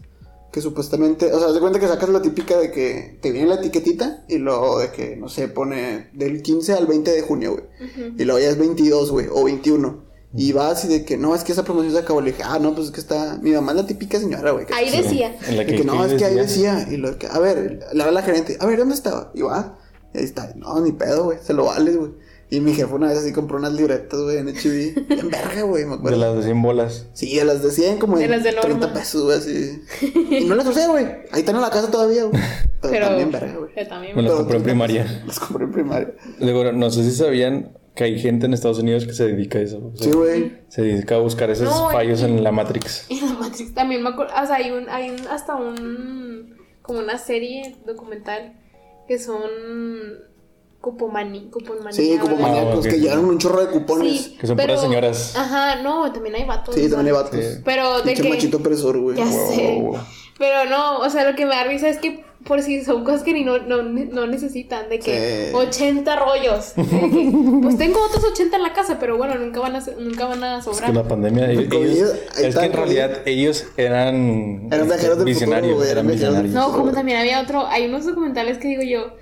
que 0.51 0.63
supuestamente, 0.63 1.31
o 1.33 1.39
sea, 1.39 1.53
de 1.53 1.61
cuenta 1.61 1.79
que 1.79 1.87
sacas 1.87 2.09
la 2.09 2.23
típica 2.23 2.59
de 2.59 2.71
que 2.71 3.19
te 3.21 3.31
viene 3.31 3.49
la 3.49 3.57
etiquetita 3.57 4.25
y 4.29 4.39
luego 4.39 4.79
de 4.79 4.91
que, 4.91 5.15
no 5.17 5.29
sé, 5.29 5.49
pone 5.49 6.09
del 6.15 6.43
15 6.43 6.73
al 6.73 6.87
20 6.87 7.11
de 7.11 7.21
junio, 7.21 7.53
güey. 7.53 8.15
Y 8.17 8.25
luego 8.25 8.41
ya 8.41 8.49
es 8.49 8.57
22, 8.57 9.11
güey, 9.11 9.27
o 9.31 9.45
21. 9.45 10.08
Y 10.37 10.53
vas 10.53 10.85
y 10.85 10.89
de 10.89 11.05
que, 11.07 11.17
no, 11.17 11.35
es 11.35 11.43
que 11.43 11.53
esa 11.53 11.65
promoción 11.65 11.93
se 11.95 12.01
acabó. 12.01 12.21
Le 12.21 12.33
dije, 12.33 12.43
ah, 12.45 12.59
no, 12.61 12.75
pues 12.75 12.89
es 12.89 12.93
que 12.93 13.01
está, 13.01 13.39
mi 13.41 13.51
mamá 13.53 13.73
es 13.73 13.77
la 13.79 13.87
típica 13.87 14.19
señora, 14.21 14.51
güey. 14.51 14.67
que- 14.67 14.75
Ahí 14.75 14.91
decía. 14.91 15.35
En 15.49 15.57
la 15.57 15.65
de 15.65 15.75
que 15.75 15.85
no, 15.85 16.05
es 16.05 16.13
que 16.15 16.25
ahí 16.25 16.35
decía. 16.35 16.87
Y 16.91 16.97
lo 16.99 17.19
que, 17.19 17.27
a 17.29 17.39
ver, 17.39 17.81
le 17.93 18.03
habla 18.03 18.21
la 18.21 18.23
gerente, 18.23 18.57
a 18.61 18.67
ver, 18.67 18.79
¿dónde 18.79 18.95
estaba? 18.95 19.31
Y 19.35 19.41
va, 19.43 19.79
y 20.15 20.19
ahí 20.19 20.25
está. 20.25 20.53
No, 20.57 20.81
ni 20.81 20.93
pedo, 20.93 21.25
güey, 21.25 21.39
se 21.43 21.55
lo 21.55 21.65
vales, 21.65 21.97
güey. 21.97 22.11
Y 22.51 22.61
mi 22.61 22.73
jefe 22.73 22.95
una 22.95 23.09
vez 23.09 23.19
así 23.19 23.33
compró 23.33 23.59
unas 23.59 23.75
libretas, 23.75 24.19
güey, 24.21 24.39
en 24.39 24.49
HIV. 24.49 25.05
En 25.11 25.29
verga, 25.31 25.63
güey, 25.63 25.85
me 25.85 25.91
De 25.91 25.97
acuerdo. 25.97 26.19
las 26.19 26.37
de 26.37 26.43
100 26.45 26.63
bolas. 26.63 27.07
Sí, 27.13 27.37
de 27.37 27.45
las 27.45 27.63
de 27.63 27.71
100 27.71 27.99
como 27.99 28.17
De 28.17 28.25
en 28.25 28.31
las 28.31 28.43
de 28.43 28.53
30 28.53 28.69
Norma. 28.87 28.95
pesos, 28.95 29.23
güey, 29.25 29.37
así. 29.39 29.83
Y 30.31 30.45
no 30.47 30.55
las 30.55 30.67
usé, 30.67 30.87
güey. 30.89 31.05
Ahí 31.31 31.41
están 31.41 31.57
en 31.57 31.61
la 31.63 31.69
casa 31.71 31.91
todavía, 31.91 32.25
güey. 32.25 32.41
Pero, 32.81 32.93
Pero. 32.93 33.07
también 33.09 33.33
verga, 33.33 33.55
güey. 33.59 33.71
Me 34.15 34.23
las 34.23 34.33
compré 34.33 34.57
en 34.57 34.63
30 34.63 34.65
primaria. 34.65 35.23
Las 35.27 35.39
compré 35.41 35.65
en 35.67 35.73
primaria. 35.73 36.15
Luego, 36.41 36.73
no 36.73 36.91
sé 36.91 37.05
si 37.05 37.13
sabían 37.17 37.77
que 37.99 38.05
hay 38.05 38.19
gente 38.21 38.47
en 38.47 38.55
Estados 38.55 38.79
Unidos 38.79 39.05
que 39.07 39.13
se 39.13 39.27
dedica 39.27 39.59
a 39.59 39.63
eso. 39.63 39.91
o 39.93 39.97
sea, 39.97 40.07
Sí, 40.07 40.13
güey. 40.17 40.53
Se 40.69 40.83
dedica 40.83 41.17
a 41.17 41.19
buscar 41.19 41.51
esos 41.51 41.67
No, 41.69 41.91
fallos 41.91 42.21
y- 42.21 42.27
en 42.27 42.45
la 42.45 42.53
Matrix. 42.53 43.07
Y 43.11 43.21
la 43.21 43.33
Matrix 43.33 43.75
también 43.75 44.05
me 44.05 44.11
acuerdo. 44.11 44.33
O 44.41 44.47
sea, 44.47 44.55
hay, 44.55 44.71
un, 44.71 44.89
hay 44.89 45.11
un- 45.11 45.27
hasta 45.27 45.57
un. 45.57 46.57
Como 46.81 47.01
una 47.01 47.19
serie 47.19 47.75
documental 47.85 48.55
que 49.09 49.19
son. 49.19 49.41
Cupomani, 50.81 51.51
cuponmanía. 51.51 51.91
Sí, 51.93 52.17
¿verdad? 52.17 52.37
Ah, 52.73 52.77
ok. 52.77 52.85
que 52.85 53.01
llevaron 53.01 53.25
un 53.25 53.39
chorro 53.39 53.61
de 53.67 53.73
cupones. 53.73 54.21
Sí, 54.27 54.37
Que 54.41 54.47
son 54.47 54.57
puras 54.57 54.81
señoras. 54.81 55.35
Ajá, 55.37 55.83
no, 55.83 56.13
también 56.13 56.37
hay 56.37 56.45
vatos. 56.45 56.77
Sí, 56.77 56.83
también 56.89 57.09
hay 57.09 57.13
vatos. 57.21 57.35
Sí. 57.45 57.61
Pero 57.65 58.01
de 58.03 58.15
que. 58.15 58.29
machito 58.29 58.59
opresor, 58.59 58.97
güey. 59.01 59.17
Ya 59.17 59.25
Wow, 59.25 59.53
sé. 59.55 59.73
wow, 59.81 59.83
wow. 59.93 60.01
Pero 60.39 60.71
no, 60.71 60.99
o 61.01 61.11
sea, 61.11 61.29
lo 61.29 61.35
que 61.37 61.47
me 61.47 61.51
da 61.57 61.65
risa 61.65 61.89
es 61.89 61.99
que 61.99 62.25
por 62.45 62.63
si 62.63 62.85
son 62.85 63.05
cosas 63.05 63.23
que 63.23 63.33
ni 63.33 63.45
no, 63.45 63.59
no, 63.59 63.83
no 63.83 64.27
necesitan, 64.27 64.89
de 64.89 64.99
que 65.01 65.49
Sí. 65.51 65.55
80 65.55 66.17
rollos. 66.17 66.73
De 66.77 66.83
que, 66.85 67.33
pues 67.63 67.77
tengo 67.77 67.99
otros 68.05 68.25
80 68.33 68.57
en 68.57 68.63
la 68.63 68.73
casa, 68.73 68.99
pero 68.99 69.17
bueno, 69.19 69.35
nunca 69.37 69.61
van 69.61 69.77
a, 69.77 69.81
nunca 69.99 70.25
van 70.27 70.43
a 70.45 70.59
Es 70.59 70.65
sobrar. 70.65 70.91
que 70.91 70.97
la 70.97 71.05
pandemia. 71.09 71.51
El 71.51 71.61
ellos- 71.73 72.15
ahí 72.37 72.45
es 72.47 72.57
que 72.57 72.65
en 72.67 72.73
realidad 72.73 73.11
ellos 73.27 73.67
eran. 73.77 74.69
Eran 74.71 74.89
visionarios. 75.25 75.73
futuro, 75.75 75.91
eran 75.91 76.07
visionarios. 76.07 76.55
No, 76.55 76.73
como 76.73 76.93
también 76.93 77.19
había 77.19 77.41
otro, 77.41 77.67
hay 77.67 77.87
unos 77.87 78.07
documentales 78.07 78.59
que 78.59 78.69
digo 78.69 78.83
yo, 78.83 79.15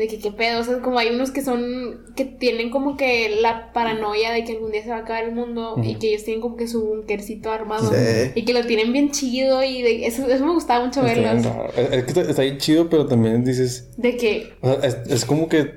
de 0.00 0.08
que 0.08 0.18
qué 0.18 0.32
pedo, 0.32 0.60
o 0.60 0.64
sea, 0.64 0.78
como 0.80 0.98
hay 0.98 1.08
unos 1.08 1.30
que 1.30 1.42
son, 1.42 2.06
que 2.16 2.24
tienen 2.24 2.70
como 2.70 2.96
que 2.96 3.36
la 3.42 3.70
paranoia 3.74 4.32
de 4.32 4.44
que 4.44 4.52
algún 4.52 4.72
día 4.72 4.82
se 4.82 4.88
va 4.88 4.96
a 4.96 5.00
acabar 5.00 5.24
el 5.24 5.32
mundo 5.32 5.76
y 5.84 5.96
que 5.96 6.08
ellos 6.08 6.24
tienen 6.24 6.40
como 6.40 6.56
que 6.56 6.66
su 6.66 6.82
bunkercito 6.82 7.50
armado 7.52 7.92
Sí. 7.92 8.30
y 8.34 8.46
que 8.46 8.54
lo 8.54 8.64
tienen 8.64 8.94
bien 8.94 9.10
chido 9.10 9.62
y 9.62 9.82
de, 9.82 10.06
eso, 10.06 10.26
eso 10.26 10.46
me 10.46 10.54
gustaba 10.54 10.86
mucho 10.86 11.06
Está 11.06 11.34
verlos. 11.34 11.46
Es 11.76 11.92
es 11.92 12.04
que 12.14 12.20
está, 12.22 12.40
bien 12.40 12.56
chido, 12.56 12.88
pero 12.88 13.04
también 13.04 13.44
dices. 13.44 13.90
De 13.98 14.16
que, 14.16 14.54
O 14.62 14.68
sea, 14.72 14.88
es, 14.88 14.96
es 15.06 15.24
como 15.26 15.50
que. 15.50 15.74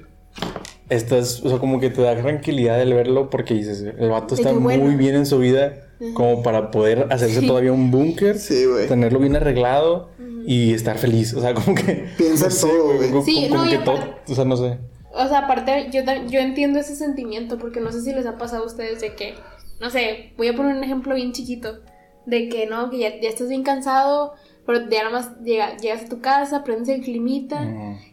Estás, 0.89 1.41
o 1.43 1.49
sea, 1.49 1.57
como 1.59 1.81
que 1.81 1.89
te 1.89 2.01
da 2.01 2.15
tranquilidad 2.15 2.81
el 2.81 2.93
verlo 2.93 3.29
porque 3.29 3.55
dices, 3.55 3.81
el 3.81 4.09
vato 4.09 4.35
está 4.35 4.53
bueno. 4.53 4.85
muy 4.85 4.95
bien 4.95 5.15
en 5.15 5.25
su 5.25 5.39
vida 5.39 5.87
como 6.13 6.43
para 6.43 6.71
poder 6.71 7.07
hacerse 7.09 7.41
todavía 7.45 7.71
un 7.73 7.91
búnker, 7.91 8.37
Sí, 8.37 8.65
tenerlo 8.87 9.19
bien 9.19 9.35
arreglado 9.35 10.09
y 10.45 10.73
estar 10.73 10.97
feliz. 10.97 11.33
O 11.33 11.41
sea, 11.41 11.53
como 11.53 11.75
que. 11.75 12.05
Piensa 12.17 12.45
no 12.45 12.51
sé, 12.51 12.67
todo, 12.67 12.95
güey. 12.97 13.09
como- 13.11 13.23
Sí, 13.25 13.47
como 13.49 13.63
no, 13.63 13.67
y 13.67 13.71
que 13.71 13.77
todo. 13.79 13.95
aparte- 13.97 14.31
O 14.31 14.35
sea, 14.35 14.45
no 14.45 14.57
sé. 14.57 14.77
o 15.15 15.27
sea, 15.27 15.39
aparte 15.39 15.89
yo, 15.91 16.01
yo 16.29 16.39
entiendo 16.39 16.79
ese 16.79 16.95
sentimiento 16.95 17.57
porque 17.57 17.79
no 17.79 17.91
sé 17.91 18.01
si 18.01 18.11
les 18.13 18.25
ha 18.25 18.37
pasado 18.37 18.63
a 18.63 18.67
ustedes 18.67 18.99
de 19.01 19.15
que, 19.15 19.35
no 19.79 19.89
sé, 19.89 20.33
voy 20.37 20.47
a 20.49 20.55
poner 20.55 20.75
un 20.75 20.83
ejemplo 20.83 21.15
bien 21.15 21.31
chiquito, 21.33 21.79
de 22.25 22.49
que 22.49 22.65
no, 22.67 22.89
que 22.89 22.97
ya, 22.99 23.09
ya 23.21 23.29
estás 23.29 23.47
bien 23.49 23.63
cansado, 23.63 24.33
pero 24.65 24.89
ya 24.89 25.03
nada 25.03 25.09
más 25.11 25.39
llega- 25.43 25.75
llegas 25.77 26.03
a 26.05 26.09
tu 26.09 26.21
casa, 26.21 26.63
prendes 26.63 26.89
el 26.89 27.01
climita 27.01 27.61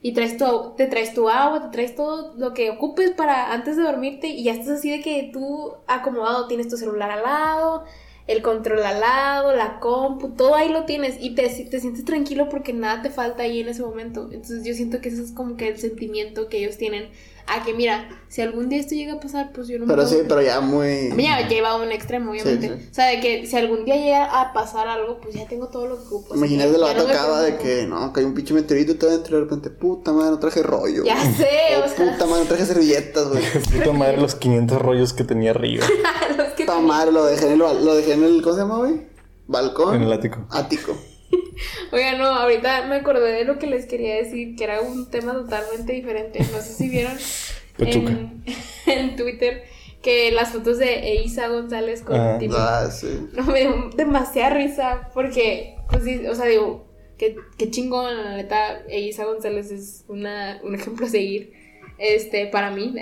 y 0.02 0.12
traes 0.12 0.36
tu, 0.36 0.72
te 0.76 0.86
traes 0.86 1.14
tu 1.14 1.28
agua, 1.28 1.62
te 1.62 1.68
traes 1.68 1.94
todo 1.94 2.34
lo 2.36 2.54
que 2.54 2.70
ocupes 2.70 3.12
para 3.12 3.52
antes 3.52 3.76
de 3.76 3.82
dormirte 3.84 4.28
y 4.28 4.44
ya 4.44 4.52
estás 4.52 4.78
así 4.78 4.90
de 4.90 5.00
que 5.00 5.30
tú 5.32 5.72
acomodado, 5.86 6.46
tienes 6.48 6.68
tu 6.68 6.76
celular 6.76 7.10
al 7.10 7.22
lado, 7.22 7.84
el 8.26 8.42
control 8.42 8.82
al 8.84 9.00
lado, 9.00 9.54
la 9.56 9.80
compu, 9.80 10.30
todo 10.30 10.54
ahí 10.54 10.68
lo 10.68 10.84
tienes 10.84 11.16
y 11.20 11.34
te, 11.34 11.48
te 11.48 11.80
sientes 11.80 12.04
tranquilo 12.04 12.48
porque 12.48 12.72
nada 12.72 13.02
te 13.02 13.10
falta 13.10 13.42
ahí 13.42 13.60
en 13.60 13.68
ese 13.68 13.82
momento. 13.82 14.28
Entonces 14.30 14.62
yo 14.64 14.72
siento 14.74 15.00
que 15.00 15.08
ese 15.08 15.22
es 15.22 15.32
como 15.32 15.56
que 15.56 15.66
el 15.68 15.78
sentimiento 15.78 16.48
que 16.48 16.58
ellos 16.58 16.76
tienen 16.76 17.10
a 17.46 17.64
que 17.64 17.74
mira, 17.74 18.08
si 18.28 18.42
algún 18.42 18.68
día 18.68 18.78
esto 18.78 18.94
llega 18.94 19.14
a 19.14 19.20
pasar, 19.20 19.50
pues 19.52 19.66
yo 19.68 19.78
no 19.78 19.86
Pero 19.86 20.02
me 20.02 20.08
sí, 20.08 20.18
pero 20.28 20.40
ya 20.40 20.60
muy. 20.60 21.12
Ya 21.16 21.48
lleva 21.48 21.70
a 21.70 21.76
un 21.76 21.90
extremo, 21.90 22.30
obviamente. 22.30 22.68
Sí, 22.68 22.74
sí. 22.74 22.88
O 22.90 22.94
sea, 22.94 23.06
de 23.06 23.20
que 23.20 23.46
si 23.46 23.56
algún 23.56 23.84
día 23.84 23.96
llega 23.96 24.40
a 24.40 24.52
pasar 24.52 24.86
algo, 24.86 25.20
pues 25.20 25.34
ya 25.34 25.46
tengo 25.46 25.68
todo 25.68 25.86
lo 25.86 25.96
que 25.96 26.06
ocupo. 26.06 26.36
Imagínate 26.36 26.72
que 26.72 26.78
la 26.78 26.94
me 26.94 26.94
tocaba 26.94 27.42
de 27.42 27.56
que 27.56 27.86
no, 27.86 28.12
que 28.12 28.20
hay 28.20 28.26
un 28.26 28.34
pinche 28.34 28.54
meteorito 28.54 28.92
y 28.92 28.94
te 28.94 29.06
adentro 29.06 29.36
y 29.36 29.40
de 29.40 29.44
repente, 29.46 29.70
puta 29.70 30.12
madre, 30.12 30.30
no 30.30 30.38
traje 30.38 30.62
rollo. 30.62 31.04
Ya 31.04 31.20
sé, 31.32 31.76
o 31.84 31.88
sea, 31.88 32.12
puta 32.12 32.26
madre, 32.26 32.42
no 32.42 32.48
traje 32.48 32.66
servilletas, 32.66 33.28
güey. 33.28 33.42
Puta 33.72 33.92
madre, 33.92 34.18
los 34.18 34.34
500 34.36 34.80
rollos 34.80 35.12
que 35.12 35.24
tenía 35.24 35.50
arriba. 35.50 35.86
los 36.36 36.48
que 36.54 36.64
Puta 36.64 36.78
madre, 36.80 37.12
lo 37.12 37.24
dejé 37.24 37.46
en 37.46 37.52
el, 37.52 37.58
lo 37.58 37.94
dejé 37.94 38.12
en 38.12 38.22
el, 38.22 38.42
¿cómo 38.42 38.54
se 38.54 38.60
llama, 38.60 38.78
güey? 38.78 39.06
Balcón. 39.48 39.96
En 39.96 40.02
el 40.02 40.12
ático. 40.12 40.46
Ático. 40.50 40.96
Oiga, 41.92 42.16
no, 42.16 42.26
ahorita 42.26 42.86
me 42.86 42.96
acordé 42.96 43.32
de 43.32 43.44
lo 43.44 43.58
que 43.58 43.66
les 43.66 43.86
quería 43.86 44.16
decir, 44.16 44.56
que 44.56 44.64
era 44.64 44.80
un 44.80 45.10
tema 45.10 45.32
totalmente 45.32 45.92
diferente. 45.92 46.40
No 46.52 46.60
sé 46.60 46.72
si 46.74 46.88
vieron 46.88 47.16
en, 47.78 48.42
en 48.86 49.16
Twitter 49.16 49.64
que 50.02 50.30
las 50.32 50.50
fotos 50.52 50.78
de 50.78 51.10
Eiza 51.12 51.48
González 51.48 52.02
con 52.02 52.18
Ah. 52.18 52.36
Timmy. 52.38 52.54
Ah, 52.56 52.88
sí. 52.90 53.28
No, 53.32 53.44
me 53.44 53.60
dio 53.60 53.90
demasiada 53.96 54.54
risa 54.54 55.10
porque, 55.12 55.76
pues 55.90 56.04
sí, 56.04 56.26
o 56.26 56.34
sea, 56.34 56.46
digo, 56.46 56.86
qué, 57.18 57.36
qué 57.58 57.70
chingón, 57.70 58.24
la 58.24 58.36
neta, 58.36 58.82
Eiza 58.88 59.24
González 59.26 59.70
es 59.70 60.04
una, 60.08 60.58
un 60.64 60.74
ejemplo 60.74 61.04
a 61.06 61.08
seguir, 61.10 61.52
este, 61.98 62.46
para 62.46 62.70
mí. 62.70 62.94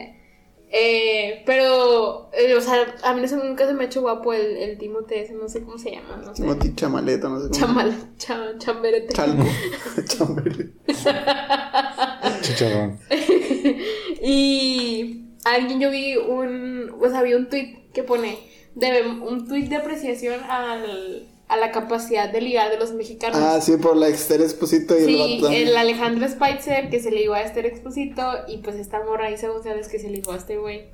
Eh, 0.71 1.43
pero, 1.47 2.31
eh, 2.35 2.55
o 2.55 2.61
sea, 2.61 2.95
a 3.03 3.15
mí 3.15 3.23
nunca 3.23 3.67
se 3.67 3.73
me 3.73 3.85
ha 3.85 3.87
hecho 3.87 4.03
guapo 4.03 4.35
el, 4.35 4.57
el 4.59 4.77
Timote 4.79 5.23
ese, 5.23 5.33
no 5.33 5.49
sé 5.49 5.63
cómo 5.63 5.79
se 5.79 5.93
llama, 5.93 6.17
no 6.17 6.35
sé. 6.35 6.43
Timothy 6.43 6.75
Chamaleta, 6.75 7.29
no 7.29 7.41
sé 7.41 7.49
cómo. 7.49 7.59
Chamal, 7.59 8.17
cha- 8.19 8.59
chamberete. 8.59 9.15
Chalco. 9.15 9.45
Chamberete. 10.07 10.73
Chicharrón. 12.43 12.99
y 14.23 15.25
alguien 15.45 15.81
yo 15.81 15.91
vi 15.91 16.17
un, 16.17 16.95
o 17.01 17.09
sea, 17.09 17.23
vi 17.23 17.33
un 17.35 17.49
tweet 17.49 17.91
que 17.95 18.03
pone, 18.03 18.39
de, 18.75 19.03
un 19.07 19.49
tweet 19.49 19.69
de 19.69 19.77
apreciación 19.77 20.41
al, 20.49 21.29
a 21.49 21.57
la 21.57 21.71
capacidad 21.73 22.31
de 22.31 22.41
ligar 22.43 22.71
de 22.71 22.79
los 22.79 22.93
mexicanos. 22.93 23.39
Ah, 23.41 23.61
sí, 23.61 23.77
por 23.79 23.97
la 23.97 24.09
Esther 24.09 24.43
Esposito 24.43 24.99
y 24.99 25.05
Sí, 25.05 25.21
el 25.21 25.41
vato. 25.43 25.55
el 25.55 25.77
Alejandro 25.77 26.29
Spitzer 26.29 26.91
que 26.91 27.01
se 27.01 27.11
ligó 27.11 27.35
a 27.35 27.41
Esther 27.43 27.65
Exposito 27.67 28.23
y 28.49 28.59
pues 28.59 28.77
esta 28.77 29.03
morra 29.05 29.31
Isa 29.31 29.49
González 29.49 29.89
que 29.89 29.99
se 29.99 30.11
ligó 30.11 30.33
a 30.33 30.37
este 30.37 30.59
güey. 30.59 30.91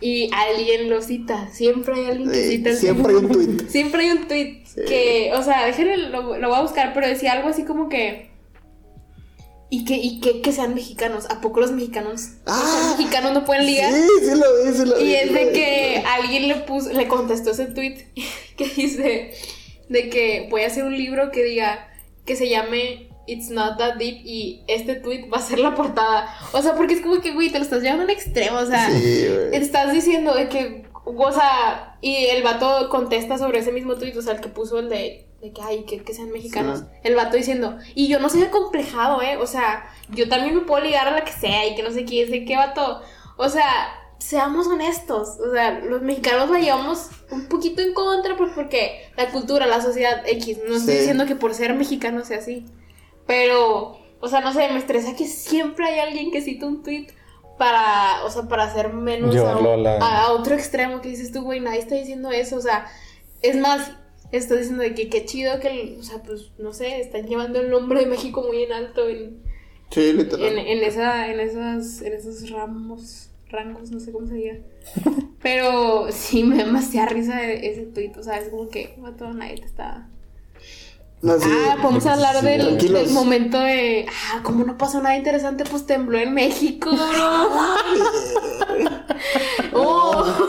Y 0.00 0.30
alguien 0.34 0.90
lo 0.90 1.00
cita, 1.00 1.48
siempre 1.52 1.94
hay 1.94 2.06
alguien 2.06 2.30
que 2.30 2.42
Sí, 2.42 2.56
cita 2.56 2.70
el 2.70 2.76
siempre 2.76 3.12
hay 3.12 3.18
un 3.18 3.28
tweet. 3.30 3.68
Siempre 3.68 4.02
hay 4.02 4.10
un 4.10 4.26
tweet 4.26 4.62
que, 4.88 5.32
o 5.36 5.42
sea, 5.44 5.64
déjenme, 5.66 5.96
lo, 5.96 6.38
lo 6.38 6.48
voy 6.48 6.58
a 6.58 6.62
buscar, 6.62 6.92
pero 6.92 7.06
decía 7.06 7.32
algo 7.32 7.48
así 7.48 7.64
como 7.64 7.88
que... 7.88 8.32
Y 9.70 9.84
que, 9.86 9.94
y 9.96 10.20
que, 10.20 10.42
que 10.42 10.52
sean 10.52 10.74
mexicanos. 10.74 11.26
¿A 11.30 11.40
poco 11.40 11.60
los 11.60 11.70
mexicanos? 11.72 12.30
Ah, 12.46 12.88
los 12.90 12.98
mexicanos 12.98 13.32
no 13.32 13.44
pueden 13.46 13.64
ligar. 13.64 13.90
Sí, 13.92 14.06
sí 14.20 14.30
lo 14.34 14.64
vi, 14.64 14.72
sí 14.76 14.84
lo 14.84 14.96
vi. 14.98 15.02
Y 15.04 15.06
sí 15.06 15.14
es 15.14 15.32
de 15.32 15.52
que 15.52 16.02
alguien 16.06 16.48
le 16.48 16.56
puso, 16.56 16.92
le 16.92 17.08
contestó 17.08 17.52
ese 17.52 17.66
tweet 17.66 18.06
que 18.56 18.68
dice 18.68 19.32
de 19.92 20.08
que 20.08 20.48
voy 20.50 20.62
a 20.62 20.66
hacer 20.66 20.84
un 20.84 20.96
libro 20.96 21.30
que 21.30 21.44
diga 21.44 21.88
que 22.24 22.36
se 22.36 22.48
llame 22.48 23.08
It's 23.26 23.50
Not 23.50 23.78
That 23.78 23.96
Deep 23.96 24.22
y 24.24 24.64
este 24.66 24.96
tweet 24.96 25.28
va 25.28 25.38
a 25.38 25.42
ser 25.42 25.58
la 25.58 25.74
portada. 25.74 26.34
O 26.52 26.62
sea, 26.62 26.74
porque 26.74 26.94
es 26.94 27.00
como 27.00 27.20
que, 27.20 27.32
güey, 27.32 27.50
te 27.50 27.58
lo 27.58 27.64
estás 27.64 27.82
llevando 27.82 28.02
a 28.02 28.06
un 28.06 28.10
extremo, 28.10 28.58
o 28.58 28.66
sea, 28.66 28.90
Sí, 28.90 29.26
estás 29.52 29.92
diciendo 29.92 30.34
de 30.34 30.48
que, 30.48 30.84
o 31.04 31.32
sea, 31.32 31.96
y 32.00 32.26
el 32.26 32.42
vato 32.42 32.88
contesta 32.88 33.38
sobre 33.38 33.60
ese 33.60 33.72
mismo 33.72 33.94
tweet, 33.96 34.16
o 34.16 34.22
sea, 34.22 34.34
el 34.34 34.40
que 34.40 34.48
puso 34.48 34.78
el 34.80 34.88
de, 34.88 35.26
de 35.40 35.52
que, 35.52 35.62
ay, 35.62 35.84
que, 35.84 36.02
que 36.02 36.14
sean 36.14 36.30
mexicanos. 36.30 36.80
Sí. 36.80 36.84
El 37.04 37.14
vato 37.14 37.36
diciendo, 37.36 37.78
y 37.94 38.08
yo 38.08 38.18
no 38.18 38.28
soy 38.28 38.42
acomplejado, 38.42 39.22
¿eh? 39.22 39.36
O 39.36 39.46
sea, 39.46 39.84
yo 40.08 40.28
también 40.28 40.54
me 40.54 40.62
puedo 40.62 40.84
ligar 40.84 41.08
a 41.08 41.12
la 41.12 41.24
que 41.24 41.32
sea 41.32 41.66
y 41.66 41.74
que 41.74 41.82
no 41.82 41.90
sé 41.90 42.04
qué, 42.04 42.26
sé 42.28 42.44
qué 42.44 42.56
vato. 42.56 43.02
O 43.36 43.48
sea, 43.48 43.66
seamos 44.22 44.66
honestos. 44.66 45.38
O 45.40 45.52
sea, 45.52 45.80
los 45.80 46.02
mexicanos 46.02 46.50
la 46.50 46.58
llevamos 46.60 47.08
un 47.30 47.46
poquito 47.48 47.82
en 47.82 47.92
contra 47.94 48.36
pues, 48.36 48.52
porque 48.54 49.10
la 49.16 49.30
cultura, 49.30 49.66
la 49.66 49.80
sociedad 49.82 50.22
X. 50.26 50.58
No 50.68 50.76
estoy 50.76 50.94
Sí. 50.94 50.98
diciendo 51.00 51.26
que 51.26 51.36
por 51.36 51.54
ser 51.54 51.74
mexicano 51.74 52.24
sea 52.24 52.38
así. 52.38 52.66
Pero, 53.26 53.98
o 54.20 54.28
sea, 54.28 54.40
no 54.40 54.52
sé, 54.52 54.68
me 54.70 54.78
estresa 54.78 55.14
que 55.16 55.26
siempre 55.26 55.86
hay 55.86 55.98
alguien 56.00 56.30
que 56.30 56.40
cita 56.40 56.66
un 56.66 56.82
tweet 56.82 57.08
para, 57.58 58.24
o 58.24 58.30
sea, 58.30 58.42
para 58.48 58.64
hacer 58.64 58.92
menos 58.92 59.34
a, 59.36 59.52
a 60.24 60.32
otro 60.32 60.54
extremo 60.54 61.00
que 61.00 61.08
dices 61.08 61.32
tú, 61.32 61.42
güey, 61.42 61.60
nadie 61.60 61.78
está 61.80 61.94
diciendo 61.94 62.30
eso. 62.30 62.56
O 62.56 62.60
sea, 62.60 62.86
es 63.42 63.56
más, 63.56 63.92
estoy 64.32 64.58
diciendo 64.58 64.82
de 64.82 64.94
que 64.94 65.08
qué 65.08 65.24
chido 65.24 65.60
que, 65.60 65.96
o 65.98 66.02
sea, 66.02 66.22
pues, 66.22 66.50
no 66.58 66.72
sé, 66.72 67.00
están 67.00 67.26
llevando 67.26 67.60
el 67.60 67.70
nombre 67.70 68.00
de 68.00 68.06
México 68.06 68.42
muy 68.42 68.62
en 68.64 68.72
alto 68.72 69.08
en, 69.08 69.42
Sí, 69.90 70.12
literal. 70.12 70.46
en, 70.46 70.58
en 70.58 70.82
esa, 70.84 71.28
en 71.30 71.38
esas, 71.38 72.00
en 72.00 72.12
esos 72.14 72.50
ramos, 72.50 73.28
rangos, 73.52 73.90
no 73.90 74.00
sé 74.00 74.10
cómo 74.10 74.26
se 74.26 74.34
diga. 74.34 74.56
Pero 75.42 76.06
sí 76.10 76.44
me 76.44 76.56
da 76.56 76.64
demasiada 76.64 77.08
risa 77.08 77.44
e- 77.44 77.70
ese 77.70 77.82
tweet, 77.82 78.12
o 78.18 78.22
sea, 78.22 78.38
es 78.38 78.48
como 78.48 78.68
que, 78.68 78.94
vato, 78.98 79.32
nadie 79.32 79.56
te 79.56 79.66
está... 79.66 80.08
No, 81.20 81.38
sí. 81.38 81.48
ah, 81.48 81.76
podemos 81.80 82.04
hablar 82.06 82.40
sí, 82.40 82.46
del, 82.46 82.78
del 82.78 83.10
momento 83.10 83.60
de, 83.60 84.06
ah, 84.08 84.40
como 84.42 84.64
no 84.64 84.76
pasó 84.76 85.00
nada 85.00 85.16
interesante, 85.16 85.62
pues 85.64 85.86
tembló 85.86 86.18
en 86.18 86.34
México, 86.34 86.90
bro. 86.90 87.48
oh, 89.72 90.48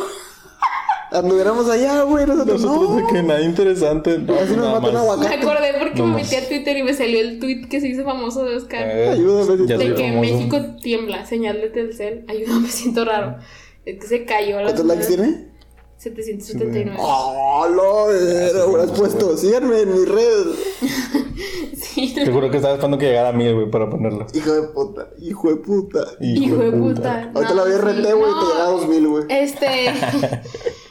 Anduviéramos 1.14 1.70
allá, 1.70 2.02
güey. 2.04 2.26
Nosotros, 2.26 2.62
Nosotros 2.62 2.90
no. 2.90 2.96
de 2.96 3.14
que 3.14 3.24
nada 3.24 3.42
interesante. 3.42 4.18
No, 4.20 4.34
Así 4.36 4.56
nos 4.56 4.72
mata 4.82 4.90
un 4.90 4.98
aguacate. 4.98 5.30
me 5.30 5.36
acordé 5.44 5.74
porque 5.80 6.00
No 6.00 6.08
me 6.08 6.14
más. 6.14 6.24
metí 6.24 6.36
a 6.36 6.48
Twitter 6.48 6.78
y 6.78 6.84
me 6.84 6.94
salió 6.94 7.20
el 7.22 7.40
tweet 7.40 7.68
que 7.70 7.80
se 7.82 7.88
hizo 7.88 8.04
famoso 8.04 8.44
de 8.46 8.56
Oscar. 8.58 8.88
Eh, 8.88 9.10
Ayúdame, 9.10 9.68
ya 9.68 9.78
de 9.78 9.94
que 9.94 10.10
famoso. 10.10 10.20
México 10.22 10.58
tiembla, 10.82 11.26
señal 11.26 11.62
de 11.62 11.70
Telcel. 11.70 12.26
Ayuda, 12.28 12.60
me 12.62 12.68
siento 12.70 13.06
raro. 13.06 13.38
Es 13.86 14.00
que 14.00 14.08
se 14.08 14.26
cayó 14.26 14.58
la 14.58 14.64
¿Cuántos 14.66 14.86
likes 14.86 15.06
tiene? 15.08 15.54
779. 15.98 16.98
¡Oh, 17.00 17.66
lo 17.70 18.12
lo 18.12 18.70
hubieras 18.72 18.92
puesto! 18.92 19.38
Síganme 19.38 19.82
en 19.82 19.92
mis 19.94 20.08
redes. 20.10 20.48
Sí, 21.76 22.08
Seguro 22.10 22.50
que 22.50 22.58
estaba 22.58 22.74
esperando 22.76 22.98
que 22.98 23.06
llegara 23.08 23.30
a 23.30 23.34
mí, 23.34 23.52
güey, 23.52 23.70
para 23.70 23.88
ponerlo. 23.90 24.26
Hijo 24.34 24.52
de 24.52 24.64
puta, 24.70 25.10
hijo 25.20 25.50
de 25.50 25.56
puta. 25.58 26.00
hijo 26.22 26.56
de 26.58 26.72
puta. 26.72 27.32
Ahorita 27.36 27.54
No, 27.54 27.56
la 27.56 27.66
vi 27.66 27.72
RT, 27.78 28.14
güey, 28.14 28.32
y 28.32 28.34
te 28.34 28.46
no. 28.46 28.50
llega 28.52 28.64
a 28.64 28.70
2000, 28.72 29.08
güey. 29.08 29.24
Este. 29.30 29.68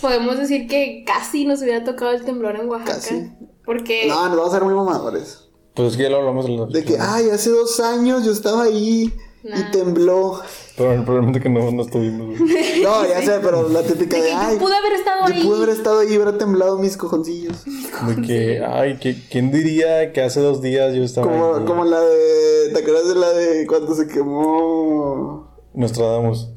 podemos 0.00 0.36
decir 0.38 0.66
que 0.66 1.04
casi 1.06 1.44
nos 1.44 1.62
hubiera 1.62 1.84
tocado 1.84 2.12
el 2.12 2.24
temblor 2.24 2.56
en 2.56 2.68
Oaxaca. 2.68 2.94
Casi. 2.94 3.30
Porque. 3.64 4.06
No, 4.08 4.14
nos 4.28 4.36
vamos 4.36 4.46
a 4.52 4.56
hacer 4.56 4.64
muy 4.64 4.74
mamadores. 4.74 5.44
Pues 5.74 5.92
es 5.92 5.96
que 5.96 6.04
ya 6.04 6.10
lo 6.10 6.16
hablamos 6.18 6.46
en 6.46 6.56
la- 6.58 6.66
De 6.66 6.84
que, 6.84 6.96
ay, 6.98 7.30
hace 7.30 7.50
dos 7.50 7.78
años 7.80 8.24
yo 8.24 8.32
estaba 8.32 8.64
ahí 8.64 9.12
Nah. 9.44 9.56
y 9.60 9.70
tembló. 9.70 10.40
Pero 10.76 11.04
probablemente 11.04 11.40
que 11.40 11.48
no, 11.48 11.70
no 11.70 11.82
estuvimos. 11.82 12.36
No, 12.82 13.06
ya 13.06 13.22
sé, 13.22 13.38
pero 13.42 13.68
la 13.68 13.82
típica 13.82 14.16
De 14.16 14.22
de, 14.22 14.28
que 14.28 14.32
yo 14.34 14.38
ay, 14.40 14.56
pude 14.58 14.76
haber 14.76 14.92
estado 14.94 15.28
yo 15.28 15.34
ahí. 15.34 15.42
pude 15.44 15.56
haber 15.58 15.68
estado 15.70 15.98
ahí 16.00 16.08
y 16.12 16.16
hubiera 16.16 16.36
temblado 16.38 16.78
mis 16.78 16.96
cojoncillos. 16.96 17.64
De 17.64 18.22
que, 18.26 18.64
ay, 18.64 18.98
que, 18.98 19.16
¿quién 19.30 19.52
diría 19.52 20.12
que 20.12 20.22
hace 20.22 20.40
dos 20.40 20.60
días 20.60 20.92
yo 20.94 21.04
estaba 21.04 21.30
ahí, 21.30 21.38
Como, 21.38 21.52
güey? 21.52 21.64
como 21.66 21.84
la 21.84 22.00
de, 22.00 22.70
¿te 22.72 22.80
acuerdas 22.80 23.08
de 23.08 23.14
la 23.14 23.28
de 23.30 23.66
cuando 23.68 23.94
se 23.94 24.06
quemó? 24.08 25.48
Nostradamus. 25.74 26.48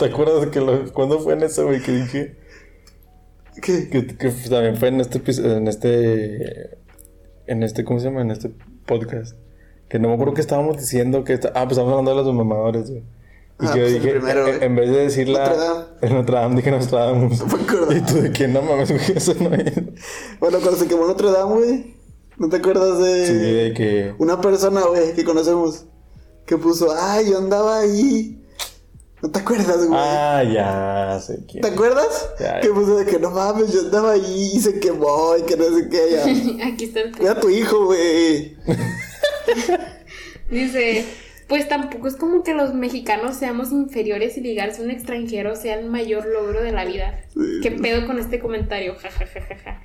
¿Te 0.00 0.06
acuerdas 0.06 0.40
de 0.40 0.50
que 0.50 0.60
lo, 0.60 0.92
cuándo 0.92 1.20
fue 1.20 1.34
en 1.34 1.42
eso, 1.42 1.66
güey, 1.66 1.80
que 1.82 1.92
dije? 1.92 2.36
¿Qué? 3.62 3.88
Que, 3.90 4.06
que 4.06 4.30
también 4.48 4.76
fue 4.76 4.88
en 4.88 5.00
este 5.00 5.20
en 5.56 5.68
este, 5.68 6.78
en 7.46 7.62
este, 7.62 7.84
¿cómo 7.84 8.00
se 8.00 8.06
llama? 8.06 8.22
En 8.22 8.30
este 8.30 8.50
podcast. 8.86 9.36
Que 9.88 9.98
no 9.98 10.08
me 10.08 10.14
acuerdo 10.14 10.34
que 10.34 10.40
estábamos 10.40 10.78
diciendo 10.78 11.24
que, 11.24 11.34
esta- 11.34 11.48
ah, 11.48 11.64
pues 11.64 11.72
estábamos 11.72 11.98
hablando 11.98 12.10
de 12.12 12.24
los 12.24 12.34
mamadores, 12.34 12.90
güey. 12.90 13.02
Y 13.02 13.66
Ah, 13.66 13.74
yo 13.76 13.82
pues 13.82 13.92
dije, 13.94 14.10
primero, 14.12 14.46
en, 14.48 14.76
vez 14.76 14.90
de 14.90 14.96
decir 15.02 15.28
la... 15.28 15.40
Notre 15.50 15.58
Dame. 15.58 15.84
En 16.00 16.14
Notre 16.14 16.34
Dame 16.36 16.56
dije 16.56 16.70
Nostradamus. 16.70 17.40
me 17.46 17.62
acuerdo. 17.62 17.92
Y 17.96 18.00
tú 18.00 18.14
de 18.22 18.32
que 18.32 18.48
no 18.48 18.62
mames, 18.62 18.90
güey, 18.90 19.02
eso 19.16 19.34
no 19.38 19.52
es. 19.54 19.72
Bueno, 20.38 20.58
cuando 20.60 20.76
se 20.76 20.88
quemó 20.88 21.06
Notre 21.06 21.30
Dame, 21.30 21.54
güey. 21.56 21.96
¿No 22.38 22.48
te 22.48 22.56
acuerdas 22.56 22.98
de...? 23.00 23.26
Sí, 23.26 23.34
de 23.34 23.74
que... 23.74 24.14
Una 24.18 24.40
persona, 24.40 24.80
güey, 24.86 25.12
que 25.14 25.24
conocemos. 25.24 25.84
Que 26.46 26.56
puso, 26.56 26.88
ay, 26.98 27.30
yo 27.30 27.36
andaba 27.38 27.80
ahí. 27.80 28.39
¿No 29.22 29.30
te 29.30 29.38
acuerdas, 29.38 29.86
güey? 29.86 30.00
Ah, 30.00 30.42
ya 30.44 31.20
sé 31.20 31.40
quién. 31.46 31.60
¿Te 31.60 31.68
acuerdas? 31.68 32.30
Ya. 32.38 32.60
Que 32.60 32.70
puso 32.70 32.96
de 32.96 33.04
que 33.04 33.18
no 33.18 33.30
mames, 33.30 33.72
yo 33.72 33.80
andaba 33.80 34.12
ahí 34.12 34.52
y 34.54 34.60
se 34.60 34.80
quemó 34.80 35.36
y 35.38 35.42
que 35.42 35.56
no 35.56 35.64
sé 35.64 35.88
qué. 35.90 36.10
Ya. 36.10 36.66
Aquí 36.66 36.84
está 36.84 37.00
el 37.00 37.12
tweet. 37.12 37.18
Cuida 37.18 37.32
a 37.32 37.40
tu 37.40 37.50
hijo, 37.50 37.84
güey. 37.86 38.56
Dice, 40.50 41.04
pues 41.48 41.68
tampoco 41.68 42.08
es 42.08 42.16
como 42.16 42.42
que 42.42 42.54
los 42.54 42.72
mexicanos 42.72 43.36
seamos 43.36 43.72
inferiores 43.72 44.38
y 44.38 44.40
ligarse 44.40 44.80
a 44.80 44.84
un 44.84 44.90
extranjero 44.90 45.54
sea 45.54 45.78
el 45.78 45.90
mayor 45.90 46.24
logro 46.24 46.62
de 46.62 46.72
la 46.72 46.86
vida. 46.86 47.22
Sí. 47.34 47.60
¿Qué 47.62 47.72
pedo 47.72 48.06
con 48.06 48.18
este 48.18 48.40
comentario? 48.40 48.94
Ja, 48.94 49.10
ja, 49.10 49.26
ja, 49.26 49.40
ja, 49.40 49.56
ja. 49.56 49.82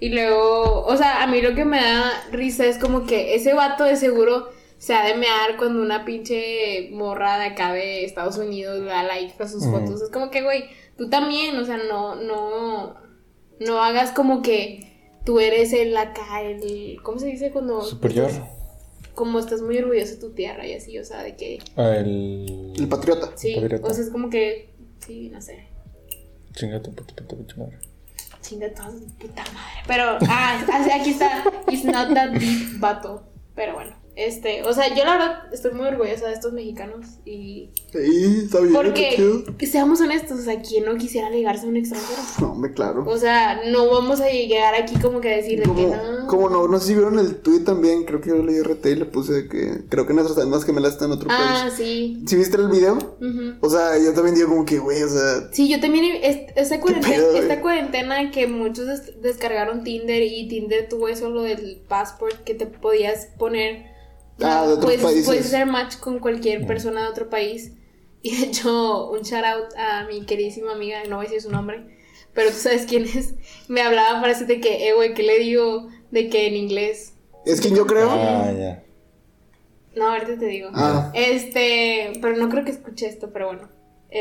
Y 0.00 0.10
luego, 0.10 0.84
o 0.84 0.96
sea, 0.98 1.22
a 1.22 1.26
mí 1.26 1.40
lo 1.40 1.54
que 1.54 1.64
me 1.64 1.80
da 1.80 2.12
risa 2.30 2.66
es 2.66 2.76
como 2.76 3.06
que 3.06 3.34
ese 3.34 3.54
vato 3.54 3.84
de 3.84 3.96
seguro 3.96 4.50
se 4.78 4.94
ha 4.94 5.04
de 5.06 5.14
mear 5.14 5.56
cuando 5.56 5.82
una 5.82 6.04
pinche 6.04 6.90
morra 6.92 7.38
de 7.38 7.46
acá 7.46 7.72
de 7.72 8.04
Estados 8.04 8.36
Unidos 8.38 8.84
da 8.84 9.02
like 9.02 9.34
a 9.42 9.48
sus 9.48 9.64
fotos. 9.66 10.02
Es 10.02 10.10
como 10.10 10.30
que, 10.30 10.42
güey, 10.42 10.64
tú 10.96 11.08
también, 11.08 11.56
o 11.56 11.64
sea, 11.64 11.78
no, 11.78 12.14
no, 12.16 12.94
No 13.58 13.82
hagas 13.82 14.12
como 14.12 14.42
que 14.42 15.18
tú 15.24 15.40
eres 15.40 15.72
el 15.72 15.96
acá, 15.96 16.42
el. 16.42 16.98
¿Cómo 17.02 17.18
se 17.18 17.26
dice 17.26 17.50
cuando.? 17.50 17.82
Superior. 17.82 18.30
Como 19.14 19.38
estás 19.38 19.62
muy 19.62 19.78
orgulloso 19.78 20.14
de 20.14 20.20
tu 20.20 20.30
tierra 20.34 20.66
y 20.66 20.74
así, 20.74 20.98
o 20.98 21.04
sea, 21.04 21.22
de 21.22 21.36
que. 21.36 21.58
Ah, 21.76 21.96
el. 21.96 22.74
El 22.76 22.88
patriota. 22.88 23.30
Sí, 23.34 23.54
Patriota. 23.54 23.86
o 23.88 23.94
sea, 23.94 24.04
es 24.04 24.10
como 24.10 24.28
que. 24.28 24.74
Sí, 24.98 25.30
no 25.30 25.40
sé. 25.40 25.68
Chinga 26.54 26.82
tu 26.82 26.92
puta, 26.92 27.14
puta, 27.14 27.36
puta 27.36 27.54
madre. 27.56 27.78
Chinga 28.42 28.68
su 28.68 29.06
puta 29.16 29.42
madre. 29.54 29.82
Pero, 29.86 30.18
ah, 30.28 30.64
así- 30.72 30.90
aquí 30.90 31.10
está. 31.10 31.44
It's 31.70 31.84
not 31.84 32.12
that 32.14 32.30
deep, 32.32 32.78
vato. 32.78 33.22
Pero 33.54 33.74
bueno, 33.74 33.96
este. 34.16 34.62
O 34.64 34.72
sea, 34.72 34.88
yo 34.94 35.04
la 35.04 35.12
verdad 35.12 35.38
estoy 35.52 35.72
muy 35.72 35.86
orgullosa 35.86 36.26
de 36.26 36.32
estos 36.34 36.52
mexicanos 36.52 37.06
y. 37.24 37.70
Sí, 37.92 38.40
está 38.44 38.60
bien. 38.60 38.72
Porque, 38.72 39.66
seamos 39.66 40.00
honestos, 40.00 40.40
o 40.40 40.42
sea, 40.42 40.60
¿quién 40.60 40.84
no 40.84 40.96
quisiera 40.96 41.30
ligarse 41.30 41.66
a 41.66 41.68
un 41.68 41.76
extranjero? 41.76 42.20
No, 42.40 42.52
hombre, 42.52 42.72
claro. 42.72 43.04
O 43.06 43.16
sea, 43.18 43.60
no 43.70 43.88
vamos 43.90 44.20
a 44.20 44.28
llegar 44.28 44.74
aquí 44.74 44.96
como 45.00 45.20
que 45.20 45.32
a 45.32 45.36
decir 45.36 45.58
de 45.58 45.64
que 45.64 45.86
no. 45.86 46.26
como 46.26 46.48
no, 46.50 46.66
no 46.68 46.78
sé 46.80 46.88
si 46.88 46.94
vieron 46.94 47.18
el 47.18 47.36
tweet 47.36 47.60
también, 47.60 48.04
creo 48.04 48.20
que 48.20 48.30
yo 48.30 48.42
leí 48.42 48.60
RT 48.60 48.86
y 48.86 48.94
le 48.96 49.04
puse 49.04 49.48
que 49.48 49.84
creo 49.88 50.06
que 50.06 50.12
nuestras 50.14 50.38
almas 50.38 50.64
gemelas 50.64 50.92
están 50.94 51.10
en 51.12 51.16
otro 51.18 51.28
Ah, 51.30 51.60
país. 51.62 51.74
sí. 51.76 52.22
¿Sí 52.26 52.36
viste 52.36 52.56
el 52.56 52.68
video? 52.68 52.94
Ujú. 52.94 53.54
O 53.60 53.70
sea, 53.70 53.96
yo 54.02 54.12
también 54.14 54.34
digo 54.34 54.48
como 54.48 54.64
que, 54.64 54.78
güey, 54.78 55.02
o 55.02 55.08
sea, 55.08 55.48
Sí, 55.52 55.68
yo 55.68 55.80
también, 55.80 56.04
es- 56.22 56.36
cuarentena, 56.80 57.14
pedo, 57.16 57.36
esta 57.36 57.60
cuarentena 57.60 58.30
que 58.30 58.46
muchos 58.46 58.86
des- 58.86 59.22
descargaron 59.22 59.84
Tinder 59.84 60.22
y 60.22 60.48
Tinder 60.48 60.88
tuvo 60.88 61.08
eso, 61.08 61.30
lo 61.30 61.42
del 61.42 61.82
passport, 61.88 62.42
que 62.44 62.54
te 62.54 62.66
podías 62.66 63.28
poner, 63.38 63.84
Ah, 64.42 64.66
de 64.66 64.74
otros 64.74 64.84
puedes, 64.84 65.02
países. 65.02 65.26
puedes 65.26 65.46
hacer 65.46 65.66
match 65.66 65.96
con 65.96 66.18
cualquier 66.18 66.66
persona 66.66 67.02
de 67.02 67.08
otro 67.08 67.28
país. 67.30 67.72
Y 68.22 68.36
de 68.40 68.46
hecho, 68.46 69.08
un 69.10 69.20
shout 69.20 69.44
out 69.44 69.72
a 69.78 70.04
mi 70.08 70.26
queridísima 70.26 70.72
amiga, 70.72 71.04
no 71.08 71.16
voy 71.16 71.26
a 71.26 71.28
decir 71.28 71.42
su 71.42 71.50
nombre, 71.50 71.96
pero 72.34 72.50
tú 72.50 72.56
sabes 72.56 72.84
quién 72.86 73.04
es, 73.04 73.34
me 73.68 73.82
hablaba 73.82 74.20
para 74.20 74.32
decirte 74.32 74.60
que, 74.60 74.88
eh, 74.88 74.94
güey, 74.94 75.14
¿qué 75.14 75.22
le 75.22 75.38
digo 75.38 75.88
de 76.10 76.28
que 76.28 76.48
en 76.48 76.56
inglés? 76.56 77.12
es 77.44 77.60
que 77.60 77.70
yo 77.70 77.86
creo. 77.86 78.10
Ah, 78.10 78.50
ya. 78.50 78.82
No, 79.94 80.08
ahorita 80.10 80.38
te 80.38 80.46
digo. 80.46 80.70
Ah. 80.74 81.10
Este, 81.14 82.12
pero 82.20 82.36
no 82.36 82.48
creo 82.48 82.64
que 82.64 82.72
escuche 82.72 83.06
esto, 83.06 83.30
pero 83.32 83.46
bueno. 83.46 83.68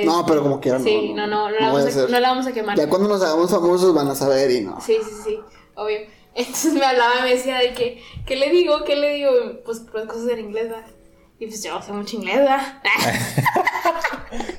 No, 0.04 0.20
Este, 0.20 0.24
pero 0.28 0.44
como 0.44 0.60
quieran, 0.60 0.82
no, 0.84 0.88
Sí, 0.88 1.14
no, 1.14 1.28
no, 1.28 1.50
no, 1.50 1.60
no, 1.60 1.60
no 1.60 1.60
la, 1.60 1.72
vamos 1.74 1.98
a, 1.98 2.08
no 2.08 2.20
la 2.20 2.30
vamos 2.30 2.48
a 2.48 2.54
quemar. 2.54 2.78
Ya 2.78 2.88
cuando 2.88 3.08
nos 3.10 3.24
hagamos 3.24 3.50
famosos 3.50 3.94
van 3.94 4.08
a 4.08 4.16
saber 4.16 4.52
y 4.52 4.62
no. 4.62 4.80
Sí, 4.82 4.98
sí, 5.04 5.16
sí, 5.24 5.40
obvio. 5.76 5.98
Entonces 6.36 6.74
me 6.74 6.86
hablaba 6.86 7.20
y 7.20 7.24
me 7.24 7.36
decía 7.36 7.58
de 7.60 7.74
que, 7.74 8.02
¿qué 8.26 8.36
le 8.36 8.50
digo? 8.50 8.84
¿Qué 8.84 8.96
le 8.96 9.14
digo? 9.16 9.32
Pues, 9.66 9.84
pues 9.92 10.06
cosas 10.06 10.30
en 10.30 10.40
inglés, 10.40 10.70
¿verdad? 10.70 10.86
Y 11.40 11.48
pues 11.48 11.64
yo 11.64 11.82
sé 11.82 11.92
mucho 11.92 12.18
inglés, 12.18 12.38
¿verdad? 12.38 12.82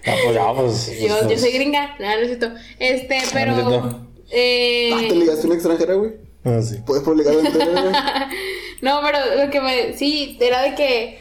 Ah, 0.06 0.14
pues 0.24 0.34
ya, 0.34 0.52
pues. 0.54 1.00
yo, 1.00 1.18
pues, 1.18 1.30
yo 1.30 1.38
soy 1.38 1.52
gringa, 1.52 1.96
no, 1.98 2.06
no 2.06 2.12
es 2.20 2.26
cierto. 2.28 2.50
Este, 2.78 3.16
no 3.16 3.22
es 3.22 3.30
pero... 3.32 3.54
cierto. 3.54 4.06
Eh, 4.30 4.90
Ah, 4.94 5.00
¿Te 5.08 5.14
ligaste 5.14 5.42
a 5.42 5.46
una 5.46 5.54
extranjera, 5.54 5.94
güey? 5.94 6.12
Ah, 6.44 6.60
sí. 6.62 6.76
Puedes 6.86 7.02
publicar 7.04 7.34
en 7.34 7.40
güey. 7.42 7.92
No, 8.82 9.00
pero 9.02 9.44
lo 9.44 9.50
que 9.50 9.60
me. 9.60 9.96
Sí, 9.96 10.36
era 10.40 10.62
de 10.62 10.74
que. 10.74 11.18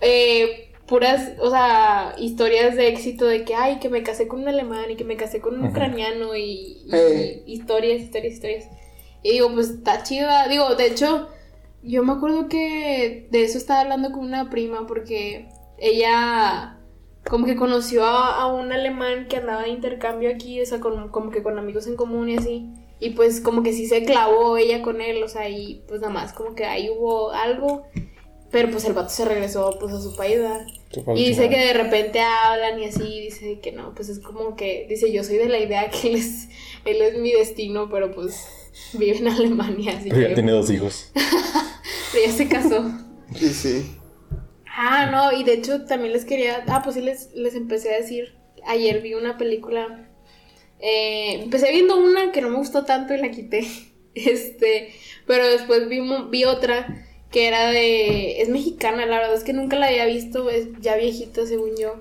eh, 0.00 0.70
puras, 0.86 1.32
o 1.40 1.50
sea, 1.50 2.14
historias 2.18 2.76
de 2.76 2.88
éxito 2.88 3.24
de 3.26 3.44
que, 3.44 3.54
ay, 3.54 3.78
que 3.78 3.88
me 3.88 4.02
casé 4.02 4.28
con 4.28 4.40
un 4.42 4.48
alemán 4.48 4.90
y 4.90 4.96
que 4.96 5.04
me 5.04 5.16
casé 5.16 5.40
con 5.40 5.58
un 5.58 5.68
ucraniano 5.68 6.36
y, 6.36 6.82
y 6.86 6.94
Ey. 6.94 7.42
historias, 7.46 8.00
historias, 8.02 8.34
historias. 8.34 8.64
Y 9.24 9.32
digo, 9.32 9.52
pues 9.52 9.70
está 9.70 10.04
chida. 10.04 10.46
Digo, 10.46 10.76
de 10.76 10.86
hecho, 10.86 11.28
yo 11.82 12.04
me 12.04 12.12
acuerdo 12.12 12.48
que 12.48 13.26
de 13.30 13.42
eso 13.42 13.58
estaba 13.58 13.80
hablando 13.80 14.12
con 14.12 14.20
una 14.20 14.50
prima 14.50 14.86
porque 14.86 15.48
ella 15.78 16.78
como 17.28 17.46
que 17.46 17.56
conoció 17.56 18.04
a, 18.04 18.42
a 18.42 18.46
un 18.52 18.70
alemán 18.70 19.26
que 19.28 19.38
andaba 19.38 19.62
de 19.62 19.70
intercambio 19.70 20.30
aquí, 20.30 20.60
o 20.60 20.66
sea, 20.66 20.78
con, 20.78 21.08
como 21.08 21.30
que 21.30 21.42
con 21.42 21.58
amigos 21.58 21.86
en 21.86 21.96
común 21.96 22.28
y 22.28 22.36
así. 22.36 22.70
Y 23.00 23.10
pues 23.10 23.40
como 23.40 23.62
que 23.62 23.72
sí 23.72 23.86
se 23.86 24.04
clavó 24.04 24.56
ella 24.58 24.82
con 24.82 25.00
él, 25.00 25.22
o 25.22 25.28
sea, 25.28 25.48
y 25.48 25.82
pues 25.88 26.00
nada 26.00 26.12
más 26.12 26.32
como 26.34 26.54
que 26.54 26.66
ahí 26.66 26.90
hubo 26.90 27.32
algo. 27.32 27.86
Pero 28.50 28.70
pues 28.70 28.84
el 28.84 28.92
vato 28.92 29.08
se 29.08 29.24
regresó 29.24 29.76
pues 29.80 29.92
a 29.94 30.00
su 30.00 30.14
país, 30.14 30.38
¿verdad? 30.38 30.66
Y 31.16 31.28
dice 31.28 31.48
que 31.48 31.58
de 31.58 31.72
repente 31.72 32.20
hablan 32.20 32.78
y 32.78 32.84
así, 32.84 33.20
dice 33.20 33.58
que 33.60 33.72
no, 33.72 33.94
pues 33.94 34.10
es 34.10 34.20
como 34.20 34.54
que, 34.54 34.86
dice, 34.88 35.10
yo 35.10 35.24
soy 35.24 35.38
de 35.38 35.48
la 35.48 35.58
idea 35.58 35.90
que 35.90 36.08
él 36.08 36.16
es, 36.16 36.48
él 36.84 37.02
es 37.02 37.18
mi 37.18 37.32
destino, 37.32 37.88
pero 37.90 38.12
pues 38.14 38.46
vive 38.94 39.18
en 39.18 39.28
Alemania, 39.28 39.96
así 39.98 40.08
Pero 40.08 40.22
ya 40.22 40.28
que... 40.28 40.34
tiene 40.34 40.52
dos 40.52 40.70
hijos. 40.70 41.10
Pero 42.12 42.26
ya 42.26 42.32
se 42.32 42.48
casó. 42.48 42.90
Sí, 43.34 43.48
sí. 43.52 43.96
Ah, 44.76 45.06
no, 45.10 45.32
y 45.32 45.44
de 45.44 45.54
hecho 45.54 45.84
también 45.84 46.12
les 46.12 46.24
quería, 46.24 46.64
ah, 46.68 46.82
pues 46.82 46.96
sí 46.96 47.02
les, 47.02 47.30
les 47.34 47.54
empecé 47.54 47.94
a 47.94 47.98
decir, 47.98 48.36
ayer 48.66 49.00
vi 49.02 49.14
una 49.14 49.38
película, 49.38 50.10
eh, 50.80 51.40
empecé 51.42 51.70
viendo 51.72 51.96
una 51.96 52.32
que 52.32 52.40
no 52.40 52.50
me 52.50 52.56
gustó 52.56 52.84
tanto 52.84 53.14
y 53.14 53.18
la 53.18 53.30
quité, 53.30 53.66
este, 54.14 54.92
pero 55.26 55.46
después 55.46 55.88
vi, 55.88 56.00
vi 56.30 56.44
otra 56.44 57.06
que 57.30 57.46
era 57.48 57.68
de, 57.70 58.40
es 58.42 58.48
mexicana, 58.48 59.06
la 59.06 59.18
verdad 59.18 59.34
es 59.34 59.44
que 59.44 59.52
nunca 59.52 59.76
la 59.76 59.86
había 59.88 60.06
visto, 60.06 60.50
es 60.50 60.68
ya 60.80 60.96
viejita 60.96 61.46
según 61.46 61.76
yo, 61.78 61.94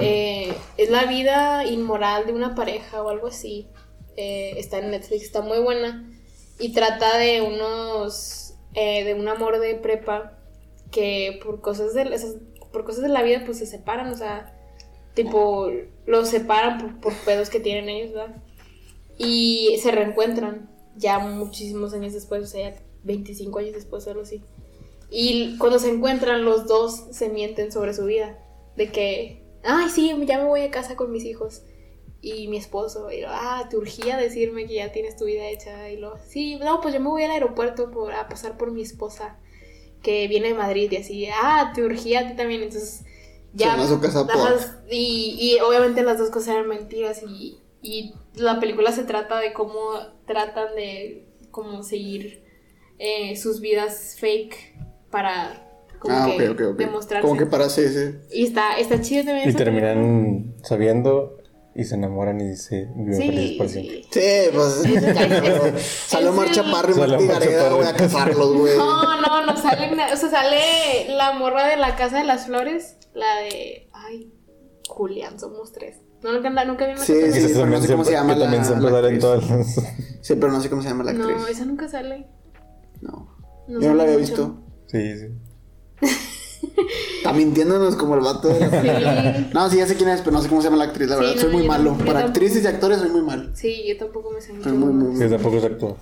Eh, 0.00 0.54
es 0.78 0.90
la 0.90 1.04
vida 1.04 1.64
inmoral 1.66 2.26
de 2.26 2.32
una 2.32 2.54
pareja 2.54 3.02
o 3.02 3.10
algo 3.10 3.26
así, 3.28 3.68
Eh, 4.16 4.54
está 4.58 4.78
en 4.78 4.90
Netflix, 4.90 5.22
está 5.22 5.40
muy 5.40 5.58
buena 5.58 6.10
y 6.58 6.72
trata 6.72 7.16
de 7.18 7.40
unos, 7.40 8.54
eh, 8.74 9.04
de 9.04 9.14
un 9.14 9.26
amor 9.28 9.58
de 9.58 9.74
prepa 9.76 10.38
que 10.90 11.40
por 11.42 11.60
cosas 11.62 11.94
de 11.94 12.02
esas- 12.14 12.36
por 12.72 12.84
cosas 12.84 13.02
de 13.02 13.08
la 13.08 13.22
vida 13.22 13.42
pues 13.46 13.58
se 13.58 13.66
separan, 13.66 14.10
o 14.12 14.16
sea, 14.16 14.54
tipo 15.14 15.70
los 16.06 16.28
separan 16.28 16.78
por, 16.78 17.00
por 17.00 17.14
pedos 17.24 17.48
que 17.50 17.60
tienen 17.60 17.88
ellos, 17.88 18.12
¿verdad? 18.14 18.36
Y 19.18 19.78
se 19.82 19.90
reencuentran 19.90 20.70
ya 20.96 21.18
muchísimos 21.18 21.92
años 21.94 22.12
después, 22.12 22.42
o 22.42 22.46
sea, 22.46 22.70
ya 22.70 22.76
25 23.04 23.58
años 23.58 23.72
después 23.74 24.06
algo 24.08 24.22
así. 24.22 24.42
Y 25.10 25.56
cuando 25.58 25.78
se 25.78 25.90
encuentran 25.90 26.44
los 26.44 26.66
dos 26.66 27.04
se 27.12 27.28
mienten 27.28 27.72
sobre 27.72 27.92
su 27.94 28.04
vida, 28.04 28.38
de 28.76 28.90
que, 28.90 29.42
ay, 29.64 29.88
sí, 29.90 30.14
ya 30.26 30.38
me 30.38 30.44
voy 30.44 30.62
a 30.62 30.70
casa 30.70 30.96
con 30.96 31.12
mis 31.12 31.24
hijos 31.24 31.62
y 32.22 32.48
mi 32.48 32.56
esposo, 32.56 33.10
y 33.10 33.20
lo, 33.20 33.28
ah, 33.30 33.66
te 33.68 33.76
urgía 33.76 34.16
decirme 34.16 34.66
que 34.66 34.74
ya 34.74 34.92
tienes 34.92 35.16
tu 35.16 35.24
vida 35.26 35.48
hecha, 35.48 35.90
y 35.90 35.96
lo, 35.96 36.16
sí, 36.28 36.56
no, 36.56 36.80
pues 36.80 36.94
yo 36.94 37.00
me 37.00 37.08
voy 37.08 37.24
al 37.24 37.32
aeropuerto 37.32 37.90
por, 37.90 38.12
a 38.14 38.28
pasar 38.28 38.56
por 38.56 38.70
mi 38.70 38.80
esposa 38.82 39.38
que 40.02 40.28
viene 40.28 40.48
de 40.48 40.54
Madrid 40.54 40.90
y 40.90 40.96
así, 40.96 41.26
ah, 41.26 41.72
te 41.74 41.82
urgía 41.82 42.20
a 42.20 42.28
ti 42.28 42.36
también, 42.36 42.62
entonces 42.62 43.04
ya... 43.52 43.76
Y, 44.90 45.36
y 45.38 45.60
obviamente 45.60 46.02
las 46.02 46.18
dos 46.18 46.30
cosas 46.30 46.54
eran 46.54 46.68
mentiras 46.68 47.22
y, 47.28 47.58
y 47.82 48.14
la 48.34 48.60
película 48.60 48.92
se 48.92 49.04
trata 49.04 49.38
de 49.38 49.52
cómo 49.52 49.78
tratan 50.26 50.74
de 50.74 51.26
como 51.50 51.82
seguir 51.82 52.44
eh, 52.98 53.36
sus 53.36 53.60
vidas 53.60 54.16
fake 54.18 54.76
para 55.10 55.68
como 55.98 56.14
Ah, 56.16 56.26
que 56.36 56.50
ok, 56.50 56.54
ok, 56.54 56.66
ok. 56.72 56.78
demostrarse. 56.78 57.26
Como 57.26 57.38
que 57.38 57.46
para 57.46 57.68
sí, 57.68 57.88
sí. 57.88 58.14
Y 58.32 58.44
está, 58.44 58.78
está 58.78 59.00
chido 59.00 59.24
también. 59.24 59.50
Y 59.50 59.52
terminan 59.52 60.54
sabiendo 60.62 61.41
y 61.74 61.84
se 61.84 61.94
enamoran 61.94 62.40
y 62.40 62.54
se 62.56 62.86
viven 62.94 63.16
felices 63.16 63.48
Sí, 63.50 63.56
por 63.58 63.68
siempre. 63.68 64.02
sí. 64.02 64.08
Sí, 64.12 64.50
pues. 64.52 64.84
Es- 65.76 65.82
Salió 66.08 66.30
es 66.30 66.34
Mar 66.36 66.46
el- 66.48 66.52
Chaparro 66.54 66.92
y 66.92 66.98
Martí 66.98 67.24
Mar 67.24 67.40
Gareda, 67.40 67.72
voy 67.74 67.86
a 67.86 67.94
casarlos, 67.94 68.54
güey. 68.56 68.76
No, 68.76 69.20
no, 69.20 69.46
no 69.46 69.56
sale 69.56 69.92
O 70.12 70.16
sea, 70.16 70.30
sale 70.30 70.58
la 71.16 71.32
morra 71.32 71.66
de 71.68 71.76
la 71.76 71.96
Casa 71.96 72.18
de 72.18 72.24
las 72.24 72.46
Flores, 72.46 72.96
la 73.14 73.36
de. 73.36 73.88
Ay, 73.92 74.32
Julián, 74.88 75.38
somos 75.40 75.72
tres. 75.72 75.96
No, 76.22 76.32
nunca, 76.32 76.50
nunca 76.64 76.86
vi 76.86 76.92
una 76.92 77.00
Sí, 77.00 77.14
sí, 77.32 77.44
así. 77.44 77.52
pero 77.54 77.66
no 77.66 77.80
sé 77.80 77.88
cómo 77.90 78.04
se 78.04 78.12
llama 78.12 78.38
también 78.38 78.64
siempre 78.64 78.90
la 78.90 78.96
salen 79.00 79.04
actriz. 79.16 79.20
todas 79.20 79.50
las... 79.50 79.74
Sí, 80.20 80.34
pero 80.36 80.52
no 80.52 80.60
sé 80.60 80.70
cómo 80.70 80.82
se 80.82 80.88
llama 80.88 81.02
la 81.04 81.10
actriz. 81.12 81.36
No, 81.36 81.46
esa 81.48 81.64
nunca 81.64 81.88
sale. 81.88 82.28
No. 83.00 83.36
No 83.66 83.80
Yo 83.80 83.88
no 83.88 83.94
la 83.96 84.02
había 84.04 84.18
mucho. 84.18 84.26
visto. 84.30 84.62
Sí, 84.86 85.18
sí. 85.18 85.26
Está 87.16 87.32
mintiéndonos 87.32 87.96
como 87.96 88.14
el 88.14 88.20
vato 88.20 88.48
de 88.48 88.60
la 88.60 89.36
Sí. 89.36 89.46
No, 89.52 89.70
sí, 89.70 89.76
ya 89.78 89.86
sé 89.86 89.96
quién 89.96 90.08
es, 90.08 90.20
pero 90.20 90.32
no 90.32 90.42
sé 90.42 90.48
cómo 90.48 90.60
se 90.60 90.66
llama 90.68 90.78
la 90.78 90.84
actriz, 90.90 91.08
la 91.08 91.16
Sí, 91.16 91.20
verdad. 91.22 91.34
no, 91.36 91.40
soy 91.42 91.52
muy 91.52 91.62
yo 91.62 91.68
malo. 91.68 91.84
yo 91.84 91.90
Para 91.98 92.04
tampoco. 92.20 92.26
actrices 92.28 92.64
y 92.64 92.66
actores 92.66 92.98
soy 92.98 93.10
muy 93.10 93.22
malo. 93.22 93.50
Sí, 93.54 93.84
yo 93.88 93.96
tampoco 93.96 94.30
me 94.30 94.40
sé 94.40 94.52
mucho. 94.52 94.68
Soy 94.68 94.78
muy, 94.78 94.92
muy, 94.92 95.16
Sí, 95.16 95.22
muy- 95.22 95.30
tampoco 95.30 95.56
es 95.58 95.64
actor. 95.64 95.96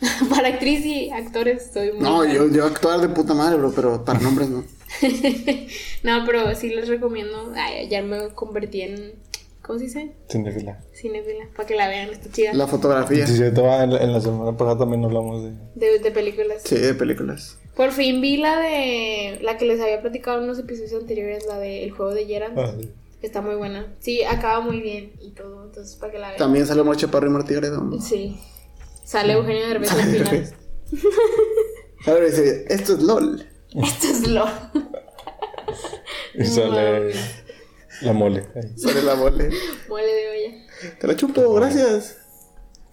Para 0.30 0.48
actriz 0.48 0.84
y 0.84 1.10
actores 1.10 1.70
soy 1.72 1.92
muy. 1.92 2.00
No, 2.00 2.24
yo, 2.24 2.48
yo 2.48 2.64
actuar 2.66 3.00
de 3.00 3.08
puta 3.08 3.34
madre, 3.34 3.56
bro, 3.56 3.72
pero 3.72 4.04
para 4.04 4.18
nombres 4.20 4.48
no. 4.48 4.64
no, 6.02 6.26
pero 6.26 6.54
sí 6.54 6.68
les 6.70 6.88
recomiendo. 6.88 7.52
Ay, 7.54 7.88
ya 7.88 8.02
me 8.02 8.28
convertí 8.34 8.82
en. 8.82 9.12
¿Cómo 9.62 9.78
se 9.78 9.84
dice? 9.84 10.12
Cinefila. 10.28 10.80
Cinefila. 10.92 11.46
Para 11.54 11.68
que 11.68 11.76
la 11.76 11.86
vean, 11.86 12.08
está 12.10 12.28
chida. 12.32 12.52
La 12.52 12.66
fotografía. 12.66 13.24
Sí, 13.28 13.36
sí, 13.36 13.44
estaba 13.44 13.84
en 13.84 13.92
la, 13.94 14.02
en 14.02 14.12
la 14.12 14.20
semana 14.20 14.56
pasada 14.56 14.78
también 14.78 15.04
hablamos 15.04 15.44
de... 15.44 15.52
De, 15.76 15.98
de 16.00 16.10
películas. 16.10 16.62
Sí, 16.64 16.74
de 16.74 16.94
películas. 16.94 17.58
Por 17.76 17.92
fin 17.92 18.20
vi 18.20 18.36
la 18.36 18.58
de. 18.58 19.38
La 19.42 19.56
que 19.56 19.64
les 19.64 19.80
había 19.80 20.00
platicado 20.00 20.38
en 20.38 20.44
unos 20.44 20.58
episodios 20.58 20.92
anteriores, 20.94 21.46
la 21.46 21.58
de 21.58 21.84
El 21.84 21.92
juego 21.92 22.12
de 22.12 22.26
Geralt. 22.26 22.58
Ah, 22.58 22.74
sí. 22.78 22.90
Está 23.22 23.40
muy 23.40 23.54
buena. 23.54 23.94
Sí, 24.00 24.24
acaba 24.24 24.60
muy 24.60 24.80
bien 24.80 25.12
y 25.20 25.30
todo. 25.30 25.64
Entonces, 25.64 25.96
para 25.96 26.12
que 26.12 26.18
la 26.18 26.28
vean. 26.28 26.38
También 26.38 26.66
salió 26.66 26.84
Mar 26.84 26.96
Chaparro 26.96 27.28
y 27.28 27.30
Martí. 27.30 27.54
Sí. 28.00 28.38
Sale 29.04 29.34
Eugenio 29.34 29.66
Derbez 29.66 29.92
al 29.92 30.00
final. 30.00 30.54
A 32.06 32.10
ver, 32.12 32.30
dice, 32.30 32.64
esto 32.68 32.94
es 32.94 33.02
LOL. 33.02 33.46
Esto 33.74 34.06
es 34.08 34.28
lo. 34.28 34.44
Y 36.34 36.44
sale 36.44 37.14
la 38.02 38.12
mole. 38.12 38.44
ahí. 38.54 38.76
Sale 38.76 39.02
la 39.02 39.14
mole. 39.14 39.50
Muele 39.88 40.12
de 40.12 40.28
olla. 40.28 40.98
Te 40.98 41.06
la 41.06 41.16
chupo, 41.16 41.54
gracias. 41.54 42.18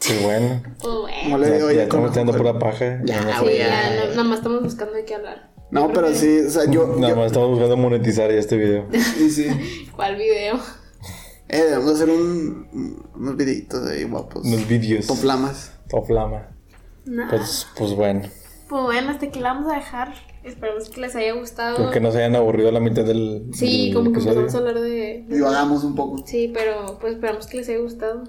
Pues 0.06 0.24
bueno. 0.24 0.62
Pues 0.82 0.94
bueno. 0.96 1.30
No 1.30 1.38
le 1.38 1.48
Ya, 1.50 1.54
digo, 1.56 1.70
ya 1.70 1.76
ya 1.78 1.84
estamos 1.84 2.16
el- 2.18 2.36
pura 2.38 2.60
paja. 2.60 3.00
Ya, 3.04 3.16
Ya, 3.22 3.38
Sí, 3.38 3.44
güey, 3.44 3.58
ya, 3.58 3.68
ya. 3.68 3.96
no- 4.06 4.10
nada 4.12 4.24
más 4.24 4.38
estamos 4.40 4.64
buscando 4.64 4.94
de 4.94 5.06
qué 5.06 5.16
hablar. 5.16 5.50
No, 5.72 5.88
Yo 5.88 5.94
pero 5.94 6.14
sí, 6.16 6.40
o 6.48 6.50
sea, 6.50 6.66
yo. 6.72 6.88
Nada 6.96 7.10
yo- 7.10 7.16
más 7.16 7.28
estamos 7.28 7.50
buscando 7.50 7.78
monetizar 7.78 8.32
ya 8.32 8.38
este 8.40 8.58
video. 8.58 8.88
Sí, 8.92 9.30
sí. 9.30 9.48
¿Cuál 9.96 10.16
video? 10.16 10.56
Eh, 11.50 11.64
debemos 11.64 11.94
hacer 11.96 12.10
un, 12.10 13.10
unos 13.16 13.36
videitos 13.38 13.88
ahí 13.88 14.04
guapos. 14.04 14.46
Los 14.48 14.68
vídeos. 14.68 15.06
Con 15.08 15.18
flamas. 15.18 15.74
O 15.92 16.04
flama. 16.04 16.50
Nah. 17.06 17.30
Pues, 17.30 17.68
pues 17.78 17.94
bueno. 17.96 18.22
Pues 18.70 18.84
bueno, 18.84 19.10
hasta 19.10 19.26
aquí 19.26 19.40
la 19.40 19.54
vamos 19.54 19.72
a 19.72 19.76
dejar. 19.76 20.14
Esperamos 20.44 20.90
que 20.90 21.02
les 21.02 21.16
haya 21.16 21.34
gustado. 21.34 21.76
Creo 21.76 21.92
que 21.92 22.00
no 22.00 22.12
se 22.12 22.20
hayan 22.20 22.36
aburrido 22.36 22.70
a 22.70 22.72
la 22.72 22.80
mitad 22.80 23.04
del. 23.04 23.50
Sí, 23.52 23.86
del 23.88 23.96
como 23.96 24.12
que 24.12 24.20
episodio. 24.20 24.40
empezamos 24.42 24.56
a 24.66 24.70
hablar 24.70 24.84
de... 24.84 24.90
de- 25.28 25.36
Divagamos 25.36 25.84
un 25.84 25.96
poco. 25.96 26.24
Sí, 26.26 26.52
pero 26.54 26.98
pues 27.02 27.14
esperamos 27.16 27.48
que 27.48 27.58
les 27.58 27.70
haya 27.70 27.80
gustado. 27.80 28.24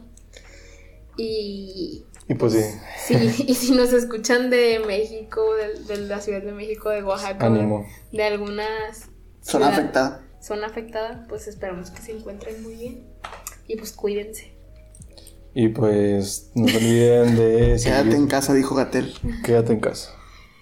Y... 1.23 2.07
Y 2.29 2.35
pues 2.35 2.53
sí, 2.53 2.61
Sí, 3.07 3.45
y 3.49 3.55
si 3.55 3.73
nos 3.73 3.93
escuchan 3.93 4.51
de 4.51 4.81
México, 4.87 5.43
de, 5.57 5.83
de 5.95 6.07
la 6.07 6.21
Ciudad 6.21 6.41
de 6.43 6.53
México, 6.53 6.89
de 6.91 7.03
Oaxaca, 7.03 7.47
ánimo. 7.47 7.87
de 8.12 8.23
algunas 8.23 9.09
Zona 9.43 9.66
ciudad- 9.66 9.73
afectada. 9.73 10.25
zona 10.41 10.66
afectada, 10.68 11.27
pues 11.29 11.49
esperamos 11.49 11.91
que 11.91 12.01
se 12.01 12.12
encuentren 12.12 12.62
muy 12.62 12.75
bien. 12.75 13.07
Y 13.66 13.77
pues 13.77 13.93
cuídense. 13.93 14.53
Y 15.55 15.68
pues 15.68 16.51
no 16.55 16.68
se 16.68 16.77
olviden 16.77 17.37
de 17.37 17.81
Quédate 17.83 18.14
en 18.16 18.27
casa, 18.29 18.55
dijo 18.55 18.75
Gatel. 18.77 19.12
Quédate 19.45 19.73
en 19.73 19.81
casa. 19.81 20.12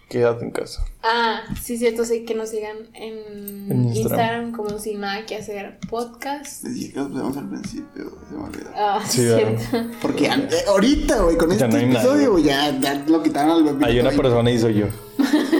Quédate 0.08 0.42
en 0.44 0.50
casa. 0.52 0.82
Ah, 1.02 1.42
sí, 1.62 1.76
cierto, 1.76 2.04
sí, 2.04 2.24
que 2.24 2.34
nos 2.34 2.48
sigan 2.48 2.76
en, 2.94 3.70
En 3.70 3.84
Instagram. 3.84 3.94
Instagram. 3.94 4.52
como 4.52 4.78
sin 4.78 5.00
nada 5.00 5.26
que 5.26 5.36
hacer 5.36 5.78
podcast. 5.90 6.64
Les 6.64 6.74
dije 6.74 6.92
que 6.94 6.98
nos 7.00 7.14
vemos 7.14 7.36
al 7.36 7.48
principio, 7.50 8.10
se 8.28 8.34
me 8.34 8.42
olvidó. 8.42 8.70
Ah, 8.74 9.02
Sí, 9.06 9.20
cierto. 9.22 9.62
Porque 10.00 10.30
ahorita, 10.66 11.20
güey, 11.22 11.36
con 11.36 11.50
Ya 11.50 11.66
este 11.66 11.68
no 11.68 11.92
episodio, 11.92 12.32
güey, 12.32 12.44
ya, 12.44 12.78
ya 12.80 12.94
lo 13.06 13.22
quitaron 13.22 13.50
al 13.50 13.64
bebé. 13.64 13.84
Hay 13.84 14.00
una 14.00 14.10
persona 14.10 14.50
y 14.50 14.58
soy 14.58 14.74
yo. 14.76 14.86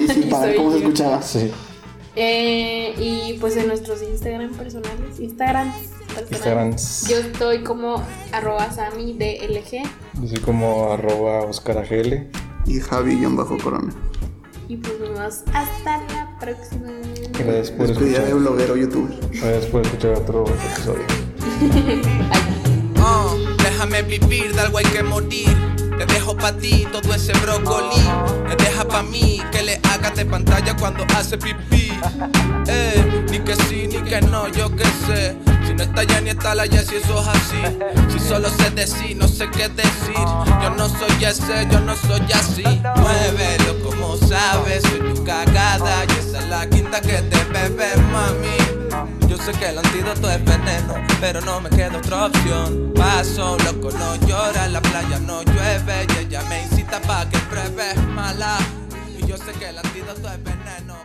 Y 0.01 0.09
sin 0.09 0.31
para 0.31 0.47
ver 0.47 0.55
Soy 0.55 0.57
cómo 0.57 0.73
se 0.73 0.79
escuchaba. 0.79 1.23
Sí. 1.23 1.51
Eh, 2.17 2.95
y 2.99 3.39
pues 3.39 3.57
en 3.57 3.69
nuestros 3.69 4.03
Instagram 4.03 4.53
personales, 4.55 5.21
Instagram 5.21 5.73
Instagram. 6.31 6.75
yo 7.09 7.19
estoy 7.19 7.63
como 7.63 8.03
arroba 8.33 8.73
Sami 8.73 9.13
DLG 9.13 9.83
Yo 10.23 10.29
soy 10.29 10.39
como 10.41 10.93
arroba 10.93 11.43
Oscar 11.43 11.79
AGL. 11.79 12.27
Y 12.67 12.81
Javi-Corona. 12.81 13.95
Y 14.69 14.77
pues 14.77 14.99
nos 15.01 15.09
vemos 15.11 15.35
hasta 15.55 15.97
la 16.13 16.39
próxima. 16.41 16.89
Gracias 17.39 17.71
por 17.71 17.87
Despedida 17.89 18.19
de 18.21 18.25
escuchar. 18.29 18.41
bloguero 18.41 18.77
youtuber. 18.77 19.19
Gracias 19.31 19.67
por 19.67 19.83
escuchar 19.83 20.11
otro 20.17 20.45
episodio. 20.47 21.05
Oh, 23.01 23.37
déjame 23.63 24.03
vivir, 24.03 24.53
de 24.53 24.61
algo 24.61 24.79
hay 24.79 24.85
que 24.85 25.03
morir. 25.03 25.49
Te 25.97 26.05
dejo 26.13 26.37
pa' 26.37 26.53
ti 26.53 26.87
todo 26.93 27.15
ese 27.15 27.33
brócoli. 27.39 28.03
Me 28.47 28.57
deja 28.57 28.87
pa' 28.87 29.03
mí 29.05 29.41
que 29.53 29.63
le 29.63 29.81
hagas 29.85 30.15
de 30.17 30.27
pantalla 30.27 30.77
cuando 30.77 31.05
hace 31.17 31.39
pipí. 31.39 31.93
Eh, 32.67 33.25
ni 33.31 33.39
que 33.39 33.55
sí, 33.57 33.87
ni 33.87 34.03
que 34.03 34.21
no, 34.21 34.49
yo 34.49 34.75
qué 34.77 34.85
sé. 35.07 35.37
Si 35.69 35.75
no 35.75 35.83
está 35.83 36.03
ya 36.03 36.19
ni 36.23 36.31
está 36.31 36.55
la 36.55 36.65
si 36.65 36.77
eso 36.79 37.21
es 37.21 37.29
así. 37.29 37.63
Si 38.09 38.19
solo 38.19 38.49
sé 38.49 38.71
decir, 38.71 39.15
no 39.19 39.29
sé 39.29 39.51
qué 39.51 39.69
decir. 39.69 40.15
Yo 40.63 40.71
no 40.71 40.89
soy 40.89 41.23
ese, 41.23 41.69
yo 41.71 41.79
no 41.81 41.95
soy 41.95 42.25
así. 42.33 42.65
Muévelo 42.97 43.79
como 43.85 44.17
sabes, 44.17 44.83
soy 44.85 45.15
tu 45.15 45.23
cagada. 45.25 46.07
Y 46.07 46.27
esa 46.27 46.39
es 46.39 46.49
la 46.49 46.67
quinta 46.71 47.03
que 47.03 47.19
te 47.21 47.45
bebe, 47.53 47.97
mami. 48.11 49.29
Yo 49.29 49.37
sé 49.37 49.53
que 49.53 49.69
el 49.69 49.77
antídoto 49.77 50.31
es 50.31 50.43
veneno, 50.43 50.95
pero 51.21 51.43
no 51.43 51.61
me 51.61 51.69
queda 51.69 51.99
otra 51.99 52.25
opción. 52.25 52.95
Paso, 52.97 53.59
loco, 53.59 53.91
no 53.91 54.17
llora, 54.27 54.69
la 54.69 54.81
playa 54.81 55.19
no 55.19 55.43
llueve. 55.43 56.07
Y 56.15 56.25
ella 56.25 56.43
me 56.49 56.63
incita 56.63 56.99
pa' 57.03 57.29
que 57.29 57.37
pruebe 57.41 57.95
mala. 58.15 58.57
Y 59.19 59.27
yo 59.27 59.37
sé 59.37 59.53
que 59.53 59.69
el 59.69 59.77
antídoto 59.77 60.33
es 60.33 60.43
veneno. 60.43 60.98